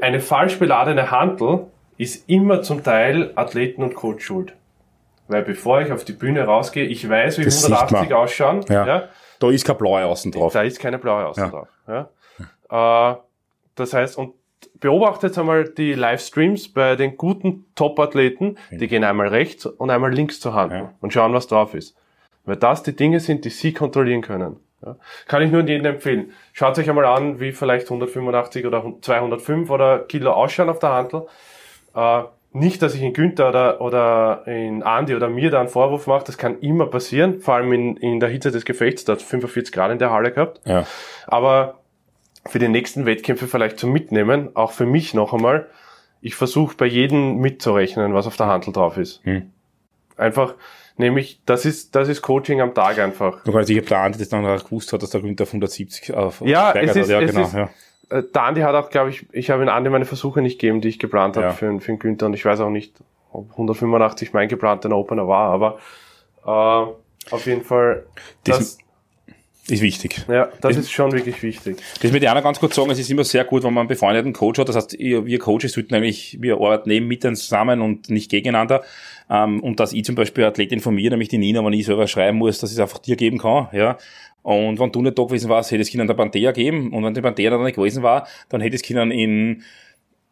Eine 0.00 0.20
falsch 0.20 0.58
beladene 0.58 1.10
Handel 1.12 1.66
ist 1.96 2.28
immer 2.28 2.62
zum 2.62 2.82
Teil 2.82 3.30
Athleten 3.36 3.82
und 3.84 3.94
Coach 3.94 4.24
schuld. 4.24 4.54
Weil 5.28 5.42
bevor 5.42 5.80
ich 5.80 5.92
auf 5.92 6.04
die 6.04 6.12
Bühne 6.12 6.44
rausgehe, 6.44 6.84
ich 6.84 7.08
weiß, 7.08 7.38
wie 7.38 7.44
Das 7.44 7.62
sieht 7.62 7.72
180 7.72 8.10
man. 8.10 8.18
ausschauen. 8.18 8.60
Ja. 8.68 8.86
ja 8.86 9.08
Da 9.38 9.50
ist 9.50 9.64
kein 9.64 9.76
Blaue 9.78 10.04
außen 10.04 10.32
drauf. 10.32 10.52
da 10.52 10.62
ist 10.62 10.78
keine 10.80 10.98
blaue 10.98 11.24
Außen 11.26 11.44
Ja. 11.44 11.50
drauf. 11.50 11.68
Ja? 12.68 13.12
Äh, 13.12 13.16
das 13.76 13.92
heißt, 13.92 14.18
und 14.18 14.34
beobachtet 14.80 15.36
einmal 15.38 15.64
die 15.64 15.94
Livestreams 15.94 16.68
bei 16.72 16.96
den 16.96 17.16
guten 17.16 17.64
Top-Athleten, 17.74 18.56
die 18.70 18.88
gehen 18.88 19.04
einmal 19.04 19.28
rechts 19.28 19.66
und 19.66 19.90
einmal 19.90 20.12
links 20.12 20.40
zur 20.40 20.54
Hand 20.54 20.72
Ja. 20.72 20.92
und 21.00 21.12
schauen, 21.12 21.32
was 21.32 21.46
drauf 21.46 21.74
ist. 21.74 21.96
Weil 22.44 22.56
das 22.56 22.82
die 22.82 22.94
Dinge 22.94 23.20
sind, 23.20 23.44
die 23.44 23.50
sie 23.50 23.72
kontrollieren 23.72 24.22
können. 24.22 24.56
Ja? 24.84 24.96
Kann 25.26 25.42
ich 25.42 25.50
nur 25.50 25.62
jedem 25.62 25.86
empfehlen. 25.86 26.32
Schaut 26.52 26.78
euch 26.78 26.88
einmal 26.88 27.06
an, 27.06 27.40
wie 27.40 27.52
vielleicht 27.52 27.86
185 27.86 28.66
oder 28.66 28.84
205 29.00 29.70
oder 29.70 30.00
Kilo 30.00 30.32
ausschauen 30.32 30.68
auf 30.68 30.78
der 30.78 30.90
Handel. 30.90 31.26
Äh, 31.94 32.22
nicht, 32.52 32.80
dass 32.80 32.94
ich 32.94 33.02
in 33.02 33.12
Günther 33.12 33.48
oder, 33.50 33.80
oder 33.80 34.42
in 34.46 34.82
Andi 34.82 35.14
oder 35.14 35.28
mir 35.28 35.50
da 35.50 35.60
einen 35.60 35.68
Vorwurf 35.68 36.06
mache, 36.06 36.24
das 36.24 36.38
kann 36.38 36.58
immer 36.60 36.86
passieren, 36.86 37.40
vor 37.40 37.54
allem 37.54 37.72
in, 37.72 37.96
in 37.98 38.20
der 38.20 38.28
Hitze 38.30 38.50
des 38.50 38.64
Gefechts, 38.64 39.04
da 39.04 39.12
hat 39.14 39.22
45 39.22 39.74
Grad 39.74 39.90
in 39.90 39.98
der 39.98 40.10
Halle 40.10 40.32
gehabt. 40.32 40.60
Ja. 40.64 40.84
Aber 41.26 41.80
für 42.48 42.58
die 42.58 42.68
nächsten 42.68 43.06
Wettkämpfe 43.06 43.46
vielleicht 43.46 43.78
zum 43.78 43.92
Mitnehmen, 43.92 44.50
auch 44.54 44.72
für 44.72 44.86
mich 44.86 45.14
noch 45.14 45.32
einmal, 45.32 45.66
ich 46.20 46.34
versuche 46.34 46.76
bei 46.76 46.86
jedem 46.86 47.38
mitzurechnen, 47.38 48.14
was 48.14 48.26
auf 48.26 48.36
der 48.36 48.46
Handel 48.46 48.72
drauf 48.72 48.96
ist. 48.96 49.20
Hm. 49.24 49.50
Einfach, 50.16 50.54
nämlich, 50.96 51.40
das 51.46 51.64
ist, 51.64 51.94
das 51.94 52.08
ist 52.08 52.22
Coaching 52.22 52.60
am 52.60 52.74
Tag 52.74 52.98
einfach. 52.98 53.44
Du 53.44 53.52
kannst, 53.52 53.68
ich 53.70 53.76
habe 53.76 53.86
der 53.86 53.98
Andi 54.00 54.18
das 54.18 54.28
dann 54.30 54.44
auch 54.46 54.64
gewusst 54.64 54.92
hat, 54.92 55.02
dass 55.02 55.10
der 55.10 55.20
Günther 55.20 55.42
auf 55.44 55.50
170 55.50 56.14
auf 56.14 56.40
Ja, 56.40 56.72
es 56.72 56.96
ist- 56.96 57.02
hat. 57.02 57.08
Ja, 57.08 57.20
es 57.20 57.30
genau. 57.32 57.46
ist- 57.46 57.52
ja. 57.54 57.68
Äh, 58.08 58.22
Der 58.34 58.42
Andi 58.44 58.60
hat 58.62 58.74
auch, 58.74 58.88
glaube 58.88 59.10
ich, 59.10 59.26
ich 59.32 59.50
habe 59.50 59.62
in 59.62 59.68
Andi 59.68 59.90
meine 59.90 60.04
Versuche 60.04 60.40
nicht 60.40 60.58
gegeben, 60.60 60.80
die 60.80 60.88
ich 60.88 60.98
geplant 60.98 61.36
habe 61.36 61.46
Ja. 61.48 61.52
für, 61.52 61.80
für 61.80 61.92
den 61.92 61.98
Günther 61.98 62.26
und 62.26 62.34
ich 62.34 62.44
weiß 62.44 62.60
auch 62.60 62.70
nicht, 62.70 62.94
ob 63.32 63.50
185 63.52 64.32
mein 64.32 64.48
geplanter 64.48 64.90
Opener 64.96 65.28
war, 65.28 65.50
aber 65.50 65.78
äh, 66.46 67.30
auf 67.34 67.46
jeden 67.46 67.62
Fall, 67.64 68.06
das, 68.44 68.78
Ist 69.68 69.82
wichtig. 69.82 70.24
ja, 70.28 70.46
das 70.46 70.52
das- 70.60 70.76
ist 70.76 70.92
schon 70.92 71.10
wirklich 71.12 71.42
wichtig. 71.42 71.78
Das 72.00 72.12
möchte 72.12 72.26
ich 72.26 72.28
auch 72.30 72.34
noch 72.34 72.42
ganz 72.42 72.60
kurz 72.60 72.76
sagen, 72.76 72.88
es 72.90 72.98
ist 73.00 73.10
immer 73.10 73.24
sehr 73.24 73.44
gut, 73.44 73.64
wenn 73.64 73.74
man 73.74 73.82
einen 73.82 73.88
befreundeten 73.88 74.32
Coach 74.32 74.58
hat. 74.60 74.68
Das 74.68 74.76
heißt, 74.76 74.96
wir 74.98 75.38
Coaches 75.40 75.72
sollten 75.72 75.94
eigentlich, 75.94 76.38
wir 76.40 76.54
arbeiten 76.54 76.88
neben 76.88 77.08
miteinander 77.08 77.40
zusammen 77.40 77.80
und 77.80 78.08
nicht 78.08 78.30
gegeneinander. 78.30 78.84
Ähm, 79.28 79.60
und 79.60 79.80
dass 79.80 79.92
ich 79.92 80.04
zum 80.04 80.14
Beispiel 80.14 80.44
Athletin 80.44 80.78
von 80.80 80.94
mir, 80.94 81.10
nämlich 81.10 81.28
die 81.30 81.38
Nina, 81.38 81.64
wenn 81.64 81.72
ich 81.72 81.84
selber 81.86 82.06
schreiben 82.06 82.38
muss, 82.38 82.60
dass 82.60 82.70
ich 82.70 82.76
es 82.76 82.80
einfach 82.80 82.98
dir 82.98 83.16
geben 83.16 83.38
kann, 83.38 83.68
ja. 83.72 83.98
Und 84.42 84.78
wenn 84.78 84.92
du 84.92 85.02
nicht 85.02 85.18
da 85.18 85.24
gewesen 85.24 85.48
warst, 85.50 85.72
hätte 85.72 85.82
es 85.82 85.90
Kindern 85.90 86.06
der 86.06 86.14
Panthea 86.14 86.52
geben. 86.52 86.92
Und 86.92 87.02
wenn 87.02 87.14
die 87.14 87.20
Panthea 87.20 87.50
dann 87.50 87.64
nicht 87.64 87.74
gewesen 87.74 88.04
war, 88.04 88.28
dann 88.48 88.60
hätte 88.60 88.76
es 88.76 88.82
Kindern 88.82 89.10
in, 89.10 89.64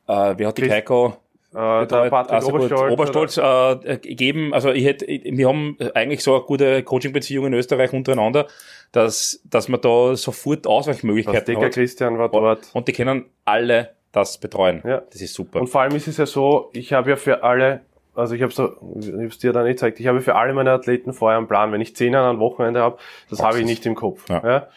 äh, 0.07 0.35
wer 0.37 0.47
hat 0.47 0.59
die 0.59 0.63
Chris- 0.63 0.73
Heiko? 0.73 1.17
Äh, 1.55 1.87
der 1.87 2.11
Patrick 2.11 2.33
also 2.35 2.49
Oberstolz, 2.49 2.93
Oberstolz 2.93 3.37
äh, 3.37 3.99
gegeben. 3.99 4.53
Also 4.53 4.73
ich 4.73 4.85
hätte, 4.85 5.07
wir 5.07 5.49
haben 5.49 5.77
eigentlich 5.95 6.25
so 6.25 6.35
eine 6.35 6.45
gute 6.45 6.83
Coaching-Beziehung 6.83 7.47
in 7.47 7.55
Österreich 7.55 7.93
untereinander, 7.93 8.49
dass, 8.91 9.41
dass 9.45 9.69
man 9.69 9.81
da 9.81 10.17
sofort 10.17 10.67
Ausweichmöglichkeiten 10.67 11.55
Decker 11.55 11.67
hat. 11.67 11.75
Christian 11.75 12.19
war 12.19 12.29
dort. 12.29 12.71
Und 12.73 12.89
die 12.89 12.93
können 12.93 13.27
alle 13.45 13.91
das 14.11 14.39
betreuen. 14.39 14.83
Ja. 14.85 15.03
Das 15.11 15.21
ist 15.21 15.35
super. 15.35 15.61
Und 15.61 15.69
vor 15.69 15.83
allem 15.83 15.95
ist 15.95 16.09
es 16.09 16.17
ja 16.17 16.27
so, 16.27 16.71
ich 16.73 16.93
habe 16.93 17.11
ja 17.11 17.17
für 17.17 17.45
alle, 17.45 17.83
also 18.17 18.35
ich 18.35 18.43
habe 18.43 18.53
so, 18.53 18.77
ich 18.99 19.13
habe 19.13 19.27
es 19.27 19.39
dir 19.39 19.53
dann 19.53 19.65
nicht 19.65 19.75
gezeigt, 19.75 20.01
ich 20.01 20.09
habe 20.09 20.21
für 20.21 20.35
alle 20.35 20.55
meine 20.55 20.73
Athleten 20.73 21.13
vorher 21.13 21.39
einen 21.39 21.47
Plan. 21.47 21.71
Wenn 21.71 21.81
ich 21.81 21.95
zehn 21.95 22.15
an 22.17 22.31
einem 22.31 22.39
Wochenende 22.41 22.81
habe, 22.81 22.99
das 23.31 23.43
habe 23.43 23.61
ich 23.61 23.65
nicht 23.65 23.87
im 23.87 23.95
Kopf. 23.95 24.29
Ja. 24.29 24.43
Ja. 24.45 24.69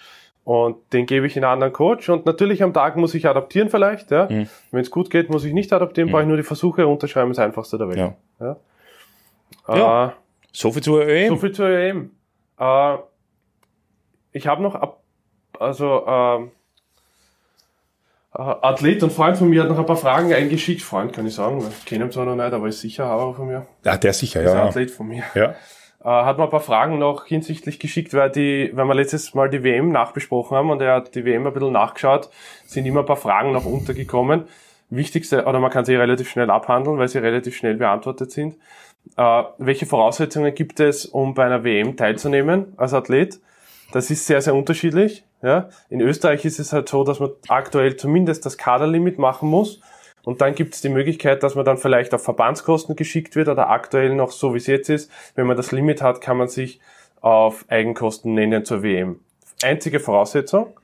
Und 0.47 0.77
den 0.93 1.05
gebe 1.07 1.27
ich 1.27 1.35
in 1.35 1.43
einen 1.43 1.55
anderen 1.55 1.73
Coach. 1.73 2.07
Und 2.07 2.25
natürlich 2.25 2.63
am 2.63 2.73
Tag 2.73 2.95
muss 2.95 3.13
ich 3.13 3.27
adaptieren 3.27 3.69
vielleicht. 3.69 4.11
Ja. 4.11 4.29
Mhm. 4.29 4.47
Wenn 4.71 4.79
es 4.79 4.89
gut 4.89 5.09
geht, 5.09 5.29
muss 5.29 5.43
ich 5.43 5.51
nicht 5.51 5.73
adaptieren, 5.73 6.09
brauche 6.09 6.21
ich 6.21 6.27
nur 6.29 6.37
die 6.37 6.43
Versuche 6.43 6.87
unterschreiben, 6.87 7.31
ist 7.31 7.37
das 7.37 7.45
einfachste 7.47 7.77
der 7.77 7.89
Welt. 7.89 7.97
Ja. 7.97 8.15
Ja. 8.39 8.57
Ja. 9.75 10.05
Äh, 10.07 10.11
So 10.53 10.71
viel 10.71 10.81
zu 10.81 11.01
ÖM. 11.01 11.27
so 11.27 11.35
viel 11.35 11.51
zur 11.51 11.67
EM. 11.67 12.11
Äh, 12.57 12.95
ich 14.31 14.47
habe 14.47 14.63
noch, 14.63 14.75
ab, 14.75 15.01
also 15.59 16.05
ähm, 16.07 16.51
äh, 18.33 18.41
Athlet 18.41 19.03
und 19.03 19.11
Freund 19.11 19.35
von 19.35 19.49
mir 19.49 19.63
hat 19.63 19.69
noch 19.69 19.79
ein 19.79 19.85
paar 19.85 19.97
Fragen 19.97 20.31
eingeschickt. 20.33 20.81
Freund 20.81 21.11
kann 21.11 21.27
ich 21.27 21.35
sagen, 21.35 21.61
ich 21.77 21.83
kenne 21.85 22.05
ihn 22.05 22.11
zwar 22.11 22.23
noch 22.23 22.37
nicht, 22.37 22.53
aber 22.53 22.69
ist 22.69 22.79
sicher 22.79 23.05
Haber 23.05 23.33
von 23.33 23.47
mir. 23.47 23.65
Ja, 23.83 23.97
der 23.97 24.13
sicher, 24.13 24.41
Ist 24.43 24.51
ein 24.51 24.55
ja. 24.55 24.63
Ja. 24.63 24.69
Athlet 24.69 24.91
von 24.91 25.09
mir. 25.09 25.23
ja. 25.35 25.55
Äh, 26.03 26.09
hat 26.09 26.37
mir 26.37 26.43
ein 26.43 26.49
paar 26.49 26.59
Fragen 26.59 26.99
noch 26.99 27.25
hinsichtlich 27.25 27.79
geschickt, 27.79 28.13
weil 28.13 28.29
die, 28.29 28.71
weil 28.73 28.85
wir 28.85 28.95
letztes 28.95 29.33
Mal 29.33 29.49
die 29.49 29.63
WM 29.63 29.91
nachbesprochen 29.91 30.55
haben 30.55 30.69
und 30.69 30.81
er 30.81 30.95
hat 30.95 31.15
die 31.15 31.25
WM 31.25 31.47
ein 31.47 31.53
bisschen 31.53 31.73
nachgeschaut, 31.73 32.29
sind 32.65 32.85
immer 32.85 33.01
ein 33.01 33.05
paar 33.05 33.15
Fragen 33.15 33.51
noch 33.51 33.65
untergekommen. 33.65 34.43
Wichtigste, 34.89 35.45
oder 35.45 35.59
man 35.59 35.71
kann 35.71 35.85
sie 35.85 35.95
relativ 35.95 36.29
schnell 36.29 36.49
abhandeln, 36.49 36.97
weil 36.97 37.09
sie 37.09 37.17
relativ 37.17 37.57
schnell 37.57 37.75
beantwortet 37.75 38.31
sind. 38.31 38.55
Äh, 39.17 39.43
welche 39.57 39.85
Voraussetzungen 39.85 40.53
gibt 40.53 40.79
es, 40.79 41.05
um 41.05 41.33
bei 41.33 41.45
einer 41.45 41.63
WM 41.63 41.97
teilzunehmen 41.97 42.73
als 42.77 42.93
Athlet? 42.93 43.39
Das 43.91 44.11
ist 44.11 44.25
sehr, 44.25 44.41
sehr 44.41 44.55
unterschiedlich. 44.55 45.23
Ja? 45.41 45.69
In 45.89 46.01
Österreich 46.01 46.45
ist 46.45 46.59
es 46.59 46.73
halt 46.73 46.89
so, 46.89 47.03
dass 47.03 47.19
man 47.19 47.31
aktuell 47.47 47.95
zumindest 47.95 48.45
das 48.45 48.57
Kaderlimit 48.57 49.17
machen 49.17 49.49
muss. 49.49 49.81
Und 50.27 50.41
dann 50.41 50.55
gibt 50.55 50.75
es 50.75 50.81
die 50.81 50.89
Möglichkeit, 50.89 51.41
dass 51.41 51.55
man 51.55 51.63
dann 51.63 51.77
vielleicht 51.77 52.13
auf 52.13 52.21
Verbandskosten 52.21 52.97
geschickt 52.97 53.37
wird 53.37 53.47
oder 53.47 53.69
aktuell 53.69 54.13
noch 54.13 54.31
so, 54.31 54.53
wie 54.53 54.57
es 54.57 54.67
jetzt 54.67 54.89
ist. 54.89 55.09
Wenn 55.35 55.47
man 55.47 55.55
das 55.55 55.71
Limit 55.71 56.01
hat, 56.01 56.19
kann 56.19 56.35
man 56.35 56.49
sich 56.49 56.81
auf 57.21 57.63
Eigenkosten 57.69 58.33
nennen 58.33 58.65
zur 58.65 58.83
WM. 58.83 59.21
Einzige 59.63 60.01
Voraussetzung, 60.01 60.77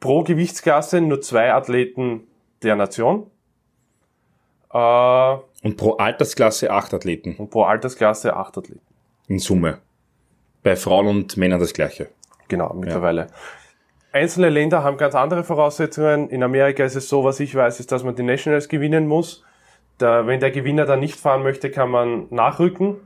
pro 0.00 0.24
Gewichtsklasse 0.24 1.00
nur 1.00 1.20
zwei 1.20 1.52
Athleten 1.52 2.26
der 2.64 2.74
Nation 2.74 3.30
äh, 4.72 5.36
Und 5.62 5.76
pro 5.76 5.92
Altersklasse 5.92 6.72
acht 6.72 6.92
Athleten 6.92 7.36
und 7.36 7.50
pro 7.50 7.62
Altersklasse 7.62 8.34
acht 8.34 8.58
Athleten. 8.58 8.80
in 9.28 9.38
Summe. 9.38 9.78
Bei 10.64 10.74
Frauen 10.74 11.06
und 11.06 11.36
Männern 11.36 11.60
das 11.60 11.72
gleiche. 11.72 12.08
Genau, 12.48 12.74
mittlerweile. 12.74 13.28
Einzelne 14.16 14.48
Länder 14.48 14.82
haben 14.82 14.96
ganz 14.96 15.14
andere 15.14 15.44
Voraussetzungen. 15.44 16.30
In 16.30 16.42
Amerika 16.42 16.84
ist 16.84 16.96
es 16.96 17.08
so, 17.08 17.22
was 17.22 17.38
ich 17.38 17.54
weiß, 17.54 17.80
ist, 17.80 17.92
dass 17.92 18.02
man 18.02 18.14
die 18.14 18.22
Nationals 18.22 18.68
gewinnen 18.68 19.06
muss. 19.06 19.44
Da, 19.98 20.26
wenn 20.26 20.40
der 20.40 20.50
Gewinner 20.50 20.86
dann 20.86 21.00
nicht 21.00 21.18
fahren 21.20 21.42
möchte, 21.42 21.70
kann 21.70 21.90
man 21.90 22.26
nachrücken. 22.30 22.96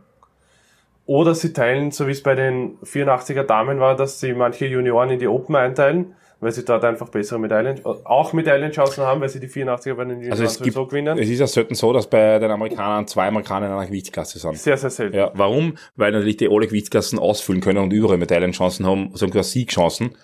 Oder 1.07 1.35
sie 1.35 1.53
teilen, 1.53 1.91
so 1.91 2.07
wie 2.07 2.13
es 2.13 2.23
bei 2.23 2.37
den 2.37 2.79
84er 2.85 3.43
Damen 3.43 3.81
war, 3.81 3.97
dass 3.97 4.21
sie 4.21 4.33
manche 4.35 4.67
Junioren 4.67 5.11
in 5.11 5.19
die 5.19 5.27
Open 5.27 5.57
einteilen. 5.57 6.15
weil 6.43 6.53
sie 6.53 6.65
dort 6.65 6.85
einfach 6.85 7.11
bessere 7.11 7.39
Medaillen, 7.39 7.85
auch 7.85 8.33
Medaillenchancen 8.33 9.05
haben, 9.05 9.21
weil 9.21 9.29
sie 9.29 9.41
die 9.41 9.49
84er 9.49 9.95
bei 9.95 10.05
den 10.05 10.19
Also 10.19 10.23
Junioren 10.23 10.45
es 10.45 10.53
gibt, 10.63 10.73
sowieso 10.75 10.87
gewinnen. 10.87 11.19
es 11.19 11.29
ist 11.29 11.39
ja 11.39 11.47
selten 11.47 11.75
so, 11.75 11.93
dass 11.93 12.07
bei 12.07 12.39
den 12.39 12.51
Amerikanern 12.51 13.07
zwei 13.07 13.27
Amerikaner 13.29 13.67
in 13.67 13.73
einer 13.73 13.85
Gewichtsklasse 13.87 14.39
sind. 14.39 14.57
Sehr, 14.57 14.79
sehr 14.79 14.89
selten. 14.89 15.17
Ja, 15.17 15.33
warum? 15.35 15.75
Weil 15.97 16.13
natürlich 16.13 16.39
die 16.39 16.49
alle 16.49 16.67
Gewichtsklassen 16.67 17.19
ausfüllen 17.19 17.61
können 17.61 17.79
und 17.81 17.93
überall 17.93 18.17
Medaillenchancen 18.17 18.87
haben, 18.87 19.11
sogar 19.15 19.43
Siegchancen. 19.43 20.17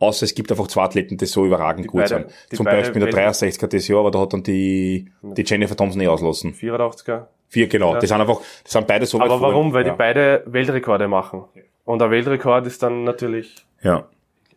Außer 0.00 0.24
es 0.24 0.34
gibt 0.34 0.50
einfach 0.50 0.66
zwei 0.66 0.82
Athleten, 0.82 1.16
die 1.16 1.26
so 1.26 1.46
überragend 1.46 1.86
gut 1.86 2.00
beide- 2.02 2.08
sind. 2.24 2.26
die 2.52 2.56
Zum 2.56 2.64
Beispiel 2.66 3.00
der 3.00 3.12
Welt- 3.12 3.34
63er 3.34 3.66
das 3.68 3.88
Jahr, 3.88 4.00
aber 4.00 4.10
da 4.10 4.20
hat 4.20 4.32
dann 4.32 4.42
die, 4.42 5.10
die 5.22 5.42
Jennifer 5.46 5.76
Thompson 5.76 6.00
eh 6.00 6.08
auslassen. 6.08 6.52
84er. 6.52 7.26
Vier, 7.48 7.68
genau. 7.68 7.96
Die 7.98 8.06
sind 8.06 8.20
einfach, 8.20 8.40
die 8.66 8.70
sind 8.70 8.86
beide 8.86 9.06
so 9.06 9.20
Aber 9.20 9.40
warum? 9.40 9.72
Weil 9.72 9.86
ja. 9.86 9.92
die 9.92 9.96
beide 9.98 10.42
Weltrekorde 10.46 11.06
machen. 11.08 11.44
Und 11.84 12.02
ein 12.02 12.10
Weltrekord 12.10 12.66
ist 12.66 12.82
dann 12.82 13.04
natürlich 13.04 13.54
Ja. 13.82 14.04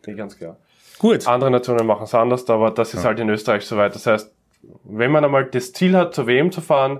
nicht 0.06 0.18
ganz 0.18 0.36
klar. 0.36 0.56
Gut. 0.98 1.28
Andere 1.28 1.50
Nationen 1.52 1.86
machen 1.86 2.02
es 2.04 2.14
anders, 2.14 2.48
aber 2.50 2.72
das 2.72 2.92
ist 2.94 3.04
halt 3.04 3.20
in 3.20 3.28
Österreich 3.28 3.64
soweit. 3.64 3.94
Das 3.94 4.06
heißt, 4.06 4.32
wenn 4.82 5.12
man 5.12 5.24
einmal 5.24 5.44
das 5.44 5.72
Ziel 5.72 5.96
hat, 5.96 6.12
zur 6.14 6.26
WM 6.26 6.50
zu 6.50 6.60
fahren, 6.60 6.98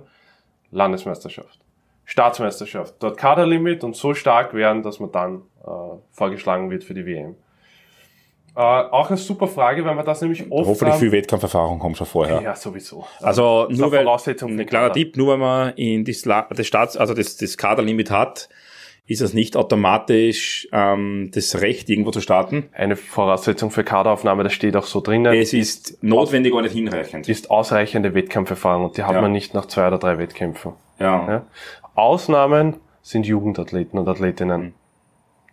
Landesmeisterschaft, 0.70 1.58
Staatsmeisterschaft, 2.04 2.94
dort 3.00 3.16
Kaderlimit 3.18 3.82
und 3.84 3.96
so 3.96 4.14
stark 4.14 4.54
werden, 4.54 4.82
dass 4.82 5.00
man 5.00 5.10
dann 5.12 5.42
äh, 5.66 5.68
vorgeschlagen 6.12 6.70
wird 6.70 6.84
für 6.84 6.94
die 6.94 7.04
WM. 7.06 7.34
Äh, 8.58 8.60
auch 8.60 9.08
eine 9.08 9.16
super 9.16 9.46
Frage, 9.46 9.84
weil 9.84 9.94
man 9.94 10.04
das 10.04 10.20
nämlich 10.20 10.50
oft 10.50 10.66
Hoffentlich 10.68 10.94
haben- 10.94 10.98
viel 11.00 11.12
Wettkampferfahrung 11.12 11.80
haben 11.80 11.94
schon 11.94 12.08
vorher. 12.08 12.42
Ja, 12.42 12.56
sowieso. 12.56 13.04
Also 13.20 13.66
ist 13.70 13.78
nur 13.78 13.86
eine 13.92 14.04
weil, 14.04 14.50
ein 14.58 14.66
kleiner. 14.66 14.92
Tipp, 14.92 15.16
nur 15.16 15.28
weil 15.28 15.36
man 15.38 15.72
in 15.74 16.04
das, 16.04 16.22
das 16.22 16.66
Staats, 16.66 16.96
also 16.96 17.14
das, 17.14 17.36
das 17.36 17.56
Kaderlimit 17.56 18.10
hat, 18.10 18.48
ist 19.06 19.20
es 19.22 19.32
nicht 19.32 19.56
automatisch 19.56 20.68
ähm, 20.72 21.30
das 21.32 21.60
Recht, 21.60 21.88
irgendwo 21.88 22.10
zu 22.10 22.20
starten. 22.20 22.68
Eine 22.72 22.96
Voraussetzung 22.96 23.70
für 23.70 23.84
Kaderaufnahme, 23.84 24.42
das 24.42 24.52
steht 24.54 24.76
auch 24.76 24.84
so 24.86 25.00
drinnen, 25.00 25.32
Es 25.34 25.52
ist 25.52 26.02
notwendig 26.02 26.52
oder 26.52 26.64
nicht 26.64 26.72
hinreichend. 26.74 27.28
ist 27.28 27.50
ausreichende 27.50 28.12
Wettkampferfahrung 28.14 28.86
und 28.86 28.96
die 28.96 29.04
hat 29.04 29.14
Ja. 29.14 29.20
man 29.22 29.30
nicht 29.32 29.54
nach 29.54 29.66
zwei 29.66 29.86
oder 29.86 29.98
drei 29.98 30.18
Wettkämpfen. 30.18 30.72
Ja. 30.98 31.26
Ja? 31.28 31.46
Ausnahmen 31.94 32.76
sind 33.02 33.24
Jugendathleten 33.26 33.98
und 33.98 34.08
Athletinnen, 34.08 34.74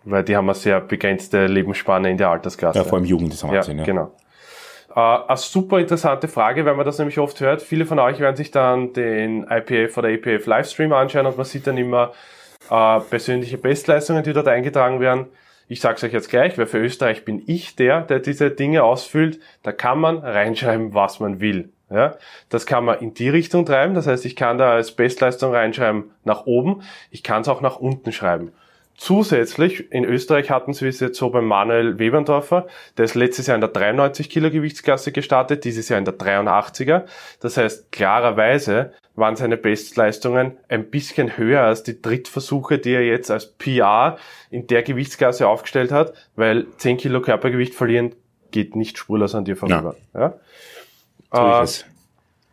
weil 0.05 0.23
die 0.23 0.35
haben 0.35 0.47
eine 0.47 0.55
sehr 0.55 0.79
begrenzte 0.81 1.47
Lebensspanne 1.47 2.09
in 2.09 2.17
der 2.17 2.29
Altersklasse. 2.29 2.79
ja, 2.79 2.85
vor 2.85 2.97
allem 2.97 3.05
Jugend 3.05 3.33
ist 3.33 3.43
Ja, 3.43 3.51
Wahnsinn. 3.51 3.79
Ja, 3.79 3.83
genau. 3.83 4.11
Äh, 4.95 4.99
eine 4.99 5.37
super 5.37 5.79
interessante 5.79 6.27
Frage, 6.27 6.65
weil 6.65 6.75
man 6.75 6.85
das 6.85 6.97
nämlich 6.97 7.19
oft 7.19 7.39
hört. 7.41 7.61
Viele 7.61 7.85
von 7.85 7.99
euch 7.99 8.19
werden 8.19 8.35
sich 8.35 8.51
dann 8.51 8.93
den 8.93 9.45
IPF 9.49 9.97
oder 9.97 10.09
EPF 10.09 10.45
Livestream 10.45 10.93
anschauen 10.93 11.25
und 11.25 11.37
man 11.37 11.45
sieht 11.45 11.67
dann 11.67 11.77
immer 11.77 12.13
äh, 12.69 12.99
persönliche 13.01 13.57
Bestleistungen, 13.57 14.23
die 14.23 14.33
dort 14.33 14.47
eingetragen 14.47 14.99
werden. 14.99 15.27
Ich 15.67 15.81
sage 15.81 15.95
es 15.95 16.03
euch 16.03 16.13
jetzt 16.13 16.29
gleich, 16.29 16.57
weil 16.57 16.67
für 16.67 16.77
Österreich 16.77 17.25
bin 17.25 17.41
ich 17.47 17.75
der, 17.75 18.01
der 18.01 18.19
diese 18.19 18.51
Dinge 18.51 18.83
ausfüllt. 18.83 19.39
Da 19.63 19.71
kann 19.71 19.99
man 19.99 20.19
reinschreiben, 20.19 20.93
was 20.93 21.19
man 21.19 21.39
will. 21.39 21.71
Ja, 21.89 22.15
das 22.49 22.65
kann 22.65 22.85
man 22.85 22.99
in 22.99 23.13
die 23.13 23.29
Richtung 23.29 23.65
treiben. 23.65 23.93
Das 23.93 24.07
heißt, 24.07 24.25
ich 24.25 24.35
kann 24.35 24.57
da 24.57 24.73
als 24.73 24.91
Bestleistung 24.91 25.53
reinschreiben 25.53 26.11
nach 26.23 26.45
oben. 26.45 26.81
Ich 27.11 27.23
kann 27.23 27.41
es 27.41 27.47
auch 27.47 27.61
nach 27.61 27.77
unten 27.77 28.11
schreiben. 28.11 28.51
Zusätzlich, 28.97 29.91
in 29.91 30.05
Österreich 30.05 30.49
hatten 30.49 30.71
sie 30.73 30.87
es 30.87 31.01
jetzt 31.01 31.17
so 31.17 31.29
beim 31.29 31.45
Manuel 31.45 31.99
Weberndorfer, 31.99 32.65
der 32.97 33.05
ist 33.05 33.15
letztes 33.15 33.47
Jahr 33.47 33.55
in 33.55 33.61
der 33.61 33.69
93 33.69 34.29
Kilo 34.29 34.49
Gewichtsklasse 34.49 35.11
gestartet, 35.11 35.65
dieses 35.65 35.89
Jahr 35.89 35.99
in 35.99 36.05
der 36.05 36.17
83er. 36.17 37.03
Das 37.41 37.57
heißt, 37.57 37.91
klarerweise 37.91 38.93
waren 39.15 39.35
seine 39.35 39.57
Bestleistungen 39.57 40.57
ein 40.69 40.89
bisschen 40.89 41.37
höher 41.37 41.61
als 41.63 41.83
die 41.83 42.01
Drittversuche, 42.01 42.77
die 42.79 42.93
er 42.93 43.03
jetzt 43.05 43.29
als 43.31 43.47
PR 43.53 44.17
in 44.49 44.67
der 44.67 44.81
Gewichtsklasse 44.83 45.47
aufgestellt 45.47 45.91
hat, 45.91 46.13
weil 46.37 46.65
10 46.77 46.97
Kilo 46.97 47.21
Körpergewicht 47.21 47.75
verlieren 47.75 48.15
geht 48.51 48.77
nicht 48.77 48.97
spurlos 48.97 49.35
an 49.35 49.43
dir 49.43 49.57
vorüber. 49.57 49.95
Ja? 50.13 50.35
So 51.33 51.41
Äh, 51.41 51.63
ist 51.63 51.83
es. 51.83 51.85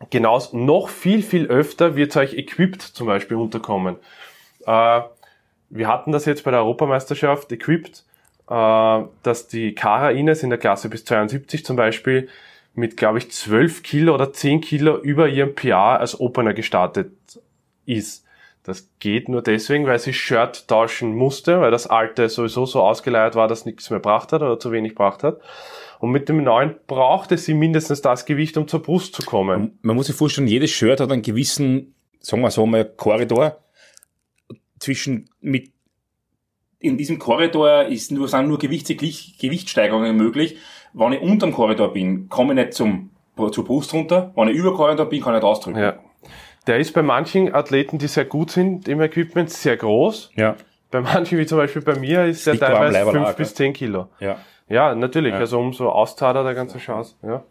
genauso 0.09 0.57
noch 0.57 0.89
viel, 0.89 1.21
viel 1.23 1.47
öfter 1.47 1.95
wird 1.95 2.15
euch 2.17 2.33
Equipped 2.33 2.81
zum 2.81 3.07
Beispiel 3.07 3.37
unterkommen. 3.37 3.95
Äh, 4.65 5.01
wir 5.73 5.87
hatten 5.87 6.11
das 6.11 6.25
jetzt 6.25 6.43
bei 6.43 6.51
der 6.51 6.61
Europameisterschaft 6.61 7.51
Equipped, 7.51 8.05
äh, 8.47 9.01
dass 9.23 9.47
die 9.47 9.73
Cara 9.73 10.11
Ines 10.11 10.43
in 10.43 10.51
der 10.51 10.59
Klasse 10.59 10.87
bis 10.87 11.03
72 11.05 11.65
zum 11.65 11.75
Beispiel 11.75 12.29
mit, 12.75 12.95
glaube 12.95 13.17
ich, 13.17 13.31
12 13.31 13.83
Kilo 13.83 14.13
oder 14.13 14.31
10 14.31 14.61
Kilo 14.61 14.97
über 14.97 15.27
ihrem 15.27 15.55
PR 15.55 15.99
als 15.99 16.19
Opener 16.19 16.53
gestartet 16.53 17.11
ist. 17.85 18.23
Das 18.63 18.89
geht 18.99 19.29
nur 19.29 19.41
deswegen, 19.41 19.85
weil 19.87 19.99
sie 19.99 20.13
Shirt 20.13 20.67
tauschen 20.67 21.15
musste, 21.15 21.59
weil 21.59 21.71
das 21.71 21.87
alte 21.87 22.29
sowieso 22.29 22.65
so 22.65 22.81
ausgeleiert 22.81 23.35
war, 23.35 23.47
dass 23.47 23.65
nichts 23.65 23.89
mehr 23.89 23.99
gebracht 23.99 24.31
hat 24.31 24.41
oder 24.41 24.57
zu 24.59 24.71
wenig 24.71 24.91
gebracht 24.91 25.23
hat. 25.23 25.41
Und 25.99 26.11
mit 26.11 26.29
dem 26.29 26.43
neuen 26.43 26.75
brauchte 26.87 27.37
sie 27.37 27.53
mindestens 27.53 28.01
das 28.01 28.25
Gewicht, 28.25 28.57
um 28.57 28.67
zur 28.67 28.81
Brust 28.81 29.15
zu 29.15 29.23
kommen. 29.23 29.77
Man 29.81 29.95
muss 29.95 30.07
sich 30.07 30.15
vorstellen, 30.15 30.47
jedes 30.47 30.71
Shirt 30.71 30.99
hat 30.99 31.11
einen 31.11 31.21
gewissen, 31.23 31.95
sagen 32.19 32.41
wir 32.41 32.51
so 32.51 32.65
mal, 32.65 32.85
Korridor 32.85 33.63
zwischen 34.83 35.29
mit 35.41 35.71
in 36.79 36.97
diesem 36.97 37.17
Korridor 37.17 37.83
ist 37.85 38.11
nur, 38.11 38.27
sind 38.27 38.49
nur 38.49 38.59
Gewichts 38.59 38.89
Gewichtssteigerungen 38.89 40.17
möglich. 40.17 40.57
Wenn 40.91 41.13
ich 41.13 41.21
unterm 41.21 41.53
Korridor 41.53 41.93
bin, 41.93 42.27
komme 42.27 42.53
ich 42.53 42.59
nicht 42.59 42.73
zum, 42.73 43.11
zur 43.51 43.63
Brust 43.63 43.93
runter. 43.93 44.33
Wenn 44.35 44.49
ich 44.49 44.57
über 44.57 44.75
Korridor 44.75 45.05
bin, 45.07 45.21
kann 45.21 45.33
ich 45.33 45.41
nicht 45.41 45.49
ausdrücken. 45.49 45.79
Ja. 45.79 45.95
Der 46.67 46.79
ist 46.79 46.93
bei 46.93 47.01
manchen 47.01 47.53
Athleten, 47.55 47.99
die 47.99 48.07
sehr 48.07 48.25
gut 48.25 48.51
sind 48.51 48.89
im 48.89 48.99
Equipment, 48.99 49.49
sehr 49.49 49.77
groß. 49.77 50.31
Ja. 50.35 50.55
Bei 50.91 50.99
manchen, 50.99 51.37
wie 51.39 51.45
zum 51.45 51.57
Beispiel 51.57 51.81
bei 51.81 51.97
mir, 51.97 52.25
ist 52.25 52.45
der 52.45 52.59
teilweise 52.59 52.93
Leiberl 52.93 53.13
5 53.13 53.27
auch, 53.27 53.33
bis 53.33 53.55
10 53.55 53.73
Kilo. 53.73 54.07
ja. 54.19 54.37
Ja, 54.69 54.95
natürlich. 54.95 55.33
Also 55.33 55.59
umso 55.59 55.89
auszahlt 55.89 56.35
er 56.35 56.43
der 56.43 56.53
ganze 56.53 56.77
Chance. 56.77 57.15
Ja. 57.21 57.43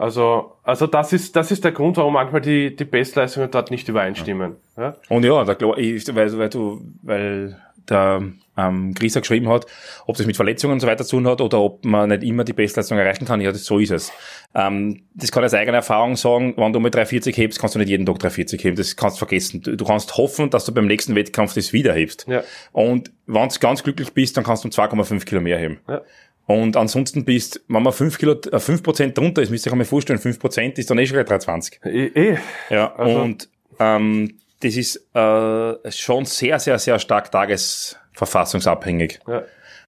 Also, 0.00 0.56
also 0.62 0.86
das 0.86 1.12
ist, 1.12 1.36
das 1.36 1.50
ist 1.50 1.62
der 1.64 1.72
Grund, 1.72 1.96
warum 1.96 2.14
manchmal 2.14 2.40
die, 2.40 2.74
die 2.74 2.84
Bestleistungen 2.84 3.50
dort 3.50 3.70
nicht 3.70 3.88
übereinstimmen. 3.88 4.56
Ja. 4.76 4.96
Und 5.08 5.24
ja, 5.24 5.44
der, 5.44 5.56
Klo- 5.56 5.76
ich- 5.76 6.14
weil, 6.14 6.36
weil 6.38 6.48
du, 6.48 6.80
weil 7.02 7.56
der 7.88 8.22
ähm, 8.56 8.94
auch 8.94 9.20
geschrieben 9.20 9.48
hat, 9.48 9.66
ob 10.06 10.16
das 10.16 10.26
mit 10.26 10.36
Verletzungen 10.36 10.74
und 10.74 10.80
so 10.80 10.86
weiter 10.86 11.04
zu 11.04 11.16
tun 11.16 11.26
hat 11.26 11.40
oder 11.40 11.60
ob 11.60 11.84
man 11.84 12.10
nicht 12.10 12.22
immer 12.22 12.44
die 12.44 12.52
Bestleistung 12.52 12.98
erreichen 12.98 13.24
kann. 13.24 13.40
Ja, 13.40 13.52
das, 13.52 13.64
so 13.64 13.78
ist 13.78 13.90
es. 13.90 14.12
Ähm, 14.54 15.02
das 15.14 15.32
kann 15.32 15.42
ich 15.42 15.46
aus 15.46 15.54
eigener 15.54 15.78
Erfahrung 15.78 16.14
sagen, 16.16 16.54
wenn 16.56 16.72
du 16.72 16.78
mal 16.80 16.90
340 16.90 17.36
hebst, 17.36 17.58
kannst 17.58 17.74
du 17.74 17.78
nicht 17.78 17.88
jeden 17.88 18.06
Tag 18.06 18.18
340 18.20 18.62
heben. 18.62 18.76
Das 18.76 18.96
kannst 18.96 19.16
du 19.16 19.18
vergessen. 19.20 19.62
Du, 19.62 19.76
du 19.76 19.84
kannst 19.84 20.16
hoffen, 20.16 20.50
dass 20.50 20.64
du 20.66 20.72
beim 20.72 20.86
nächsten 20.86 21.14
Wettkampf 21.14 21.54
das 21.54 21.72
wieder 21.72 21.92
hebst. 21.92 22.26
Ja. 22.28 22.42
Und 22.72 23.10
wenn 23.26 23.48
du 23.48 23.54
ganz 23.60 23.82
glücklich 23.82 24.12
bist, 24.12 24.36
dann 24.36 24.44
kannst 24.44 24.64
du 24.64 24.68
2,5 24.68 25.24
Kilo 25.24 25.40
mehr 25.40 25.58
heben. 25.58 25.80
Ja. 25.88 26.02
Und 26.46 26.76
ansonsten 26.76 27.24
bist, 27.24 27.60
wenn 27.68 27.82
man 27.82 27.92
5 27.92 28.18
Kilo, 28.18 28.32
äh, 28.50 28.58
5 28.58 28.82
Prozent 28.82 29.16
drunter 29.16 29.42
ist, 29.42 29.50
müsst 29.50 29.66
ihr 29.66 29.72
euch 29.72 29.78
mal 29.78 29.84
vorstellen, 29.84 30.18
5 30.18 30.38
Prozent 30.40 30.78
ist 30.78 30.90
dann 30.90 30.98
eh 30.98 31.06
schon 31.06 31.14
gleich 31.14 31.26
320. 31.26 31.80
Eh, 31.84 32.06
eh. 32.06 32.38
Ja, 32.70 32.92
Also- 32.94 33.20
und 33.20 33.48
ähm, 33.78 34.34
das 34.60 34.76
ist 34.76 34.96
äh, 35.14 35.90
schon 35.90 36.24
sehr, 36.26 36.58
sehr, 36.58 36.78
sehr 36.78 36.98
stark 36.98 37.30
tagesverfassungsabhängig. 37.30 39.20
Ja. 39.26 39.42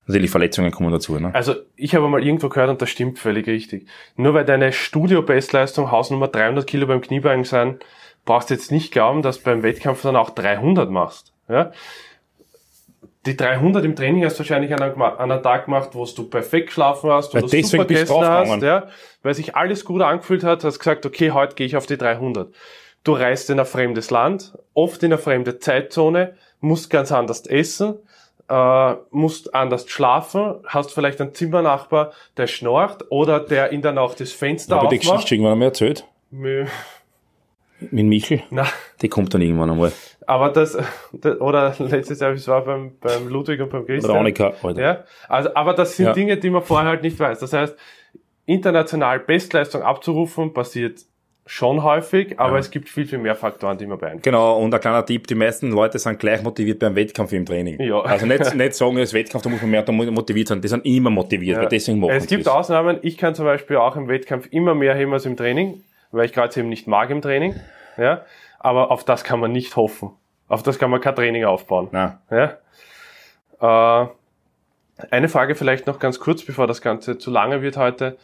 Natürlich 0.06 0.30
Verletzungen 0.30 0.72
kommen 0.72 0.90
dazu. 0.90 1.18
Ne? 1.18 1.32
Also 1.34 1.54
ich 1.76 1.94
habe 1.94 2.08
mal 2.08 2.24
irgendwo 2.24 2.48
gehört 2.48 2.70
und 2.70 2.82
das 2.82 2.90
stimmt 2.90 3.18
völlig 3.18 3.46
richtig. 3.46 3.86
Nur 4.16 4.34
weil 4.34 4.44
deine 4.44 4.72
Studio-Bestleistung 4.72 5.90
Hausnummer 5.92 6.28
300 6.28 6.66
Kilo 6.66 6.86
beim 6.86 7.00
Kniebeugen 7.00 7.44
sein, 7.44 7.78
brauchst 8.24 8.50
du 8.50 8.54
jetzt 8.54 8.72
nicht 8.72 8.92
glauben, 8.92 9.22
dass 9.22 9.38
du 9.38 9.44
beim 9.44 9.62
Wettkampf 9.62 10.02
dann 10.02 10.16
auch 10.16 10.30
300 10.30 10.90
machst. 10.90 11.32
Ja? 11.48 11.72
Die 13.24 13.36
300 13.36 13.84
im 13.84 13.94
Training 13.94 14.24
hast 14.24 14.34
du 14.34 14.40
wahrscheinlich 14.40 14.74
an 14.74 14.82
einem, 14.82 15.00
an 15.00 15.30
einem 15.30 15.42
Tag 15.42 15.66
gemacht, 15.66 15.90
wo 15.92 16.04
du 16.04 16.24
perfekt 16.28 16.68
geschlafen 16.68 17.10
hast, 17.10 17.32
wo 17.32 17.34
Weil 17.34 17.42
du 17.42 17.62
super 17.62 17.84
gegessen 17.84 18.20
hast, 18.20 18.62
ja, 18.62 18.88
weil 19.22 19.34
sich 19.34 19.54
alles 19.54 19.84
gut 19.84 20.02
angefühlt 20.02 20.42
hat, 20.42 20.64
hast 20.64 20.78
gesagt, 20.80 21.06
okay, 21.06 21.30
heute 21.30 21.54
gehe 21.54 21.66
ich 21.66 21.76
auf 21.76 21.86
die 21.86 21.96
300. 21.96 22.52
Du 23.04 23.12
reist 23.12 23.48
in 23.50 23.60
ein 23.60 23.66
fremdes 23.66 24.10
Land, 24.10 24.58
oft 24.74 25.02
in 25.04 25.12
eine 25.12 25.22
fremde 25.22 25.58
Zeitzone, 25.60 26.34
musst 26.60 26.90
ganz 26.90 27.12
anders 27.12 27.46
essen, 27.46 27.94
äh, 28.48 28.94
musst 29.10 29.54
anders 29.54 29.88
schlafen, 29.88 30.56
hast 30.66 30.92
vielleicht 30.92 31.20
einen 31.20 31.32
Zimmernachbar, 31.32 32.12
der 32.36 32.48
schnorcht 32.48 33.04
oder 33.10 33.38
der 33.38 33.70
in 33.70 33.82
der 33.82 33.92
Nacht 33.92 34.20
das 34.20 34.32
Fenster 34.32 34.76
Habe 34.76 34.86
ich 34.86 34.90
die 34.90 34.96
Geschichte 34.98 35.14
aufmacht. 35.14 35.32
irgendwann 35.32 35.52
einmal 35.52 35.68
erzählt? 35.68 36.04
Mö. 36.30 36.66
Mit 37.90 38.06
Michel? 38.06 38.42
Na, 38.50 38.66
Die 39.00 39.08
kommt 39.08 39.32
dann 39.34 39.42
irgendwann 39.42 39.70
einmal. 39.70 39.92
Aber 40.26 40.50
das, 40.50 40.76
das 41.12 41.40
oder 41.40 41.74
letztes 41.78 42.20
Jahr, 42.20 42.32
es 42.32 42.46
war 42.48 42.64
beim, 42.64 42.92
beim 43.00 43.28
Ludwig 43.28 43.60
und 43.60 43.70
beim 43.70 43.84
Christian. 43.86 44.16
Annika, 44.16 44.52
Alter. 44.62 44.80
Ja, 44.80 45.04
also, 45.28 45.54
aber 45.54 45.74
das 45.74 45.96
sind 45.96 46.06
Ja. 46.06 46.12
Dinge, 46.12 46.36
die 46.36 46.50
man 46.50 46.62
vorher 46.62 46.90
halt 46.90 47.02
nicht 47.02 47.18
weiß. 47.18 47.38
Das 47.40 47.52
heißt, 47.52 47.76
international 48.46 49.20
Bestleistung 49.20 49.82
abzurufen 49.82 50.52
passiert 50.52 51.00
schon 51.44 51.82
häufig, 51.82 52.38
aber 52.38 52.52
Ja. 52.54 52.58
es 52.60 52.70
gibt 52.70 52.88
viel, 52.88 53.04
viel 53.04 53.18
mehr 53.18 53.34
Faktoren, 53.34 53.76
die 53.76 53.84
man 53.86 53.98
beeinflussen. 53.98 54.22
Genau, 54.22 54.58
und 54.60 54.72
ein 54.72 54.80
kleiner 54.80 55.04
Tipp, 55.04 55.26
die 55.26 55.34
meisten 55.34 55.72
Leute 55.72 55.98
sind 55.98 56.18
gleich 56.20 56.40
motiviert 56.42 56.78
beim 56.78 56.94
Wettkampf 56.94 57.32
wie 57.32 57.36
im 57.36 57.46
Training. 57.46 57.80
Ja. 57.80 58.00
Also 58.00 58.26
nicht, 58.26 58.54
nicht 58.54 58.74
sagen, 58.74 58.96
das 58.96 59.12
Wettkampf, 59.12 59.42
da 59.42 59.50
muss 59.50 59.60
man 59.60 59.70
mehr 59.72 59.84
motiviert 59.90 60.48
sein. 60.48 60.60
Die 60.60 60.68
sind 60.68 60.86
immer 60.86 61.10
motiviert, 61.10 61.58
weil 61.58 61.68
deswegen 61.68 61.98
machen 61.98 62.12
Es 62.12 62.26
gibt 62.28 62.46
das. 62.46 62.52
Ausnahmen. 62.54 62.98
Ich 63.02 63.18
kann 63.18 63.34
zum 63.34 63.44
Beispiel 63.44 63.76
auch 63.76 63.96
im 63.96 64.06
Wettkampf 64.08 64.46
immer 64.52 64.74
mehr 64.76 64.94
heben 64.94 65.12
als 65.12 65.26
im 65.26 65.36
Training, 65.36 65.82
weil 66.12 66.26
ich 66.26 66.32
gerade 66.32 66.58
eben 66.60 66.68
nicht 66.68 66.86
mag 66.86 67.10
im 67.10 67.20
Training. 67.20 67.56
Ja, 67.98 68.22
aber 68.62 68.90
auf 68.90 69.04
das 69.04 69.24
kann 69.24 69.40
man 69.40 69.52
nicht 69.52 69.76
hoffen. 69.76 70.10
Auf 70.48 70.62
das 70.62 70.78
kann 70.78 70.90
man 70.90 71.00
kein 71.00 71.14
Training 71.14 71.44
aufbauen. 71.44 71.88
Nein. 71.92 72.18
Ja? 72.30 74.02
Äh, 74.02 74.08
Eine 75.10 75.28
Frage 75.28 75.54
vielleicht 75.54 75.86
noch 75.86 75.98
ganz 75.98 76.20
kurz, 76.20 76.44
bevor 76.44 76.66
das 76.66 76.80
Ganze 76.80 77.18
zu 77.18 77.30
lange 77.30 77.62
wird 77.62 77.76
heute, 77.76 78.18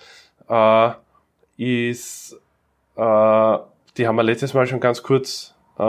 äh, 0.48 0.90
ist, 1.56 2.34
äh, 2.96 3.58
die 3.96 4.06
haben 4.06 4.16
wir 4.16 4.22
letztes 4.22 4.54
Mal 4.54 4.66
schon 4.66 4.80
ganz 4.80 5.02
kurz 5.02 5.54
äh, 5.78 5.82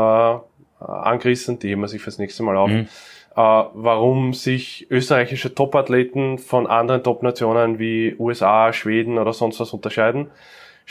angerissen, 0.80 1.60
die 1.60 1.70
heben 1.70 1.82
wir 1.82 1.88
sich 1.88 2.02
fürs 2.02 2.18
nächste 2.18 2.44
Mal 2.44 2.58
auf. 2.58 2.70
Mhm. 2.70 2.88
Äh, 3.36 3.42
warum 3.42 4.34
sich 4.34 4.88
österreichische 4.90 5.54
Topathleten 5.54 6.40
von 6.40 6.66
anderen 6.66 7.04
Top-Nationen 7.04 7.78
wie 7.78 8.16
USA, 8.18 8.74
Schweden 8.74 9.20
oder 9.20 9.34
sonst 9.34 9.60
was 9.60 9.74
unterscheiden. 9.74 10.32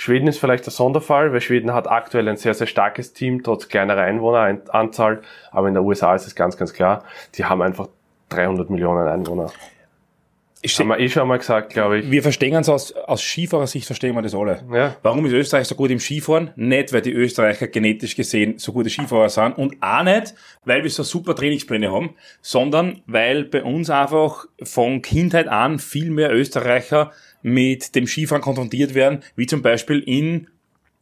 Schweden 0.00 0.28
ist 0.28 0.38
vielleicht 0.38 0.64
der 0.64 0.72
Sonderfall, 0.72 1.32
weil 1.32 1.40
Schweden 1.40 1.74
hat 1.74 1.90
aktuell 1.90 2.28
ein 2.28 2.36
sehr, 2.36 2.54
sehr 2.54 2.68
starkes 2.68 3.14
Team, 3.14 3.42
trotz 3.42 3.66
kleinerer 3.66 4.02
Einwohneranzahl. 4.02 5.22
Aber 5.50 5.66
in 5.66 5.74
der 5.74 5.82
USA 5.82 6.14
ist 6.14 6.24
es 6.24 6.36
ganz, 6.36 6.56
ganz 6.56 6.72
klar, 6.72 7.02
die 7.34 7.46
haben 7.46 7.60
einfach 7.62 7.88
300 8.28 8.70
Millionen 8.70 9.08
Einwohner. 9.08 9.50
Ich 10.62 10.78
Haben 10.78 10.88
wir 10.88 11.00
eh 11.00 11.08
schon 11.08 11.26
mal 11.26 11.38
gesagt, 11.38 11.72
glaube 11.72 11.98
ich. 11.98 12.10
wir 12.10 12.22
verstehen 12.22 12.54
uns 12.54 12.68
aus, 12.68 12.92
aus 12.92 13.22
Skifahrersicht 13.22 13.86
verstehen 13.86 14.14
wir 14.14 14.22
das 14.22 14.36
alle. 14.36 14.62
Ja. 14.72 14.96
Warum 15.02 15.26
ist 15.26 15.32
Österreich 15.32 15.66
so 15.66 15.74
gut 15.74 15.90
im 15.90 15.98
Skifahren? 15.98 16.50
Nicht, 16.54 16.92
weil 16.92 17.02
die 17.02 17.12
Österreicher 17.12 17.66
genetisch 17.66 18.14
gesehen 18.14 18.58
so 18.58 18.72
gute 18.72 18.90
Skifahrer 18.90 19.28
sind 19.28 19.58
und 19.58 19.76
auch 19.80 20.04
nicht, 20.04 20.34
weil 20.64 20.84
wir 20.84 20.90
so 20.90 21.02
super 21.02 21.34
Trainingspläne 21.34 21.90
haben, 21.90 22.14
sondern 22.40 23.02
weil 23.06 23.44
bei 23.44 23.64
uns 23.64 23.90
einfach 23.90 24.46
von 24.62 25.02
Kindheit 25.02 25.48
an 25.48 25.80
viel 25.80 26.10
mehr 26.10 26.32
Österreicher 26.32 27.10
mit 27.52 27.94
dem 27.94 28.06
Skifahren 28.06 28.42
konfrontiert 28.42 28.94
werden, 28.94 29.22
wie 29.36 29.46
zum 29.46 29.62
Beispiel 29.62 30.00
in 30.00 30.48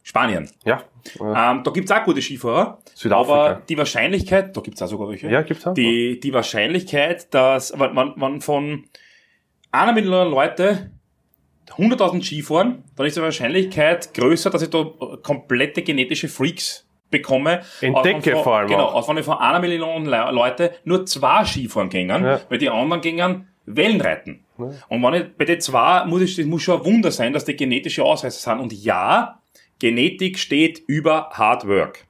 Spanien. 0.03 0.49
Ja. 0.65 0.83
Ähm, 1.19 1.63
da 1.63 1.71
gibt's 1.73 1.91
auch 1.91 2.03
gute 2.03 2.21
Skifahrer, 2.21 2.79
Südafrika. 2.93 3.33
aber 3.49 3.61
die 3.67 3.77
Wahrscheinlichkeit, 3.77 4.55
da 4.55 4.61
gibt's 4.61 4.81
auch 4.81 4.87
sogar 4.87 5.09
welche, 5.09 5.29
Ja, 5.29 5.41
gibt's 5.41 5.65
auch. 5.67 5.73
die, 5.73 6.19
die 6.19 6.33
Wahrscheinlichkeit, 6.33 7.33
dass 7.33 7.77
wenn 7.77 7.93
man, 7.93 8.13
man 8.15 8.41
von 8.41 8.85
einer 9.71 9.91
Million 9.93 10.29
Leute 10.29 10.91
100.000 11.77 12.23
Skifahren, 12.23 12.83
dann 12.95 13.05
ist 13.05 13.17
die 13.17 13.21
Wahrscheinlichkeit 13.21 14.13
größer, 14.13 14.49
dass 14.49 14.61
ich 14.61 14.69
da 14.69 14.85
komplette 15.21 15.81
genetische 15.81 16.29
Freaks 16.29 16.85
bekomme. 17.11 17.61
Entdecke 17.81 18.31
von- 18.33 18.43
vor 18.43 18.57
allem 18.57 18.67
Genau, 18.69 18.85
aus 18.87 19.05
von 19.05 19.21
von 19.21 19.37
einer 19.37 19.59
Million 19.59 20.05
Le 20.05 20.29
Leute 20.31 20.73
nur 20.85 21.05
zwei 21.05 21.43
Skifahren 21.45 21.89
gingen, 21.89 22.23
Ja. 22.23 22.41
weil 22.49 22.57
die 22.57 22.69
anderen 22.69 23.01
gingen 23.01 23.47
Wellenreiten. 23.65 24.43
Und 24.57 25.03
wenn 25.03 25.13
ich, 25.13 25.33
bei 25.37 25.45
den 25.45 25.61
zwei 25.61 26.05
muss 26.05 26.21
ich, 26.21 26.35
das 26.35 26.45
muss 26.45 26.63
schon 26.63 26.79
ein 26.79 26.85
Wunder 26.85 27.11
sein, 27.11 27.33
dass 27.33 27.45
die 27.45 27.55
genetische 27.55 28.03
Ausreißer 28.03 28.51
sind. 28.51 28.59
Und 28.59 28.73
ja, 28.73 29.39
Genetik 29.79 30.39
steht 30.39 30.79
über 30.87 31.29
Hard 31.31 31.67
Work. 31.67 32.05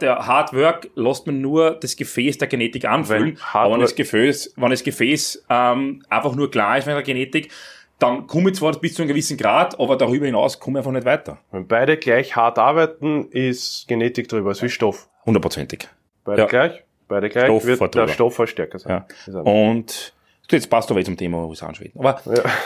Der 0.00 0.26
Hard 0.26 0.52
Work 0.52 0.90
lässt 0.94 1.26
man 1.26 1.40
nur 1.40 1.72
das 1.72 1.96
Gefäß 1.96 2.38
der 2.38 2.46
Genetik 2.46 2.84
anfüllen. 2.84 3.36
Aber 3.52 3.74
wenn 3.74 3.80
das 3.80 3.96
Gefäß, 3.96 4.54
wenn 4.56 4.70
das 4.70 4.84
Gefäß 4.84 5.44
ähm, 5.50 6.04
einfach 6.08 6.36
nur 6.36 6.50
klar 6.50 6.78
ist 6.78 6.86
mit 6.86 6.94
der 6.94 7.02
Genetik, 7.02 7.50
dann 7.98 8.26
komme 8.26 8.50
ich 8.50 8.56
zwar 8.56 8.78
bis 8.78 8.94
zu 8.94 9.02
einem 9.02 9.08
gewissen 9.08 9.36
Grad, 9.36 9.80
aber 9.80 9.96
darüber 9.96 10.26
hinaus 10.26 10.60
komme 10.60 10.78
ich 10.78 10.80
einfach 10.80 10.92
nicht 10.92 11.06
weiter. 11.06 11.38
Wenn 11.50 11.66
beide 11.66 11.96
gleich 11.96 12.36
hart 12.36 12.58
arbeiten, 12.58 13.28
ist 13.30 13.88
Genetik 13.88 14.28
drüber, 14.28 14.50
ist 14.50 14.62
wie 14.62 14.68
Stoff. 14.68 15.08
Hundertprozentig. 15.24 15.88
Beide 16.22 16.42
Ja. 16.42 16.46
gleich, 16.46 16.84
beide 17.08 17.28
gleich, 17.28 17.46
Stoff 17.46 17.64
wird 17.64 17.94
der. 17.94 18.08
Stoff 18.08 18.40
stärker 18.44 18.78
sein. 18.78 19.04
Ja. 19.26 19.40
Und 19.40 20.14
jetzt 20.50 20.68
passt 20.70 20.90
aber 20.90 21.00
eh 21.00 21.04
zum 21.04 21.16
Thema 21.16 21.44
USA 21.46 21.68
und 21.68 21.76
Schweden. 21.76 21.98
Aber 21.98 22.20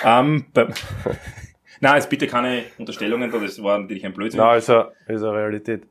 ähm, 0.04 0.46
bei, 0.52 0.66
Nein, 1.80 1.94
jetzt 1.96 2.10
bitte 2.10 2.26
keine 2.26 2.64
Unterstellungen, 2.78 3.30
das 3.30 3.62
war 3.62 3.78
natürlich 3.78 4.04
ein 4.04 4.12
Blödsinn. 4.12 4.38
Na, 4.38 4.54
ist 4.56 4.68
eine, 4.68 4.92
ist 5.06 5.22
eine 5.22 5.32
Realität. 5.34 5.84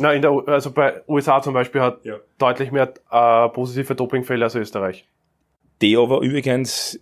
Na, 0.00 0.12
in 0.12 0.20
der, 0.20 0.32
U- 0.32 0.40
also 0.40 0.70
bei 0.72 1.00
USA 1.08 1.40
zum 1.40 1.54
Beispiel 1.54 1.80
hat 1.80 2.04
Ja. 2.04 2.16
deutlich 2.38 2.70
mehr 2.70 2.92
äh, 3.10 3.48
positive 3.48 3.94
Dopingfälle 3.94 4.44
als 4.44 4.54
Österreich. 4.54 5.06
Die 5.80 5.96
aber 5.96 6.20
übrigens 6.20 7.00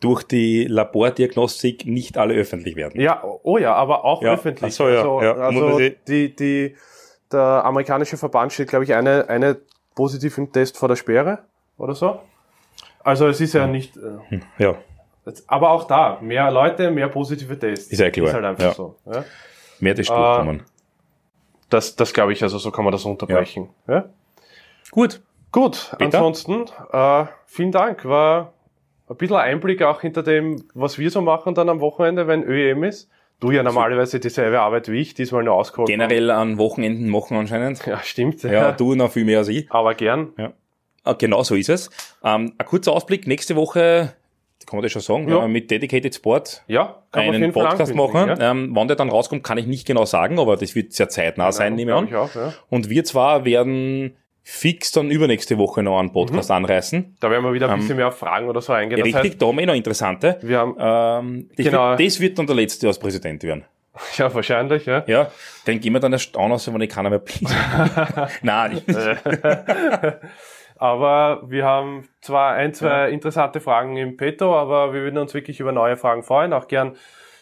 durch 0.00 0.22
die 0.24 0.64
Labordiagnostik 0.64 1.86
nicht 1.86 2.18
alle 2.18 2.34
öffentlich 2.34 2.76
werden. 2.76 3.00
Ja, 3.00 3.22
oh 3.42 3.56
ja, 3.58 3.74
aber 3.74 4.04
auch 4.04 4.22
Ja, 4.22 4.34
öffentlich. 4.34 4.72
ach 4.72 4.76
so, 4.76 4.88
ja, 4.88 4.96
Also, 4.98 5.22
ja, 5.22 5.32
also 5.34 5.78
die, 6.08 6.34
die, 6.36 6.76
der 7.32 7.40
amerikanische 7.64 8.16
Verband 8.16 8.52
steht, 8.52 8.68
glaube 8.68 8.84
ich, 8.84 8.94
eine, 8.94 9.28
eine 9.28 9.56
positiven 9.94 10.52
Test 10.52 10.76
vor 10.76 10.88
der 10.88 10.96
Sperre 10.96 11.40
oder 11.78 11.94
so. 11.94 12.20
Also 13.06 13.28
es 13.28 13.40
ist 13.40 13.52
ja 13.52 13.66
nicht, 13.68 13.96
äh, 13.96 14.40
Ja. 14.58 14.74
aber 15.46 15.70
auch 15.70 15.84
da, 15.84 16.18
mehr 16.20 16.50
Leute, 16.50 16.90
mehr 16.90 17.08
positive 17.08 17.56
Tests. 17.58 17.92
Ist 17.92 18.00
ja 18.00 18.10
klar, 18.10 18.26
Ist 18.26 18.34
halt 18.34 18.44
einfach 18.44 18.64
ja. 18.64 18.72
so. 18.74 18.96
Ja? 19.06 19.24
Mehr 19.78 19.94
das 19.94 20.10
Ah. 20.10 20.14
durchkommen. 20.38 20.62
Das, 21.70 21.94
das 21.96 22.12
glaube 22.12 22.32
ich, 22.32 22.42
also 22.42 22.58
so 22.58 22.70
kann 22.72 22.84
man 22.84 22.92
das 22.92 23.04
unterbrechen. 23.04 23.68
Ja? 23.88 24.06
Gut. 24.90 25.20
Gut, 25.52 25.90
Bitte? 25.98 26.04
ansonsten, 26.18 26.64
äh, 26.92 27.24
vielen 27.46 27.70
Dank. 27.72 28.04
War 28.04 28.52
ein 29.08 29.16
bisschen 29.16 29.36
Einblick 29.36 29.82
auch 29.82 30.00
hinter 30.00 30.22
dem, 30.24 30.64
was 30.74 30.98
wir 30.98 31.10
so 31.10 31.20
machen 31.22 31.54
dann 31.54 31.68
am 31.68 31.80
Wochenende, 31.80 32.26
wenn 32.26 32.42
ÖEM 32.42 32.82
ist. 32.84 33.08
Du 33.38 33.50
ja 33.52 33.62
normalerweise 33.62 34.18
dieselbe 34.18 34.60
Arbeit 34.60 34.88
wie 34.90 35.00
ich, 35.00 35.14
diesmal 35.14 35.44
nur 35.44 35.54
ausgeholt. 35.54 35.88
Generell 35.88 36.30
an 36.30 36.58
Wochenenden 36.58 37.08
machen 37.08 37.36
anscheinend. 37.36 37.84
Ja, 37.86 38.00
stimmt. 38.02 38.42
Ja, 38.42 38.72
du 38.80 38.94
noch 38.96 39.12
viel 39.12 39.24
mehr 39.24 39.38
als 39.38 39.48
ich. 39.48 39.70
Aber 39.70 39.94
gern. 39.94 40.32
Ja. 40.36 40.52
Ah, 41.06 41.14
Genau 41.14 41.42
so 41.42 41.54
ist 41.54 41.68
es. 41.68 41.90
Ähm, 42.24 42.52
ein 42.58 42.66
kurzer 42.66 42.92
Ausblick. 42.92 43.26
Nächste 43.26 43.56
Woche, 43.56 44.12
kann 44.66 44.76
man 44.78 44.82
das 44.82 44.92
schon 44.92 45.02
sagen, 45.02 45.28
Ja. 45.28 45.46
mit 45.46 45.70
Dedicated 45.70 46.14
Sport 46.14 46.62
Ja, 46.66 47.02
kann 47.12 47.22
einen 47.34 47.52
Podcast 47.52 47.94
machen. 47.94 48.28
Ja? 48.28 48.50
Ähm, 48.50 48.70
wann 48.74 48.88
der 48.88 48.96
dann 48.96 49.08
rauskommt, 49.10 49.44
kann 49.44 49.58
ich 49.58 49.66
nicht 49.66 49.86
genau 49.86 50.04
sagen, 50.04 50.38
aber 50.40 50.56
das 50.56 50.74
wird 50.74 50.92
sehr 50.92 51.08
zeitnah 51.08 51.52
sein, 51.52 51.74
nehme 51.76 51.92
ich 51.92 51.96
an. 51.96 52.08
ich 52.08 52.14
auch, 52.16 52.34
ja. 52.34 52.52
Und 52.68 52.90
wir 52.90 53.04
zwar 53.04 53.44
werden 53.44 54.16
fix 54.42 54.92
dann 54.92 55.10
übernächste 55.10 55.58
Woche 55.58 55.82
noch 55.82 55.98
einen 55.98 56.12
Podcast 56.12 56.50
anreißen. 56.52 57.16
Da 57.20 57.30
werden 57.30 57.44
wir 57.44 57.52
wieder 57.52 57.68
ein 57.68 57.80
bisschen 57.80 57.96
mehr 57.96 58.08
auf 58.08 58.16
Fragen 58.18 58.48
oder 58.48 58.60
so 58.60 58.72
eingehen. 58.72 58.98
Das 59.00 59.08
Ähm, 59.08 59.14
Richtig, 59.16 59.38
da 59.40 59.46
haben 59.46 59.56
wir 59.56 59.62
eh 59.62 59.66
noch 59.66 59.74
interessante. 59.74 60.38
wir 60.42 60.58
haben, 60.58 60.76
Ähm, 60.78 61.48
das, 61.56 61.66
Genau. 61.66 61.90
wird, 61.90 62.00
das 62.00 62.20
wird 62.20 62.38
dann 62.38 62.46
der 62.46 62.54
letzte 62.56 62.86
als 62.86 62.98
Präsident 62.98 63.42
werden. 63.42 63.64
ja, 64.18 64.32
wahrscheinlich, 64.34 64.86
ja. 64.86 65.02
Ja, 65.06 65.30
dann 65.64 65.80
gehen 65.80 65.92
wir 65.94 66.00
dann 66.00 66.12
erst 66.12 66.36
an, 66.36 66.52
also 66.52 66.72
wenn 66.74 66.80
ich 66.80 66.90
keiner 66.90 67.10
mehr 67.10 67.18
bin. 67.18 67.34
Nein, 68.42 68.82
Aber 70.78 71.42
wir 71.48 71.64
haben 71.64 72.08
zwar 72.20 72.52
ein, 72.54 72.74
zwei 72.74 73.10
interessante 73.10 73.60
Fragen 73.60 73.96
im 73.96 74.16
Petto, 74.16 74.54
aber 74.56 74.92
wir 74.92 75.02
würden 75.02 75.18
uns 75.18 75.32
wirklich 75.34 75.60
über 75.60 75.72
neue 75.72 75.96
Fragen 75.96 76.22
freuen. 76.22 76.52
Auch 76.52 76.68
gern, 76.68 76.96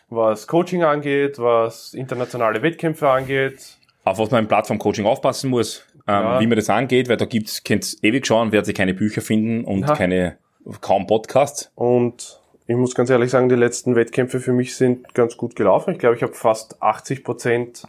was 0.08 0.46
Coaching 0.46 0.84
angeht, 0.84 1.38
was 1.38 1.94
internationale 1.94 2.62
Wettkämpfe 2.62 3.08
angeht. 3.08 3.76
auf 4.06 4.18
was 4.18 4.30
man 4.30 4.40
im 4.44 4.48
Plattform-Coaching 4.48 5.06
aufpassen 5.06 5.48
muss, 5.48 5.86
ähm, 6.06 6.14
Ja. 6.14 6.38
wie 6.40 6.46
man 6.46 6.56
das 6.56 6.68
angeht, 6.68 7.08
weil 7.08 7.16
da 7.16 7.24
gibt's, 7.24 7.64
könnt's 7.64 7.96
ewig 8.02 8.26
schauen, 8.26 8.52
werdet 8.52 8.68
ihr 8.68 8.74
keine 8.74 8.92
Bücher 8.92 9.22
finden 9.22 9.64
und 9.64 9.88
Ja. 9.88 9.94
keine, 9.96 10.36
kaum 10.82 11.06
Podcasts. 11.06 11.72
Und 11.74 12.38
ich 12.66 12.76
muss 12.76 12.94
ganz 12.94 13.08
ehrlich 13.08 13.30
sagen, 13.30 13.48
die 13.48 13.54
letzten 13.54 13.96
Wettkämpfe 13.96 14.40
für 14.40 14.52
mich 14.52 14.76
sind 14.76 15.14
ganz 15.14 15.38
gut 15.38 15.56
gelaufen. 15.56 15.92
Ich 15.94 15.98
glaube, 15.98 16.16
ich 16.16 16.22
habe 16.22 16.34
fast 16.34 16.82
80 16.82 17.24
Prozent 17.24 17.84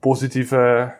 positive 0.00 0.92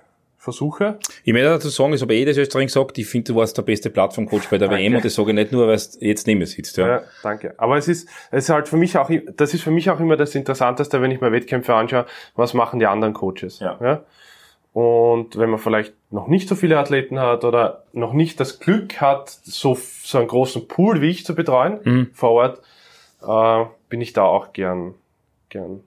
Versuche. 0.42 0.98
Ich 1.22 1.34
möchte 1.34 1.50
dazu 1.50 1.68
sagen, 1.68 1.92
das 1.92 2.00
habe 2.00 2.14
ich 2.14 2.22
eh 2.22 2.24
des 2.24 2.38
Österreich 2.38 2.68
gesagt, 2.68 2.96
ich 2.96 3.06
finde, 3.06 3.30
du 3.32 3.38
warst 3.38 3.58
der 3.58 3.62
beste 3.62 3.90
Plattform-Coach 3.90 4.48
bei 4.48 4.56
der 4.56 4.70
WM 4.70 4.94
und 4.94 5.04
das 5.04 5.14
sage 5.14 5.32
ich 5.32 5.34
nicht 5.34 5.52
nur, 5.52 5.68
weil 5.68 5.76
du 5.76 6.06
jetzt 6.06 6.26
neben 6.26 6.38
mir 6.38 6.46
sitzt. 6.46 6.78
Ja. 6.78 6.86
Ja, 6.88 7.02
danke. 7.22 7.52
Aber 7.58 7.76
es 7.76 7.88
ist, 7.88 8.08
es 8.30 8.44
ist 8.44 8.48
halt 8.50 8.66
für 8.66 8.78
mich 8.78 8.96
auch, 8.96 9.10
das 9.36 9.52
ist 9.52 9.62
für 9.62 9.70
mich 9.70 9.90
auch 9.90 10.00
immer 10.00 10.16
das 10.16 10.34
Interessanteste, 10.34 11.02
wenn 11.02 11.10
ich 11.10 11.20
mir 11.20 11.30
Wettkämpfe 11.30 11.74
anschaue, 11.74 12.06
was 12.36 12.54
machen 12.54 12.78
die 12.80 12.86
anderen 12.86 13.12
Coaches. 13.12 13.60
Ja. 13.60 14.02
Und 14.72 15.36
wenn 15.36 15.50
man 15.50 15.58
vielleicht 15.58 15.92
noch 16.10 16.26
nicht 16.26 16.48
so 16.48 16.54
viele 16.54 16.78
Athleten 16.78 17.20
hat 17.20 17.44
oder 17.44 17.84
noch 17.92 18.14
nicht 18.14 18.40
das 18.40 18.60
Glück 18.60 18.98
hat, 19.00 19.28
so, 19.28 19.76
so 20.02 20.16
einen 20.16 20.28
großen 20.28 20.68
Pool 20.68 21.02
wie 21.02 21.10
ich 21.10 21.26
zu 21.26 21.34
betreuen 21.34 21.80
Mhm. 21.84 22.10
vor 22.14 22.30
Ort, 22.30 22.62
äh, 23.22 23.68
bin 23.90 24.00
ich 24.00 24.14
da 24.14 24.22
auch 24.22 24.52
gern, 24.54 24.94
gern. 25.50 25.80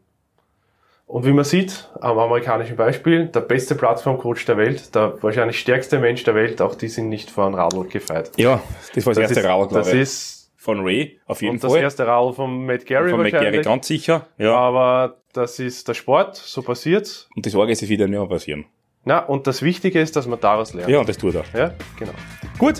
Und 1.05 1.25
wie 1.25 1.31
man 1.33 1.43
sieht, 1.43 1.89
am 2.01 2.17
amerikanischen 2.17 2.75
Beispiel, 2.75 3.27
der 3.27 3.41
beste 3.41 3.75
Plattformcoach 3.75 4.45
der 4.47 4.57
Welt, 4.57 4.95
der 4.95 5.21
wahrscheinlich 5.21 5.59
stärkste 5.59 5.99
Mensch 5.99 6.23
der 6.23 6.33
Welt, 6.33 6.61
auch 6.61 6.75
die 6.75 6.87
sind 6.87 7.09
nicht 7.09 7.29
von 7.29 7.53
Radl 7.53 7.83
gefeit. 7.87 8.31
ja, 8.37 8.61
das 8.95 9.05
war 9.05 9.13
das, 9.13 9.21
erste 9.23 9.39
ist, 9.41 9.45
Radl, 9.45 9.67
glaube 9.67 9.83
Das 9.83 9.93
ist 9.93 10.51
Von 10.57 10.79
Ray, 10.81 11.19
auf 11.27 11.41
jeden 11.41 11.55
und 11.55 11.63
das 11.63 11.71
Fall. 11.71 11.81
erste 11.81 12.07
Radl 12.07 12.33
von 12.33 12.65
Matt 12.65 12.85
Gary 12.85 13.09
Von 13.11 13.21
McGarry 13.21 13.45
wahrscheinlich. 13.45 13.65
ganz 13.65 13.87
sicher. 13.87 14.27
Ja. 14.37 14.55
Aber 14.55 15.17
das 15.33 15.59
ist 15.59 15.87
der 15.87 15.93
Sport, 15.93 16.35
so 16.37 16.61
passiert's. 16.63 17.27
Und 17.35 17.45
das 17.45 17.53
Orge 17.53 17.73
ist 17.73 17.83
es 17.83 17.89
wieder 17.89 18.07
nicht 18.07 18.17
mehr 18.17 18.27
passieren. 18.27 18.65
Na, 19.03 19.19
und 19.19 19.45
das 19.45 19.61
Wichtige 19.61 19.99
ist, 19.99 20.15
dass 20.15 20.25
man 20.25 20.39
daraus 20.39 20.73
lernt. 20.73 20.89
Ja, 20.89 20.99
und 20.99 21.09
das 21.09 21.17
tut 21.17 21.35
er. 21.35 21.43
ja 21.53 21.73
genau. 21.99 22.13
Gut, 22.57 22.79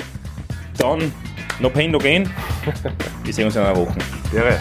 dann 0.79 1.11
no 1.59 1.69
pain, 1.69 1.91
no 1.91 1.97
gain. 1.99 2.29
Wir 3.25 3.33
sehen 3.33 3.45
uns 3.45 3.55
in 3.57 3.61
einer 3.63 3.75
Woche. 3.75 3.95
Wäre. 4.31 4.57